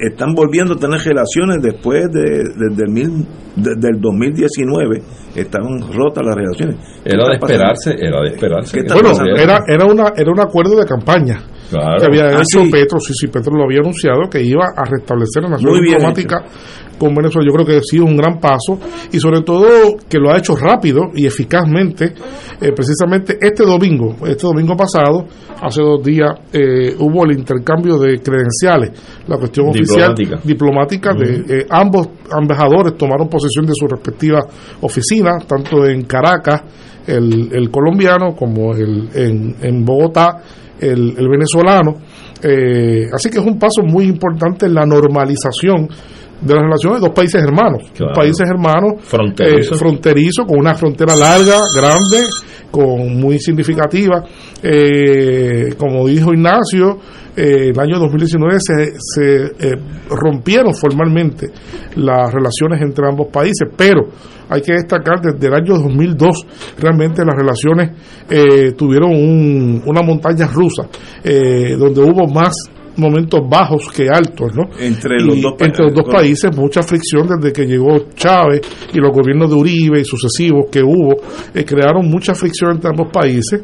[0.00, 3.26] están volviendo a tener relaciones después de, desde el mil,
[3.56, 5.02] desde el 2019.
[5.36, 6.76] Estaban rotas las relaciones.
[7.04, 8.72] ¿Qué Era de esperarse, era de esperarse.
[8.72, 9.36] ¿Qué que está Bueno, pasando?
[9.36, 11.38] era, era, una, era un acuerdo de campaña
[11.70, 11.98] Claro.
[12.00, 12.62] que había Ah, hecho.
[12.70, 16.44] Petro, sí, sí, Petro lo había anunciado, que iba a restablecer la relación diplomática
[16.98, 17.46] con Venezuela.
[17.46, 18.78] Yo creo que ha sido un gran paso
[19.12, 19.66] y sobre todo
[20.08, 22.12] que lo ha hecho rápido y eficazmente.
[22.60, 25.26] Eh, precisamente este domingo, este domingo pasado,
[25.62, 28.90] hace dos días, eh, hubo el intercambio de credenciales,
[29.28, 30.40] la cuestión oficial Diplomática.
[30.44, 34.44] diplomática de eh, ambos embajadores tomaron posesión de sus respectivas
[34.80, 36.62] oficinas, tanto en Caracas,
[37.06, 40.42] el, el colombiano, como el, en, en Bogotá,
[40.80, 41.96] el, el venezolano.
[42.42, 45.88] Eh, así que es un paso muy importante en la normalización
[46.40, 48.12] de las relaciones de dos países hermanos, Claro.
[48.14, 49.74] países hermanos Fronterizo.
[49.74, 52.28] eh, fronterizo, con una frontera larga, grande,
[52.70, 54.22] con muy significativa.
[54.62, 56.98] Eh, como dijo Ignacio,
[57.38, 59.76] eh, el año 2019 se, se eh,
[60.10, 61.46] rompieron formalmente
[61.96, 64.06] las relaciones entre ambos países, pero
[64.50, 66.46] hay que destacar desde el año 2002
[66.78, 67.90] realmente las relaciones
[68.28, 70.88] eh, tuvieron un- una montaña rusa,
[71.22, 72.54] eh, donde hubo más
[72.96, 74.64] momentos bajos que altos, ¿no?
[74.76, 78.60] Entre los Y dos entre los dos países, mucha fricción desde que llegó Chávez
[78.92, 81.14] y los gobiernos de Uribe y sucesivos que hubo,
[81.54, 83.62] eh, crearon mucha fricción entre ambos países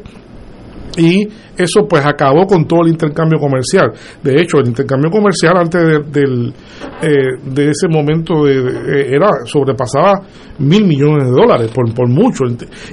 [0.97, 1.27] y
[1.57, 3.91] eso pues acabó con todo el intercambio comercial.
[4.21, 6.53] De hecho, el intercambio comercial antes de, del,
[7.01, 10.21] eh, de ese momento de, eh, era sobrepasaba
[10.59, 12.45] mil millones de dólares por, por mucho.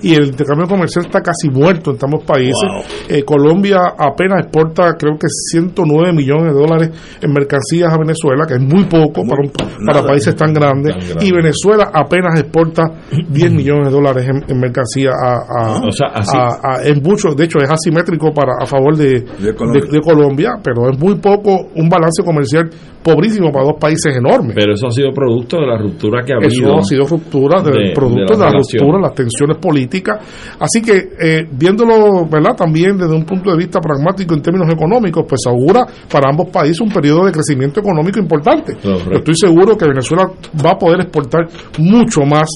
[0.03, 2.69] Y el intercambio comercial está casi muerto en ambos países.
[3.09, 6.91] Eh, Colombia apenas exporta creo que 109 millones de dólares
[7.21, 9.43] en mercancías a Venezuela, que es muy poco para,
[9.87, 10.95] para países tan grandes.
[11.21, 15.79] Y Venezuela apenas exporta 10 millones de dólares en, mercancías a,
[16.63, 19.55] a, en mucho, de hecho es asimétrico para a favor de, de,
[20.03, 20.59] Colombia.
[20.63, 22.71] pero es muy poco un balance comercial
[23.03, 24.55] pobrísimo para dos países enormes.
[24.55, 26.69] Pero eso ha sido producto de la ruptura que ha habido.
[26.69, 30.19] Eso ha sido ruptura, del producto de la, ruptura, las tensiones políticas.
[30.59, 32.55] Así que, eh, viéndolo, ¿verdad?
[32.57, 36.81] También desde un punto de vista pragmático en términos económicos, pues augura para ambos países
[36.81, 38.77] un periodo de crecimiento económico importante.
[39.13, 40.31] estoy seguro que Venezuela
[40.65, 41.47] va a poder exportar
[41.79, 42.49] mucho más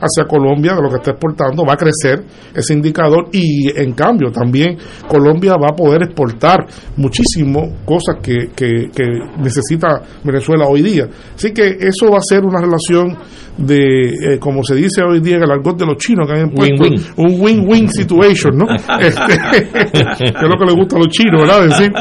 [0.00, 2.24] hacia Colombia de lo que está exportando, va a crecer
[2.54, 4.76] ese indicador y en cambio también
[5.08, 6.66] Colombia va a poder exportar
[6.96, 8.90] muchísimo cosas que, que,
[9.38, 11.08] necesita Venezuela hoy día.
[11.34, 13.16] Así que eso va a ser una relación
[13.56, 16.50] de, eh, como se dice hoy día en el argot de los chinos que han
[16.50, 16.84] puesto,
[17.16, 18.66] un win-win situation, ¿no?
[19.02, 19.38] Este,
[19.92, 21.64] que es lo que le gusta a los chinos, ¿verdad?
[21.64, 21.92] Decir,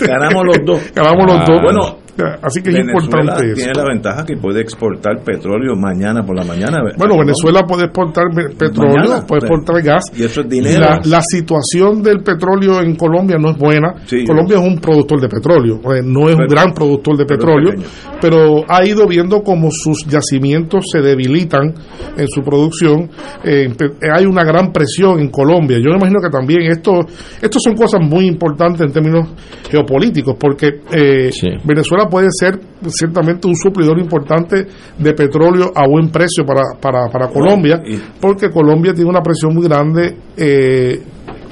[0.00, 0.80] ganamos los dos.
[0.94, 1.60] Ganamos los dos.
[1.62, 1.98] Bueno,
[2.42, 6.82] Así que es importante tiene la ventaja que puede exportar petróleo mañana por la mañana.
[6.96, 10.04] Bueno, Venezuela puede exportar petróleo, puede exportar gas.
[10.16, 10.86] Y eso es dinero.
[11.04, 13.94] La, situación del petróleo en Colombia no es buena.
[14.26, 17.72] Colombia es un productor de petróleo, eh, no es un gran productor de petróleo,
[18.20, 21.74] pero, ha ido viendo cómo sus yacimientos se debilitan
[22.16, 23.10] en su producción.
[23.44, 23.68] Eh,
[24.12, 25.78] hay una gran presión en Colombia.
[25.78, 26.92] Yo me imagino que también esto,
[27.40, 29.28] esto son cosas muy importantes en términos
[29.70, 31.30] geopolíticos, porque eh,
[31.64, 34.66] Venezuela puede ser ciertamente un suplidor importante
[34.98, 37.82] de petróleo a buen precio para, para, para Colombia,
[38.20, 41.02] porque Colombia tiene una presión muy grande eh,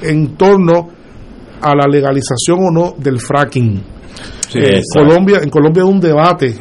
[0.01, 0.89] en torno
[1.61, 3.98] a la legalización o no del fracking.
[4.55, 6.55] Eh, Colombia, en Colombia hay un debate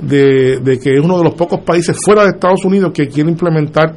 [0.00, 3.30] de, de, que es uno de los pocos países fuera de Estados Unidos que quiere
[3.30, 3.94] implementar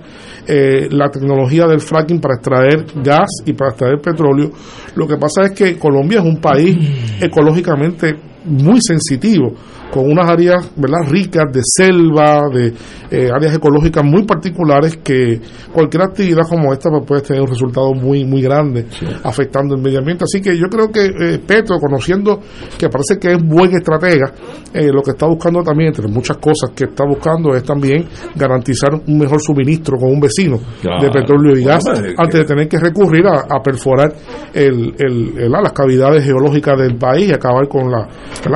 [0.47, 4.51] eh, la tecnología del fracking para extraer gas y para extraer petróleo.
[4.95, 6.77] Lo que pasa es que Colombia es un país
[7.19, 9.53] ecológicamente muy sensitivo
[9.95, 11.09] con unas áreas ¿verdad?
[11.09, 12.73] ricas de selva, de
[13.09, 15.39] eh, áreas ecológicas muy particulares que
[15.71, 18.87] cualquier actividad como esta pues, puede tener un resultado muy muy grande
[19.23, 20.25] afectando el medio ambiente.
[20.25, 22.41] Así que yo creo que eh, Petro, conociendo
[22.77, 24.33] que parece que es buen estratega,
[24.73, 28.05] eh, lo que está buscando también, entre muchas cosas que está buscando, es también
[28.35, 31.85] garantizar un mejor suministro con un vecino de petróleo y gas
[32.17, 34.13] antes de tener que recurrir a, perforar
[34.53, 38.09] el, el, las cavidades geológicas del país y acabar con la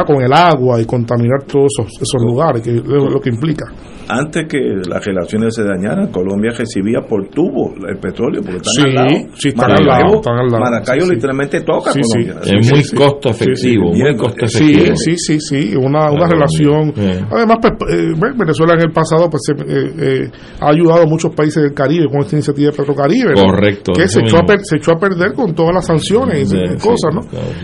[0.06, 3.65] con el agua y contaminar todos esos, esos lugares, que lo que implica
[4.10, 4.57] antes que
[4.90, 9.10] las relaciones se dañaran, Colombia recibía por tubo el petróleo, porque están al lado.
[9.36, 12.41] Sí, están al lado, Maracayo literalmente toca Colombia.
[12.44, 14.95] Es muy costo efectivo, muy costo efectivo.
[14.95, 16.91] Sí, sí, sí, una, una relación.
[17.31, 21.61] Además, pues, eh, Venezuela en el pasado pues eh, eh, ha ayudado a muchos países
[21.61, 23.34] del Caribe con esta iniciativa de Petrocaribe.
[23.34, 23.94] Correcto.
[23.94, 27.22] Que se echó, a se echó a perder con todas las sanciones y cosas, ¿no?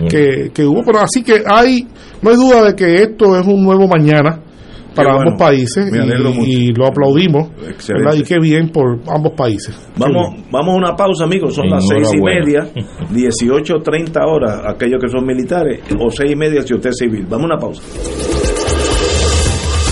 [0.08, 1.88] que, que hubo, pero así que hay,
[2.22, 4.42] no hay duda de que esto es un nuevo mañana
[4.96, 5.92] para ambos países
[6.46, 7.50] y, lo aplaudimos
[8.16, 9.76] y qué bien por ambos países.
[9.98, 11.56] Vamos vamos a una pausa amigos.
[11.56, 12.68] Son las seis y media
[13.12, 17.26] 18.30 horas aquellos que son militares o seis y media si usted es civil.
[17.30, 17.82] Vamos a una pausa.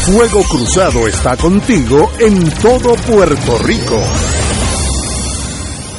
[0.05, 4.42] Fuego Cruzado está contigo en todo Puerto Rico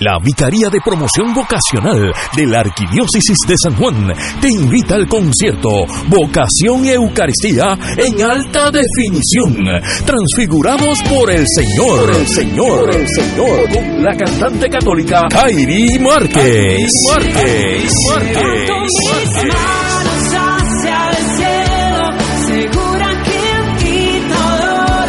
[0.00, 5.70] La Vicaría de Promoción Vocacional de la Arquidiócesis de San Juan te invita al concierto
[6.08, 9.56] Vocación y Eucaristía en alta definición,
[10.04, 16.92] transfigurados por el Señor, el Señor, el Señor, con la cantante católica Kairi Márquez.
[17.08, 17.92] Márquez.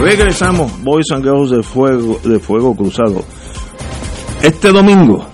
[0.00, 3.22] Regresamos, Boys and Girls de Fuego, de Fuego Cruzado.
[4.42, 5.26] Este domingo,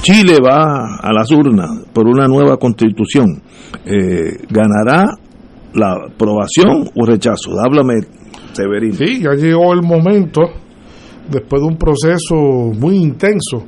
[0.00, 3.42] Chile va a las urnas por una nueva constitución.
[3.84, 5.04] Eh, ¿Ganará
[5.74, 7.50] la aprobación o rechazo?
[7.62, 8.00] Háblame,
[8.54, 8.94] Severino.
[8.94, 10.40] Sí, ya llegó el momento,
[11.30, 13.64] después de un proceso muy intenso,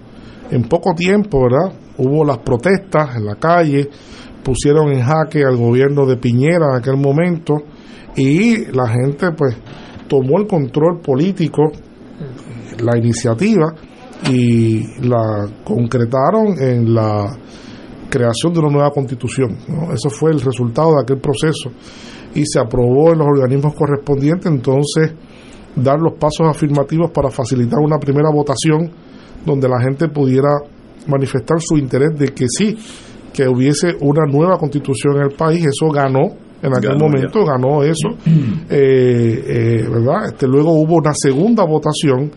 [0.51, 1.79] en poco tiempo, ¿verdad?
[1.99, 3.91] Hubo las protestas en la calle,
[4.43, 7.57] pusieron en jaque al gobierno de Piñera en aquel momento
[8.17, 9.57] y la gente pues
[10.09, 11.73] tomó el control político,
[12.83, 13.75] la iniciativa
[14.31, 17.37] y la concretaron en la
[18.09, 19.57] creación de una nueva constitución.
[19.93, 21.71] Eso fue el resultado de aquel proceso
[22.35, 25.13] y se aprobó en los organismos correspondientes entonces
[25.77, 28.91] dar los pasos afirmativos para facilitar una primera votación
[29.45, 30.49] donde la gente pudiera
[31.07, 32.77] manifestar su interés de que sí,
[33.33, 35.67] que hubiese una nueva constitución en el país.
[35.67, 38.09] Eso ganó en aquel momento, ganó eso,
[38.71, 40.27] eh, eh, ¿verdad?
[40.29, 42.31] Este, luego hubo una segunda votación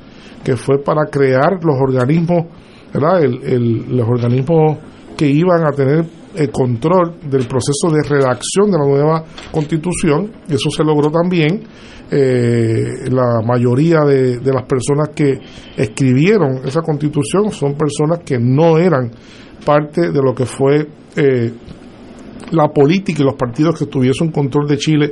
[0.43, 2.45] que fue para crear los organismos,
[2.93, 3.21] ¿verdad?
[3.23, 4.77] los organismos
[5.15, 6.05] que iban a tener
[6.35, 11.63] el control del proceso de redacción de la nueva constitución, eso se logró también.
[12.09, 15.39] Eh, la mayoría de, de, las personas que
[15.75, 19.11] escribieron esa constitución son personas que no eran
[19.65, 20.87] parte de lo que fue
[21.17, 21.51] eh,
[22.51, 25.11] la política y los partidos que tuviesen control de Chile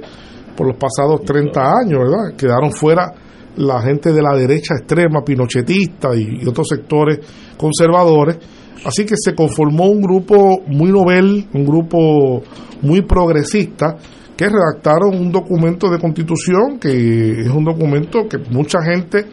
[0.56, 2.38] por los pasados 30 años, ¿verdad?
[2.38, 3.12] Quedaron fuera
[3.58, 7.20] la gente de la derecha extrema, pinochetista y, otros sectores
[7.58, 8.38] conservadores.
[8.86, 12.44] Así que se conformó un grupo muy novel, un grupo
[12.82, 13.96] muy progresista,
[14.36, 19.26] que redactaron un documento de constitución, que es un documento que mucha gente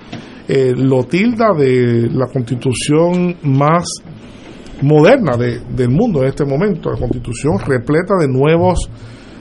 [0.49, 3.85] eh, lo tilda de la constitución más
[4.83, 8.91] moderna de, del mundo en este momento, la constitución repleta de nuevos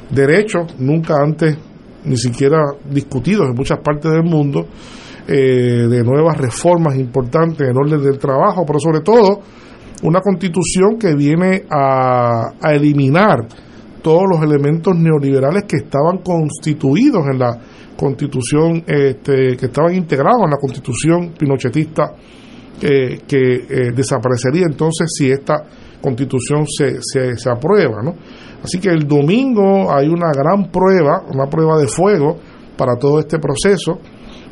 [0.10, 1.58] derechos, nunca antes
[2.04, 2.60] ni siquiera
[2.90, 4.66] discutidos en muchas partes del mundo,
[5.28, 9.42] eh, de nuevas reformas importantes en orden del trabajo, pero sobre todo
[10.04, 13.48] una constitución que viene a, a eliminar
[14.02, 17.60] todos los elementos neoliberales que estaban constituidos en la
[17.96, 22.16] constitución, este, que estaban integrados en la constitución pinochetista
[22.82, 25.64] que eh, desaparecería entonces si esta
[26.02, 28.02] constitución se, se, aprueba.
[28.04, 28.16] ¿no?
[28.64, 32.38] Así que el domingo hay una gran prueba, una prueba de fuego
[32.76, 34.00] para todo este proceso,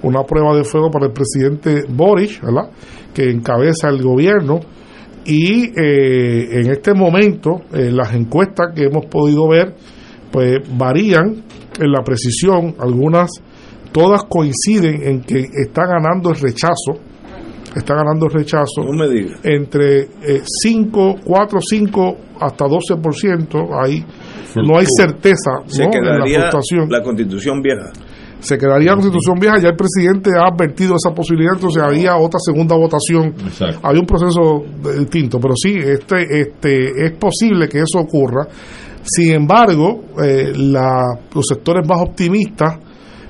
[0.04, 2.70] una prueba de fuego para el presidente Boris, ¿verdad?
[3.14, 4.60] que encabeza el gobierno.
[5.26, 9.76] Y eh, en este momento, eh, las encuestas que hemos podido ver,
[10.32, 11.44] pues varían
[11.80, 13.30] en la precisión, algunas,
[13.92, 17.09] todas coinciden en que está ganando el rechazo
[17.76, 18.82] está ganando rechazo
[19.44, 20.08] entre
[20.64, 23.70] 5, 4, 5 hasta 12%.
[23.84, 24.04] Ahí
[24.56, 25.91] no hay certeza Se ¿no?
[25.91, 26.52] quedaría la,
[26.90, 27.91] la constitución vieja.
[28.40, 32.40] se quedaría la constitución vieja, ya el presidente ha advertido esa posibilidad, entonces había otra
[32.40, 33.34] segunda votación,
[33.84, 34.64] había un proceso
[34.98, 38.48] distinto, pero sí, este, este, es posible que eso ocurra.
[39.04, 42.78] Sin embargo, eh, la, los sectores más optimistas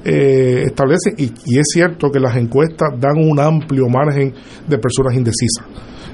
[0.05, 4.33] eh, establecen, y, y es cierto que las encuestas dan un amplio margen
[4.67, 5.65] de personas indecisas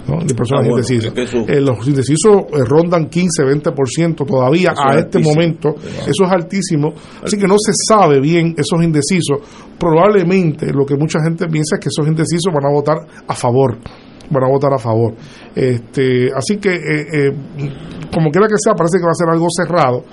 [0.06, 1.06] de personas Ah, bueno, indecisas.
[1.06, 5.34] es que eso- Eh, los indecisos eh, rondan 15-20% todavía Eso a es este altísimo.
[5.34, 5.70] momento.
[5.80, 6.94] Eso es altísimo.
[7.24, 9.40] Así que no se sabe bien esos indecisos.
[9.80, 12.98] Probablemente lo que mucha gente piensa es que esos indecisos van a votar
[13.28, 13.80] a favor.
[14.30, 15.16] Van a votar a favor.
[15.56, 17.32] Este, así que, eh, eh,
[18.14, 20.04] como quiera que sea, parece que va a ser algo cerrado.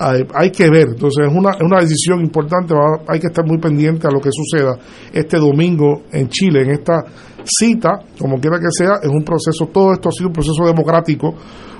[0.00, 2.74] Hay, hay que ver, entonces es una, es una decisión importante,
[3.08, 4.76] hay que estar muy pendiente a lo que suceda
[5.12, 7.04] este domingo en Chile, en esta
[7.44, 11.34] cita, como quiera que sea, es un proceso, todo esto ha sido un proceso democrático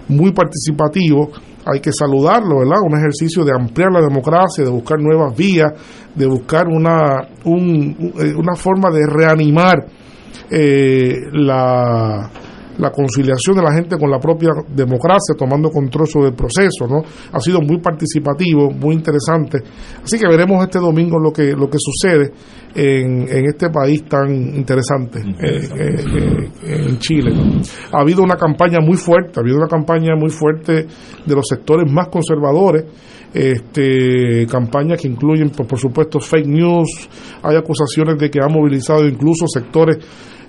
[0.09, 1.31] muy participativo,
[1.65, 2.79] hay que saludarlo, ¿verdad?
[2.87, 5.73] Un ejercicio de ampliar la democracia, de buscar nuevas vías,
[6.15, 9.85] de buscar una, un- un- eh, una forma de reanimar
[10.51, 12.31] eh, la,
[12.79, 17.03] la conciliación de la gente con la propia democracia, tomando control sobre el proceso, ¿no?
[17.33, 19.59] Ha sido muy participativo, muy interesante.
[20.03, 22.33] Así que veremos este domingo lo que lo que sucede
[22.75, 27.33] en, en este país tan interesante, eh, eh, eh, en Chile.
[27.93, 30.87] Ha habido una campaña muy fuerte, ha habido una campaña muy fuerte
[31.25, 32.85] de los sectores más conservadores,
[33.33, 37.09] este, campañas que incluyen, por, por supuesto, fake news,
[37.43, 39.99] hay acusaciones de que ha movilizado incluso sectores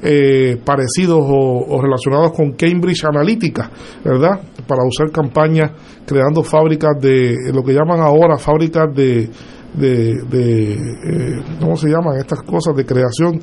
[0.01, 3.69] eh, parecidos o, o relacionados con Cambridge Analytica,
[4.03, 4.41] ¿verdad?
[4.67, 5.71] Para usar campañas
[6.05, 9.29] creando fábricas de lo que llaman ahora fábricas de,
[9.73, 12.75] de, de, eh, ¿cómo se llaman estas cosas?
[12.75, 13.39] De creación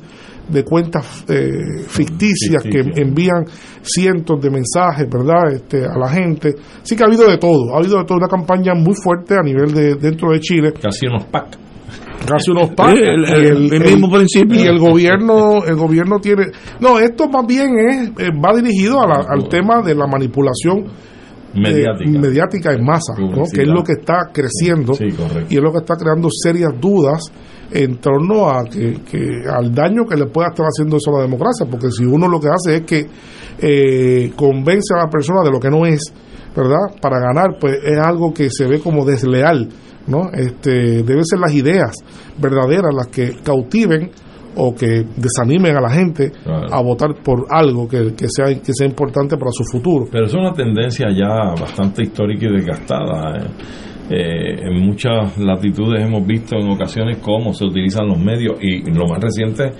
[0.47, 3.45] de cuentas eh, ficticias que envían
[3.81, 5.53] cientos de mensajes, ¿verdad?
[5.53, 6.55] Este, a la gente.
[6.83, 9.41] Sí que ha habido de todo, ha habido de todo una campaña muy fuerte a
[9.41, 10.73] nivel de dentro de Chile.
[10.73, 11.64] Casi unos PAC.
[12.27, 12.69] Casi unos.
[12.69, 14.59] Sí, el- y el- el mismo principio.
[14.63, 16.47] Y el gobierno, el gobierno tiene.
[16.79, 20.79] No, esto más bien es eh, va dirigido a la- al tema de la manipulación
[21.55, 22.19] eh, Mediática.
[22.19, 23.43] mediática en masa, ¿no?
[23.53, 25.05] Que es lo que está creciendo Sí,
[25.49, 27.21] y es lo que está creando serias dudas
[27.71, 31.23] en torno a que, que- al daño que le pueda estar haciendo eso a la
[31.23, 33.07] democracia, porque si uno lo que hace es que
[33.59, 36.01] eh, convence a la persona de lo que no es,
[36.55, 36.99] ¿verdad?
[37.01, 39.69] Para ganar, pues es algo que se ve como desleal,
[40.07, 40.29] ¿no?
[40.33, 41.91] Este, deben ser las ideas
[42.39, 44.11] verdaderas las que cautiven
[44.57, 48.87] o que desanimen a la gente a votar por algo que, que sea que sea
[48.87, 50.05] importante para su futuro.
[50.11, 53.37] Pero es una tendencia ya bastante histórica y desgastada.
[53.37, 53.47] eh.
[54.07, 59.07] Eh, en muchas latitudes hemos visto en ocasiones cómo se utilizan los medios y lo
[59.07, 59.71] más reciente,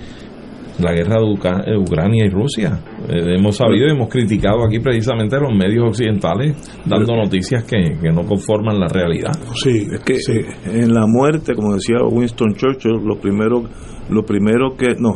[0.78, 2.78] la guerra de Uca- eh, Ucrania y Rusia.
[3.08, 7.96] Eh, hemos sabido y hemos criticado aquí precisamente a los medios occidentales dando noticias que,
[8.00, 9.32] que no conforman la realidad.
[9.54, 10.18] Sí, es que
[10.66, 13.62] en la muerte, como decía Winston Churchill, lo primero,
[14.10, 15.14] lo primero que no,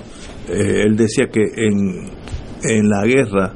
[0.48, 2.08] eh, él decía que en,
[2.62, 3.52] en la guerra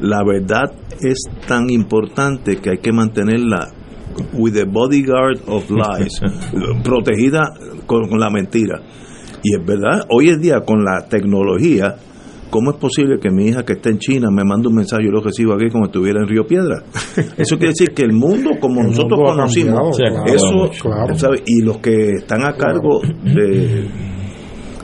[0.00, 0.70] la verdad
[1.00, 3.68] es tan importante que hay que mantenerla
[4.34, 6.20] with the bodyguard of lies,
[6.84, 7.40] protegida
[7.86, 8.80] con, con la mentira.
[9.42, 11.96] Y es verdad, hoy en día con la tecnología,
[12.50, 15.10] ¿cómo es posible que mi hija que está en China me mande un mensaje y
[15.10, 16.82] lo recibo aquí como estuviera en Río Piedra?
[17.36, 20.70] Eso quiere decir que el mundo como nosotros mundo conocimos, cambiado, eso.
[20.80, 21.18] Claro.
[21.18, 21.42] ¿sabe?
[21.46, 23.88] y los que están a cargo de,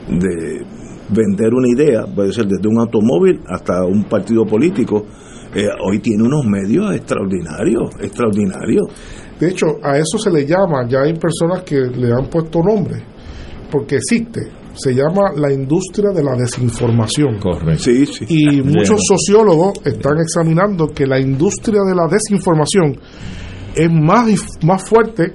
[0.09, 0.65] de
[1.09, 5.05] vender una idea, puede ser desde un automóvil hasta un partido político,
[5.55, 8.87] eh, hoy tiene unos medios extraordinarios, extraordinarios.
[9.39, 13.01] De hecho, a eso se le llama, ya hay personas que le han puesto nombre,
[13.71, 14.41] porque existe,
[14.73, 17.37] se llama la industria de la desinformación.
[17.39, 17.83] Correcto.
[17.83, 18.25] Sí, sí.
[18.27, 22.97] Y muchos sociólogos están examinando que la industria de la desinformación
[23.75, 24.29] es más,
[24.63, 25.33] más fuerte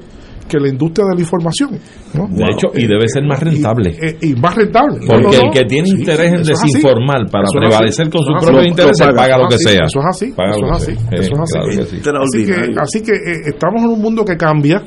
[0.48, 1.70] que la industria de la información.
[2.12, 2.28] ¿no?
[2.28, 3.96] De hecho, y debe ser más rentable.
[4.20, 4.98] Y, y más rentable.
[5.06, 5.42] Porque No, no, no.
[5.46, 8.10] el que tiene Sí, interés sí, en desinformar para Eso prevalecer así.
[8.10, 9.84] con sus propios intereses, paga, paga lo que sea.
[9.86, 10.26] Eso es así.
[10.26, 10.94] Eso es así.
[10.94, 11.18] sea.
[11.18, 12.44] Eso es así.
[12.44, 14.82] que así que eh, estamos en un mundo que cambia,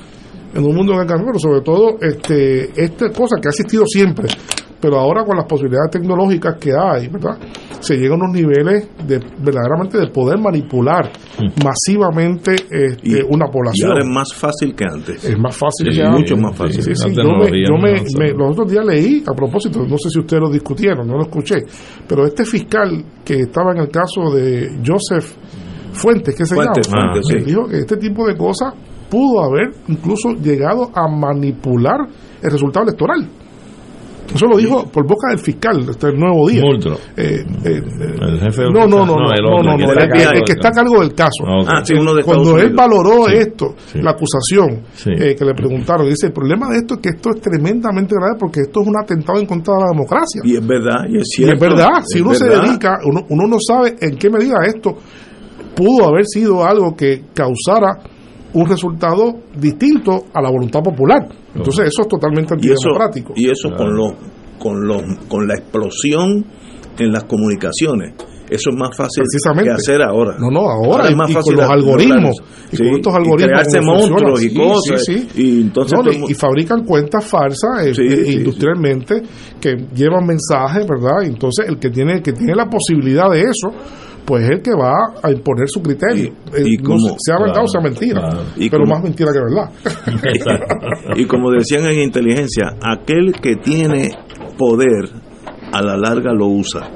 [0.53, 4.27] en un mundo que pero sobre todo este, esta cosa que ha existido siempre,
[4.79, 7.37] pero ahora con las posibilidades tecnológicas que hay, ¿verdad?
[7.79, 11.11] Se llega a unos niveles de verdaderamente de poder manipular
[11.63, 13.89] masivamente este, una Y población.
[13.91, 15.23] ahora es más fácil que antes.
[15.23, 16.39] Es más fácil Sí, que mucho antes.
[16.41, 16.83] más fácil.
[16.83, 20.41] Sí, sí, yo me- yo los otros días leí, a propósito, no sé si ustedes
[20.41, 21.57] lo discutieron, no lo escuché,
[22.07, 25.33] pero este fiscal que estaba en el caso de Joseph
[25.93, 27.13] Fuentes, ¿qué se Fuentes, llama?
[27.13, 27.49] Fuentes, sí.
[27.49, 28.73] Dijo que este tipo de cosas
[29.09, 32.07] pudo haber incluso llegado a manipular
[32.41, 33.27] el resultado electoral.
[34.35, 36.61] Eso lo dijo por boca del fiscal, este el nuevo día.
[37.15, 37.81] Eh, eh,
[38.21, 40.09] El jefe de no, no, no, no, no, el no, el que está el, a
[40.09, 41.43] cargo el que del está a cargo del caso.
[41.47, 41.63] Ah.
[41.65, 43.99] Ah, sí, uno de Cuando él valoró Sí, esto, sí.
[44.01, 45.11] la acusación Sí.
[45.17, 48.35] eh, que le preguntaron, dice, el problema de esto es que esto es tremendamente grave
[48.37, 50.41] porque esto es un atentado en contra de la democracia.
[50.43, 51.53] Y es verdad, y es Y cierto.
[51.55, 54.93] es verdad, si es uno se dedica, uno, uno no sabe en qué medida esto
[55.73, 57.97] pudo haber sido algo que causara
[58.53, 61.27] un resultado distinto a la voluntad popular.
[61.55, 63.33] Entonces eso es totalmente y eso, antidemocrático.
[63.35, 64.13] y eso con los
[64.59, 66.45] con los con la explosión
[66.97, 68.13] en las comunicaciones
[68.49, 69.69] eso es más fácil Precisamente.
[69.69, 72.35] que hacer ahora No, no, ahora, es y- más y con fácil los lograr- algoritmos,
[72.71, 75.41] y Sí, con estos algoritmos monstruos y Sí, cosas sí, sí.
[75.43, 79.21] y entonces No, el y, fabrican cuentas falsas eh, Sí, sí, industrialmente
[79.59, 81.23] que llevan mensajes, ¿verdad?
[81.23, 83.69] Y entonces el que tiene que tiene la posibilidad de eso,
[84.27, 84.93] pues es el que va
[85.23, 86.33] a imponer su criterio.
[86.53, 88.41] Eh, y no como- sé, sea verdad o sea mentira, claro.
[88.57, 89.71] Y pero como- más mentira que verdad.
[91.15, 94.11] y como decían en inteligencia aquel que tiene
[94.57, 95.09] poder
[95.71, 96.89] a la larga lo usa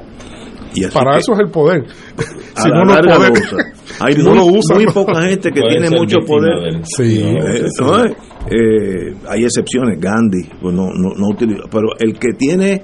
[0.74, 1.84] y así Para que- eso es el poder.
[2.56, 3.28] a si la no, no larga poder.
[3.30, 3.58] lo usa.
[4.00, 4.92] Hay Si muy, no lo usa, muy no.
[4.92, 6.60] poca gente que Puede tiene mucho poder.
[6.60, 7.82] del- Sí, Eh, sí.
[7.84, 8.14] no, eh,
[8.50, 12.82] eh, hay excepciones, Gandhi, pues no, no, no utiliza, pero el que tiene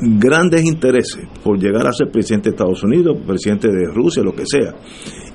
[0.00, 4.44] grandes intereses por llegar a ser presidente de Estados Unidos, presidente de Rusia, lo que
[4.46, 4.74] sea,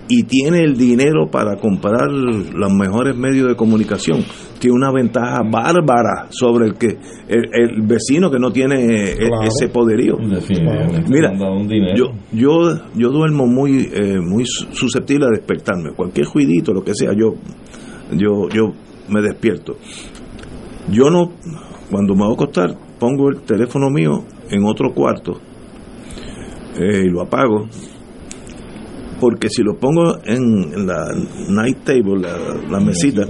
[0.10, 4.20] y tiene el dinero para comprar los mejores medios de comunicación,
[4.60, 8.76] tiene una ventaja bárbara sobre el que el, el vecino que no tiene
[9.12, 9.44] eh, Claro.
[9.48, 10.18] ese poderío.
[11.10, 11.32] Mira,
[11.96, 12.52] yo, yo,
[12.96, 15.92] yo duermo muy, eh, muy su- susceptible a despertarme.
[15.96, 17.34] Cualquier juidito, lo que sea, yo,
[18.12, 18.74] yo, yo
[19.10, 19.78] me despierto.
[20.92, 21.32] Yo no,
[21.90, 24.24] cuando me voy a acostar, pongo el teléfono mío
[24.54, 25.40] en otro cuarto
[26.80, 27.68] eh, y lo apago.
[29.20, 31.06] Porque si lo pongo en, la
[31.50, 32.38] night table, la,
[32.70, 33.24] la mesita,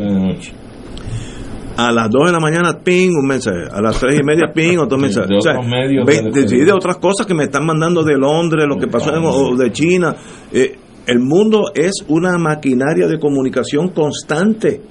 [1.75, 3.63] a las 2 de la mañana, ping, un mensaje.
[3.71, 5.27] A las 3 y media, ping, otro mensaje.
[5.27, 7.65] de O sea, otros medios ve- de- de, sí, de otras cosas que me están
[7.65, 10.15] mandando de Londres, lo que pasó en, o de China.
[10.51, 14.81] Eh, el mundo es una maquinaria de comunicación constante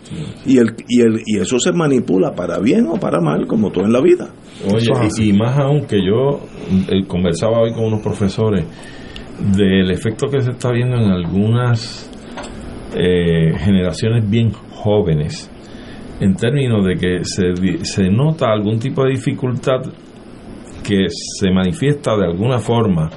[0.45, 3.85] y, el, y, el, y eso se manipula para bien o para mal, como todo
[3.85, 4.29] en la vida.
[4.73, 4.87] Oye,
[5.19, 6.41] y, y más aún que yo
[6.91, 8.65] eh, conversaba hoy con unos profesores
[9.57, 12.11] del efecto que se está viendo en algunas
[12.95, 15.51] eh, generaciones bien jóvenes,
[16.21, 19.81] en términos de que se, di- se nota algún tipo de dificultad
[20.87, 23.09] que se manifiesta de alguna forma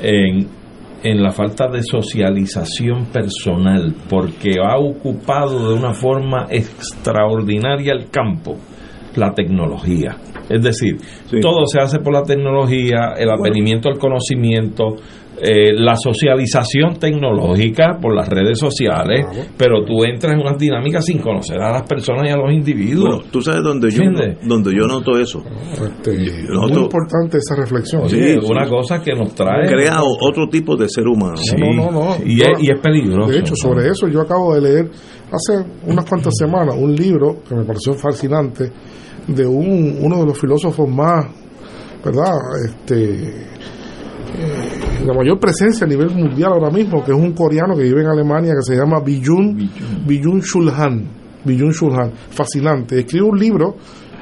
[0.00, 0.48] en,
[1.02, 8.56] en la falta de socialización personal, porque ha ocupado de una forma extraordinaria el campo
[9.16, 10.16] la tecnología.
[10.48, 10.96] Es decir,
[11.40, 14.96] todo se hace por la tecnología, el advenimiento al conocimiento,
[15.40, 19.26] eh, la socialización tecnológica por las redes sociales,
[19.56, 23.16] pero tú entras en unas dinámicas sin conocer a las personas y a los individuos.
[23.16, 24.38] Bueno, tú sabes dónde yo, ¿Entiendes?
[24.46, 25.42] donde yo noto eso.
[25.72, 28.08] Este, Yo muy importante esa reflexión.
[28.08, 28.70] Sí, una sí.
[28.70, 31.36] cosa que nos trae crea otro tipo de ser humano.
[31.36, 32.16] Sí, No, no, no.
[32.24, 33.30] Y, es, y es peligroso.
[33.30, 34.90] De hecho, sobre eso yo acabo de leer
[35.32, 38.70] hace unas cuantas semanas un libro que me pareció fascinante
[39.26, 41.26] de un, uno de los filósofos más,
[42.04, 42.32] ¿verdad?
[42.66, 43.46] Este,
[45.04, 48.08] la mayor presencia a nivel mundial ahora mismo, que es un coreano que vive en
[48.08, 49.56] Alemania que se llama Byung,
[50.06, 51.08] Byung Chul Han.
[51.44, 52.12] Byung Chul Han.
[52.30, 53.00] Fascinante.
[53.00, 53.76] Escribe un libro.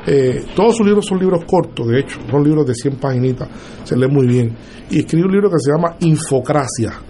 [0.07, 3.49] eh, todos sus libros son libros cortos, de hecho, son libros de 100 paginitas,
[3.85, 4.57] se lee muy bien.
[4.91, 7.10] Y escribe un libro que se llama Infocracia.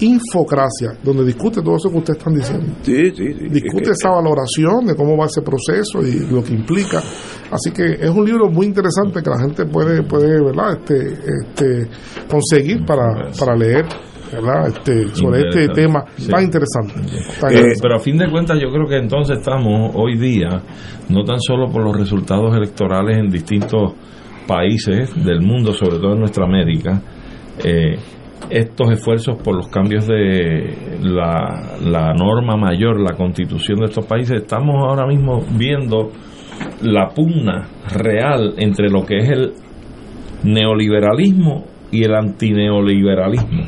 [0.00, 2.66] Infocracia, donde discute todo eso que ustedes están diciendo.
[2.82, 3.48] Sí, sí, sí.
[3.48, 6.98] Discute Es que- esa valoración de cómo va ese proceso y lo que implica.
[7.50, 10.78] Así que es un libro muy interesante que la gente puede, puede ¿verdad?
[10.78, 11.88] Este, este,
[12.28, 13.84] conseguir para, para leer
[14.32, 14.66] ¿verdad?
[14.68, 16.28] Este, sobre este tema Sí.
[16.28, 16.94] tan interesante.
[16.94, 17.78] Tan Eh, interesante.
[17.80, 20.48] pero a fin de cuentas yo creo que entonces estamos hoy día,
[21.08, 23.92] no tan solo por los resultados electorales en distintos
[24.48, 27.00] países del mundo, sobre todo en nuestra América,
[27.64, 27.96] eh,
[28.50, 34.42] estos esfuerzos por los cambios de la, la norma mayor, la constitución de estos países,
[34.42, 36.10] estamos ahora mismo viendo
[36.82, 39.52] la pugna real entre lo que es el
[40.44, 43.62] neoliberalismo y el antineoliberalismo.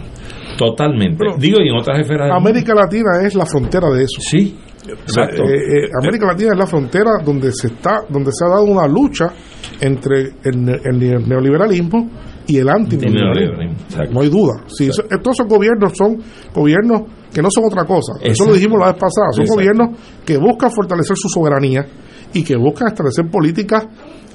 [0.57, 1.17] Totalmente.
[1.19, 2.31] Pero- Digo, y en otras esferas.
[2.33, 4.21] América Latina es la frontera de eso.
[4.21, 4.59] Sí,
[4.89, 5.43] exacto.
[5.45, 8.87] Eh, eh, América Latina es la frontera donde se está, donde se ha dado una
[8.87, 9.33] lucha
[9.81, 12.11] entre el, el neoliberalismo
[12.49, 12.65] y el.
[12.67, 14.13] Neoliberalismo, exacto.
[14.15, 14.65] No hay duda.
[14.67, 16.17] Sí, eso- todos esos gobiernos son
[16.55, 17.03] gobiernos
[17.33, 18.15] que no son otra cosa.
[18.23, 19.29] Eso lo dijimos la vez pasada.
[19.33, 19.55] Son Exacto.
[19.55, 19.89] gobiernos
[20.25, 21.85] que buscan fortalecer su soberanía
[22.35, 23.87] y que buscan establecer políticas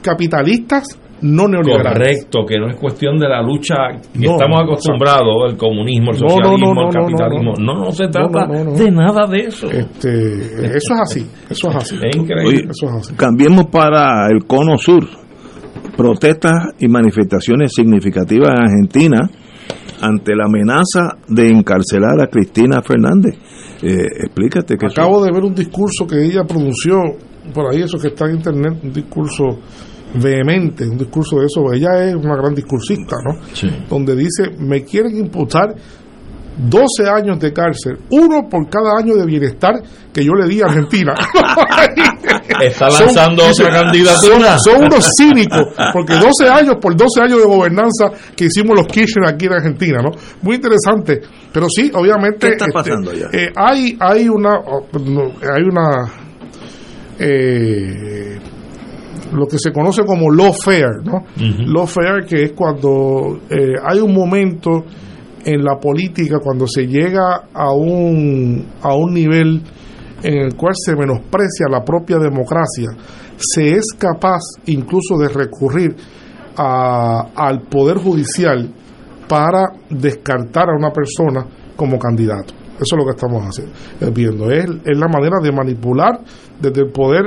[0.02, 2.26] capitalistas no neoliberales.
[2.26, 3.76] Correcto, que no es cuestión de la lucha
[4.12, 7.54] que No, estamos acostumbrados, el comunismo, el socialismo, no, no, el no, capitalismo.
[7.60, 8.72] No, no, se trata no, no, no.
[8.74, 9.68] de nada de eso.
[9.72, 11.26] Este, eso es así.
[11.50, 11.96] Eso es así.
[11.96, 12.48] Es increíble.
[12.48, 13.16] Oye, Eso es así.
[13.16, 15.08] cambiemos para el cono sur.
[15.96, 19.30] Protestas y manifestaciones significativas en Argentina
[20.02, 23.36] ante la amenaza de encarcelar a Cristina Fernández.
[23.82, 27.00] Eh, explícate que Acabo de ver un discurso que ella pronunció
[27.54, 29.60] por ahí, eso que está en internet, un discurso
[30.16, 31.62] vehemente, un discurso de eso.
[31.74, 33.40] Ella es una gran discursista, ¿no?
[33.90, 35.76] Donde dice, me quieren imputar
[36.58, 39.82] 12 años de cárcel, uno por cada año de bienestar
[40.14, 41.14] que yo le di a Argentina.
[42.68, 44.58] Está lanzando otra candidatura.
[44.60, 49.28] Son, unos cínicos, porque 12 años por 12 años de gobernanza que hicimos los Kirchner
[49.28, 50.12] aquí en Argentina, ¿no?
[50.42, 51.22] Muy interesante.
[51.52, 52.48] Pero sí, obviamente.
[52.48, 53.28] ¿Qué está pasando ya?
[53.32, 54.60] Eh, hay, hay una.
[54.60, 56.12] oh, hay una.
[57.20, 58.40] Eh,
[59.34, 61.24] lo que se conoce como lawfare, ¿no?
[61.38, 64.84] Lawfare, que es cuando eh, hay un momento
[65.46, 69.62] en la política, cuando se llega a un, a un nivel
[70.24, 72.90] en el cual se menosprecia la propia democracia,
[73.38, 75.96] se es capaz incluso de recurrir
[76.58, 78.70] a- al Poder Judicial
[79.28, 81.46] para descartar a una persona
[81.76, 82.54] como candidato.
[82.74, 84.52] Eso es lo que estamos haciendo, eh, viendo.
[84.52, 86.20] Es, es la manera de manipular
[86.60, 87.24] desde el poder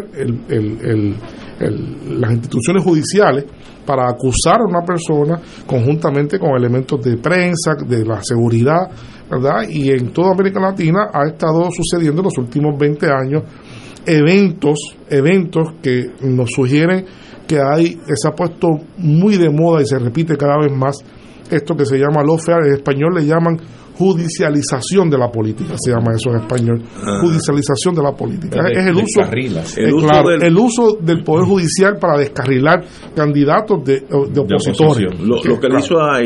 [1.59, 3.45] las instituciones judiciales
[3.87, 8.91] para acusar a una persona conjuntamente con elementos de prensa, de la seguridad,
[9.31, 9.69] ¿verdad?
[9.69, 13.43] Y en toda América Latina ha estado sucediendo en los últimos 20 años
[14.05, 17.05] eventos, eventos que nos sugieren
[17.47, 18.69] que hay, se ha puesto
[18.99, 20.97] muy de moda y se repite cada vez más
[21.51, 23.57] esto que se llama lawfare, en español le llaman
[23.99, 27.21] judicialización de la política, se llama eso en español, Ah.
[27.21, 28.63] judicialización de la política.
[28.63, 32.19] De- es el uso, eh, El uso claro, del- el uso del poder judicial para
[32.19, 35.19] descarrilar candidatos de, de opositores.
[35.21, 35.79] Lo, lo que le Claro.
[35.79, 36.21] hizo a, a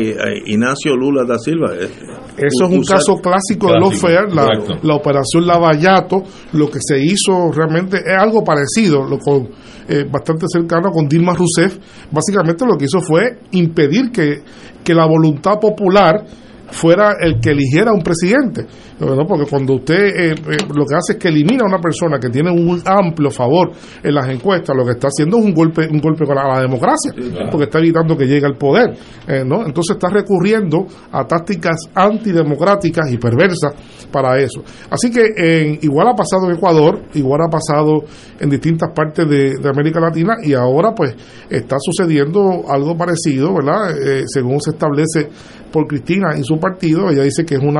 [0.45, 1.71] Ignacio Lula da Silva.
[1.73, 1.89] eh,
[2.37, 6.23] Eso es un caso clásico de Clásico, lawfare, la, la operación Lavallato,
[6.53, 9.49] lo que se hizo realmente es algo parecido, lo con,
[9.87, 11.77] eh, bastante cercano con Dilma Rousseff.
[12.11, 14.41] Básicamente lo que hizo fue impedir que,
[14.83, 16.25] que la voluntad popular
[16.71, 18.65] fuera el que eligiera un presidente.
[18.99, 19.25] ¿no?
[19.25, 22.29] Porque cuando usted eh, eh, lo que hace es que elimina a una persona que
[22.29, 23.71] tiene un amplio favor
[24.03, 26.61] en las encuestas, lo que está haciendo es un golpe un golpe con la, la
[26.61, 27.11] democracia,
[27.49, 28.95] porque está evitando que llegue al poder.
[29.27, 29.65] eh, ¿no?
[29.65, 33.73] Entonces está recurriendo a tácticas antidemocráticas y perversas
[34.11, 34.61] para eso.
[34.89, 38.03] Así que igual ha pasado en Ecuador, igual ha pasado
[38.39, 41.15] en distintas partes de, de América Latina y ahora pues
[41.49, 43.97] está sucediendo algo parecido, ¿verdad?
[43.97, 45.29] Eh, según se establece
[45.71, 47.77] por Cristina y su partido, ella dice que es un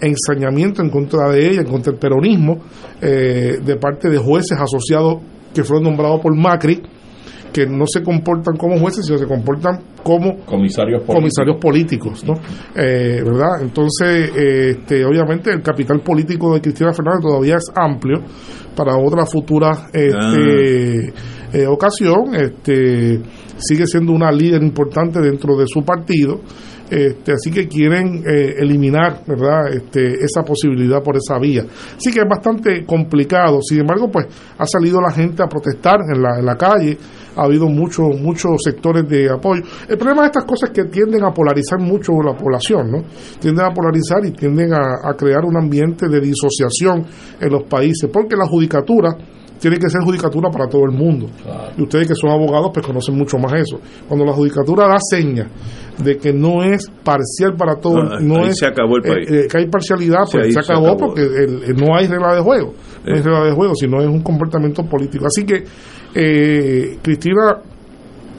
[0.00, 2.58] ensañamiento en contra de ella, en contra del peronismo,
[3.00, 5.18] eh, de parte de jueces asociados
[5.54, 6.82] que fueron nombrados por Macri,
[7.52, 11.14] que no se comportan como jueces, sino se comportan como Comisarios políticos.
[11.14, 12.34] comisarios políticos, ¿no?
[12.74, 13.62] Eh, ¿Verdad?
[13.62, 18.20] Entonces, eh, este, obviamente el capital político de Cristina Fernández todavía es amplio
[18.76, 21.12] para otra futura este,
[21.52, 22.34] eh, ocasión.
[22.34, 23.20] Este,
[23.58, 26.40] sigue siendo una líder importante dentro de su partido.
[26.90, 31.64] Este, así que quieren eh, eliminar verdad este, esa posibilidad por esa vía.
[31.96, 33.60] Así que es bastante complicado.
[33.62, 34.26] Sin embargo pues
[34.58, 36.98] ha salido la gente a protestar en la, en la calle.
[37.36, 39.62] Ha habido muchos muchos sectores de apoyo.
[39.88, 43.04] El problema de estas cosas es que tienden a polarizar mucho la población no
[43.38, 47.06] tienden a polarizar y tienden a, a crear un ambiente de disociación
[47.40, 49.16] en los países porque la judicatura
[49.60, 51.28] tiene que ser judicatura para todo el mundo.
[51.76, 53.78] Y ustedes que son abogados, pues conocen mucho más eso.
[54.08, 55.48] Cuando la judicatura da señas
[55.98, 59.30] de que no es parcial para todo, Ah, no es se acabó el eh, país.
[59.30, 62.40] eh, que hay parcialidad, pues se se acabó, porque el- el- no hay regla de
[62.40, 62.72] juego.
[63.04, 63.22] No hay Eh.
[63.22, 65.26] regla de juego, sino es un comportamiento político.
[65.26, 65.62] Así que
[66.14, 67.58] eh, Cristina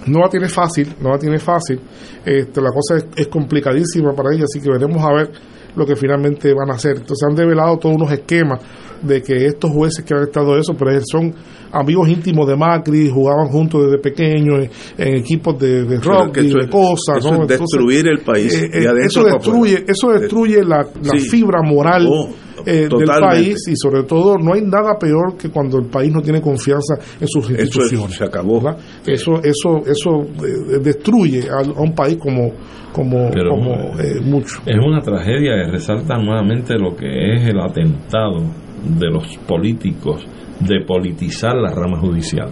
[0.07, 1.79] no la tiene fácil, no la tiene fácil.
[2.25, 5.31] Este, la cosa es, es complicadísima para ella, así que veremos a ver
[5.75, 6.97] lo que finalmente van a hacer.
[6.97, 8.59] Entonces han develado todos unos esquemas
[9.01, 11.33] de que estos jueces que han estado eso, pero son
[11.71, 14.59] amigos íntimos de Macri, jugaban juntos desde pequeños
[14.97, 15.99] en, en equipos de, de
[16.31, 17.17] que eso de cosas.
[17.17, 17.41] eso ¿no?
[17.43, 21.29] es destruir el país, eh, eh, adentro eso destruye, eso destruye la, la Sí.
[21.29, 22.29] fibra moral Oh,
[22.65, 23.27] eh, del totalmente.
[23.43, 26.95] país y sobre todo no hay nada peor que cuando el país no tiene confianza
[27.19, 28.15] en sus Eso es- instituciones.
[28.17, 28.59] se acabó.
[29.05, 32.51] Eso, eso, eso eh, destruye a, a un país como,
[32.93, 34.59] como, Pero, como eh, mucho.
[34.65, 38.39] Es una tragedia que resalta nuevamente lo que es el atentado
[38.83, 40.25] de los políticos
[40.59, 42.49] de politizar la rama judicial,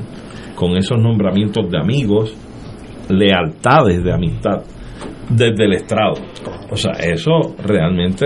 [0.55, 2.34] con esos nombramientos de amigos,
[3.09, 4.61] lealtades de amistad
[5.30, 6.15] desde el estrado.
[6.72, 8.26] O sea, eso realmente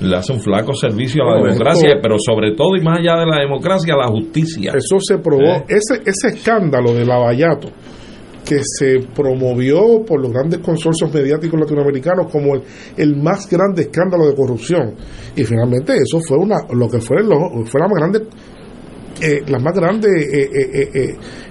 [0.00, 3.20] le hace un flaco servicio a la democracia, esto- pero sobre todo y más allá
[3.20, 4.72] de la democracia, a la justicia.
[4.76, 5.64] Eso se probó, Eh.
[5.68, 7.68] ese, ese escándalo de Lavallato
[8.44, 12.62] que se promovió por los grandes consorcios mediáticos latinoamericanos como el,
[12.96, 14.94] el más grande escándalo de corrupción
[15.36, 18.18] y finalmente eso fue una lo que fue lo, fue la más grande
[19.22, 20.08] eh, la más grande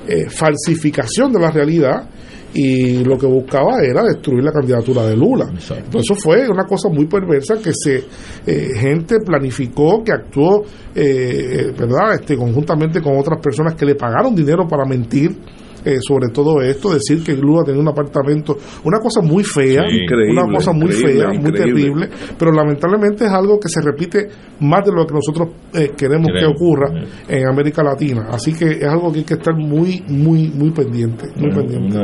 [0.08, 2.10] eh, falsificación de la realidad
[2.54, 5.46] y lo que buscaba era destruir la candidatura de Lula.
[5.50, 8.04] Entonces eso fue una cosa muy perversa que se
[8.46, 10.64] eh, gente planificó, que actuó,
[10.94, 12.16] eh, ¿verdad?
[12.16, 15.38] Este, conjuntamente con otras personas que le pagaron dinero para mentir
[15.86, 19.84] eh, sobre todo esto, decir que Lula tenía un apartamento, una cosa muy fea,
[20.30, 24.28] una cosa muy fea, muy terrible, pero lamentablemente es algo que se repite
[24.60, 26.92] más de lo que nosotros eh, queremos que ocurra
[27.28, 28.28] en América Latina.
[28.30, 31.28] Así que es algo que hay que estar muy, muy, muy pendiente.
[31.36, 31.98] Muy pendiente.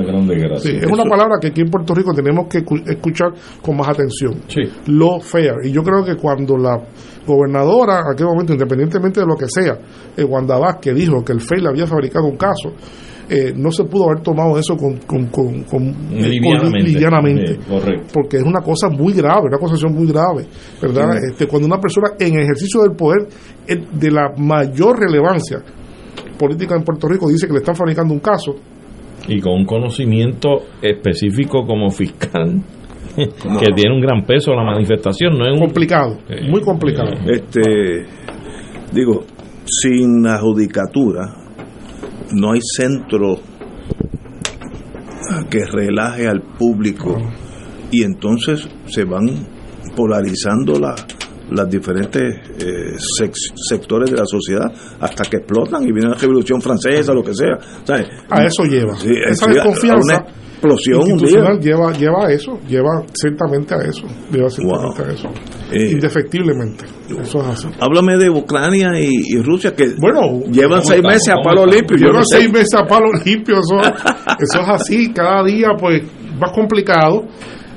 [0.64, 4.36] es una palabra que aquí en Puerto Rico tenemos que escuchar con más atención.
[4.88, 5.56] Lo fair.
[5.64, 6.82] Y yo creo que cuando la
[7.26, 9.78] gobernadora, a aquel momento, independientemente de lo que sea,
[10.16, 12.72] eh, Wanda Vázquez dijo que el FEI le había fabricado un caso,
[13.30, 15.84] eh, no se pudo haber tomado eso con, con, con,
[16.14, 20.46] eh, livianamente, eh, porque es una cosa muy grave, una acusación muy grave,
[20.82, 21.18] ¿verdad?
[21.30, 23.28] Este, cuando una persona en ejercicio del poder
[23.68, 25.60] de la mayor relevancia
[26.40, 28.56] política en Puerto Rico dice que le están fabricando un caso.
[29.28, 32.64] Y con un conocimiento específico como fiscal
[33.16, 36.18] que tiene un gran peso la manifestación, no es complicado,
[36.50, 37.12] muy complicado.
[37.26, 38.06] Este
[38.94, 39.26] digo,
[39.66, 41.47] sin la judicatura
[42.34, 43.40] no hay centro
[45.50, 47.18] que relaje al público
[47.92, 49.28] y entonces se van
[49.96, 52.22] polarizando las diferentes
[52.60, 52.98] eh,
[53.70, 57.58] sectores de la sociedad hasta que explotan y viene la revolución francesa, lo que sea.
[58.30, 58.98] A eso lleva.
[59.30, 60.26] Esa desconfianza
[60.58, 65.30] explosión institucional lleva lleva a eso, lleva ciertamente a eso, lleva ciertamente a eso,
[65.72, 66.86] eh, indefectiblemente.
[67.10, 67.68] Eso es así.
[67.80, 71.98] Háblame de Ucrania y, Rusia que bueno llevan seis meses a palo limpio.
[71.98, 73.78] Llevan seis meses a palo limpio, eso,
[74.40, 75.14] eso es así.
[75.14, 76.04] Cada día pues
[76.40, 77.26] más complicado.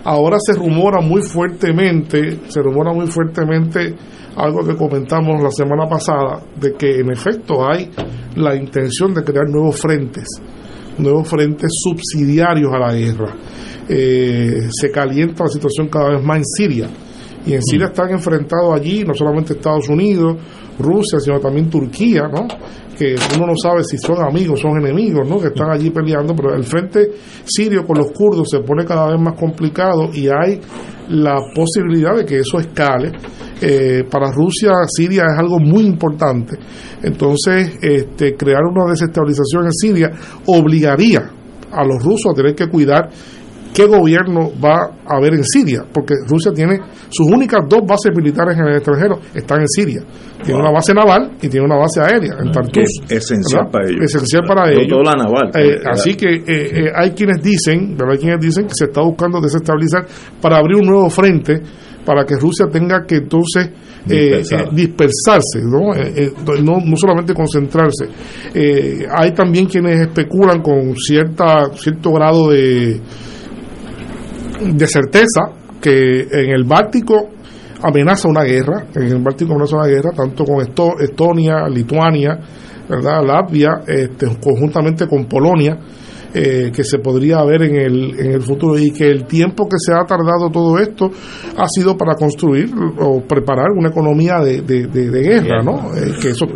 [0.03, 3.95] Ahora se rumora muy fuertemente, se rumora muy fuertemente
[4.35, 7.91] algo que comentamos la semana pasada, de que en efecto hay
[8.37, 10.41] la intención de crear nuevos frentes
[11.01, 13.35] nuevos frentes subsidiarios a la guerra.
[13.89, 16.89] Eh, se calienta la situación cada vez más en Siria.
[17.47, 17.91] Y en Siria mm.
[17.91, 20.37] están enfrentados allí no solamente Estados Unidos,
[20.79, 22.47] Rusia, sino también Turquía, ¿no?
[23.01, 25.41] Que uno no sabe si son amigos, son enemigos, ¿no?
[25.41, 27.09] que están allí peleando, pero el frente
[27.47, 30.61] sirio con los kurdos se pone cada vez más complicado y hay
[31.09, 33.13] la posibilidad de que eso escale.
[33.63, 36.59] Eh, para Rusia, Siria es algo muy importante.
[37.03, 40.11] Entonces, este, crear una desestabilización en Siria
[40.45, 41.23] obligaría
[41.73, 43.09] a los rusos a tener que cuidar
[43.75, 46.79] qué gobierno va a haber en Siria, porque Rusia tiene
[47.09, 50.03] sus únicas dos bases militares en el extranjero, están en Siria.
[50.45, 52.89] Tiene una base naval y tiene una base aérea en Tartus.
[53.09, 54.05] esencial para ellos.
[54.05, 54.87] Esencial para ellos.
[55.55, 58.13] Eh, así que eh, eh, hay quienes dicen, ¿verdad?
[58.13, 60.07] Hay quienes dicen que se está buscando desestabilizar
[60.41, 61.61] para abrir un nuevo frente
[62.07, 63.71] para que Rusia tenga que entonces
[64.73, 65.93] dispersarse, ¿no?
[66.63, 66.81] ¿no?
[66.81, 68.07] no solamente concentrarse.
[69.11, 72.99] hay también quienes especulan con cierta cierto grado de
[74.61, 75.43] de certeza
[75.81, 77.31] que en el Báltico
[77.83, 82.39] amenaza una guerra, en el Báltico amenaza una guerra, tanto con Estonia, Lituania,
[82.89, 83.25] ¿verdad?
[83.25, 85.79] Latvia, este, conjuntamente con Polonia,
[86.33, 89.77] eh, que se podría ver en el, en el futuro y que el tiempo que
[89.79, 91.11] se ha tardado todo esto
[91.57, 95.93] ha sido para construir o preparar una economía de, de, guerra, ¿no?
[95.95, 96.47] Eh, que eso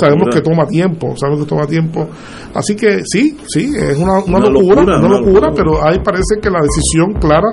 [0.00, 2.06] sabemos que toma tiempo, sabemos que toma tiempo.
[2.54, 6.60] Así que sí, sí, es una, una, locura, una, locura, pero ahí parece que la
[6.60, 7.48] decisión clara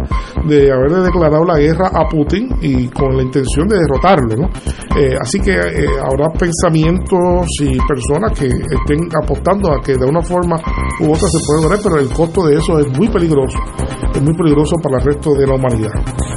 [0.47, 4.49] de haber declarado la guerra a Putin y con la intención de derrotarlo, ¿no?
[4.97, 10.55] Eh, así que habrá pensamientos y personas que estén apostando a que de una forma
[11.01, 13.57] u otra se pueda pero el costo de eso es muy peligroso.
[14.13, 15.91] Es muy peligroso para el resto de la humanidad.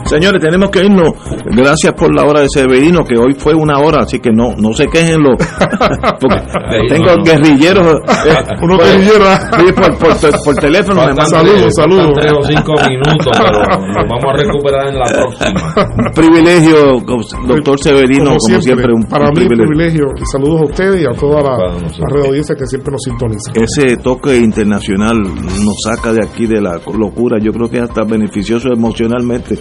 [0.05, 1.13] Señores, tenemos que irnos.
[1.55, 4.73] Gracias por la hora de Severino, que hoy fue una hora, así que no no
[4.73, 5.37] se quejen los.
[6.89, 8.01] tengo guerrilleros.
[8.27, 8.35] Eh,
[8.79, 9.39] guerrilleros.
[9.77, 11.03] por, por, teléfono.
[11.27, 12.13] saludos, saludos.
[12.15, 13.61] Tres o cinco minutos, pero
[13.95, 15.75] nos vamos a recuperar en la próxima.
[15.77, 17.01] Un privilegio,
[17.47, 20.07] doctor Severino, como, siempre, un, Para mí, un privilegio.
[20.17, 23.53] Y saludos a ustedes y a toda la, la red audiencia que siempre nos sintoniza.
[23.55, 27.39] Ese toque internacional nos saca de aquí de la locura.
[27.41, 29.59] Yo creo que es hasta beneficioso emocionalmente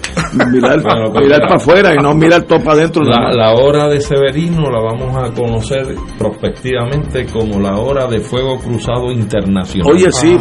[0.52, 3.04] mirar, para afuera y no mirar todo para adentro.
[3.04, 8.58] La, la, hora de Severino la vamos a conocer prospectivamente como la hora de fuego
[8.58, 9.92] cruzado internacional.
[9.92, 10.38] Oye, sí,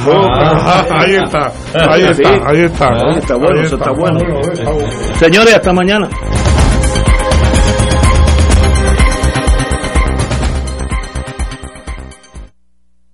[0.91, 1.53] ahí está,
[1.91, 2.89] ahí está, ahí está.
[2.89, 4.21] Ahí está bueno, eso está bueno.
[5.15, 6.09] Señores, hasta mañana.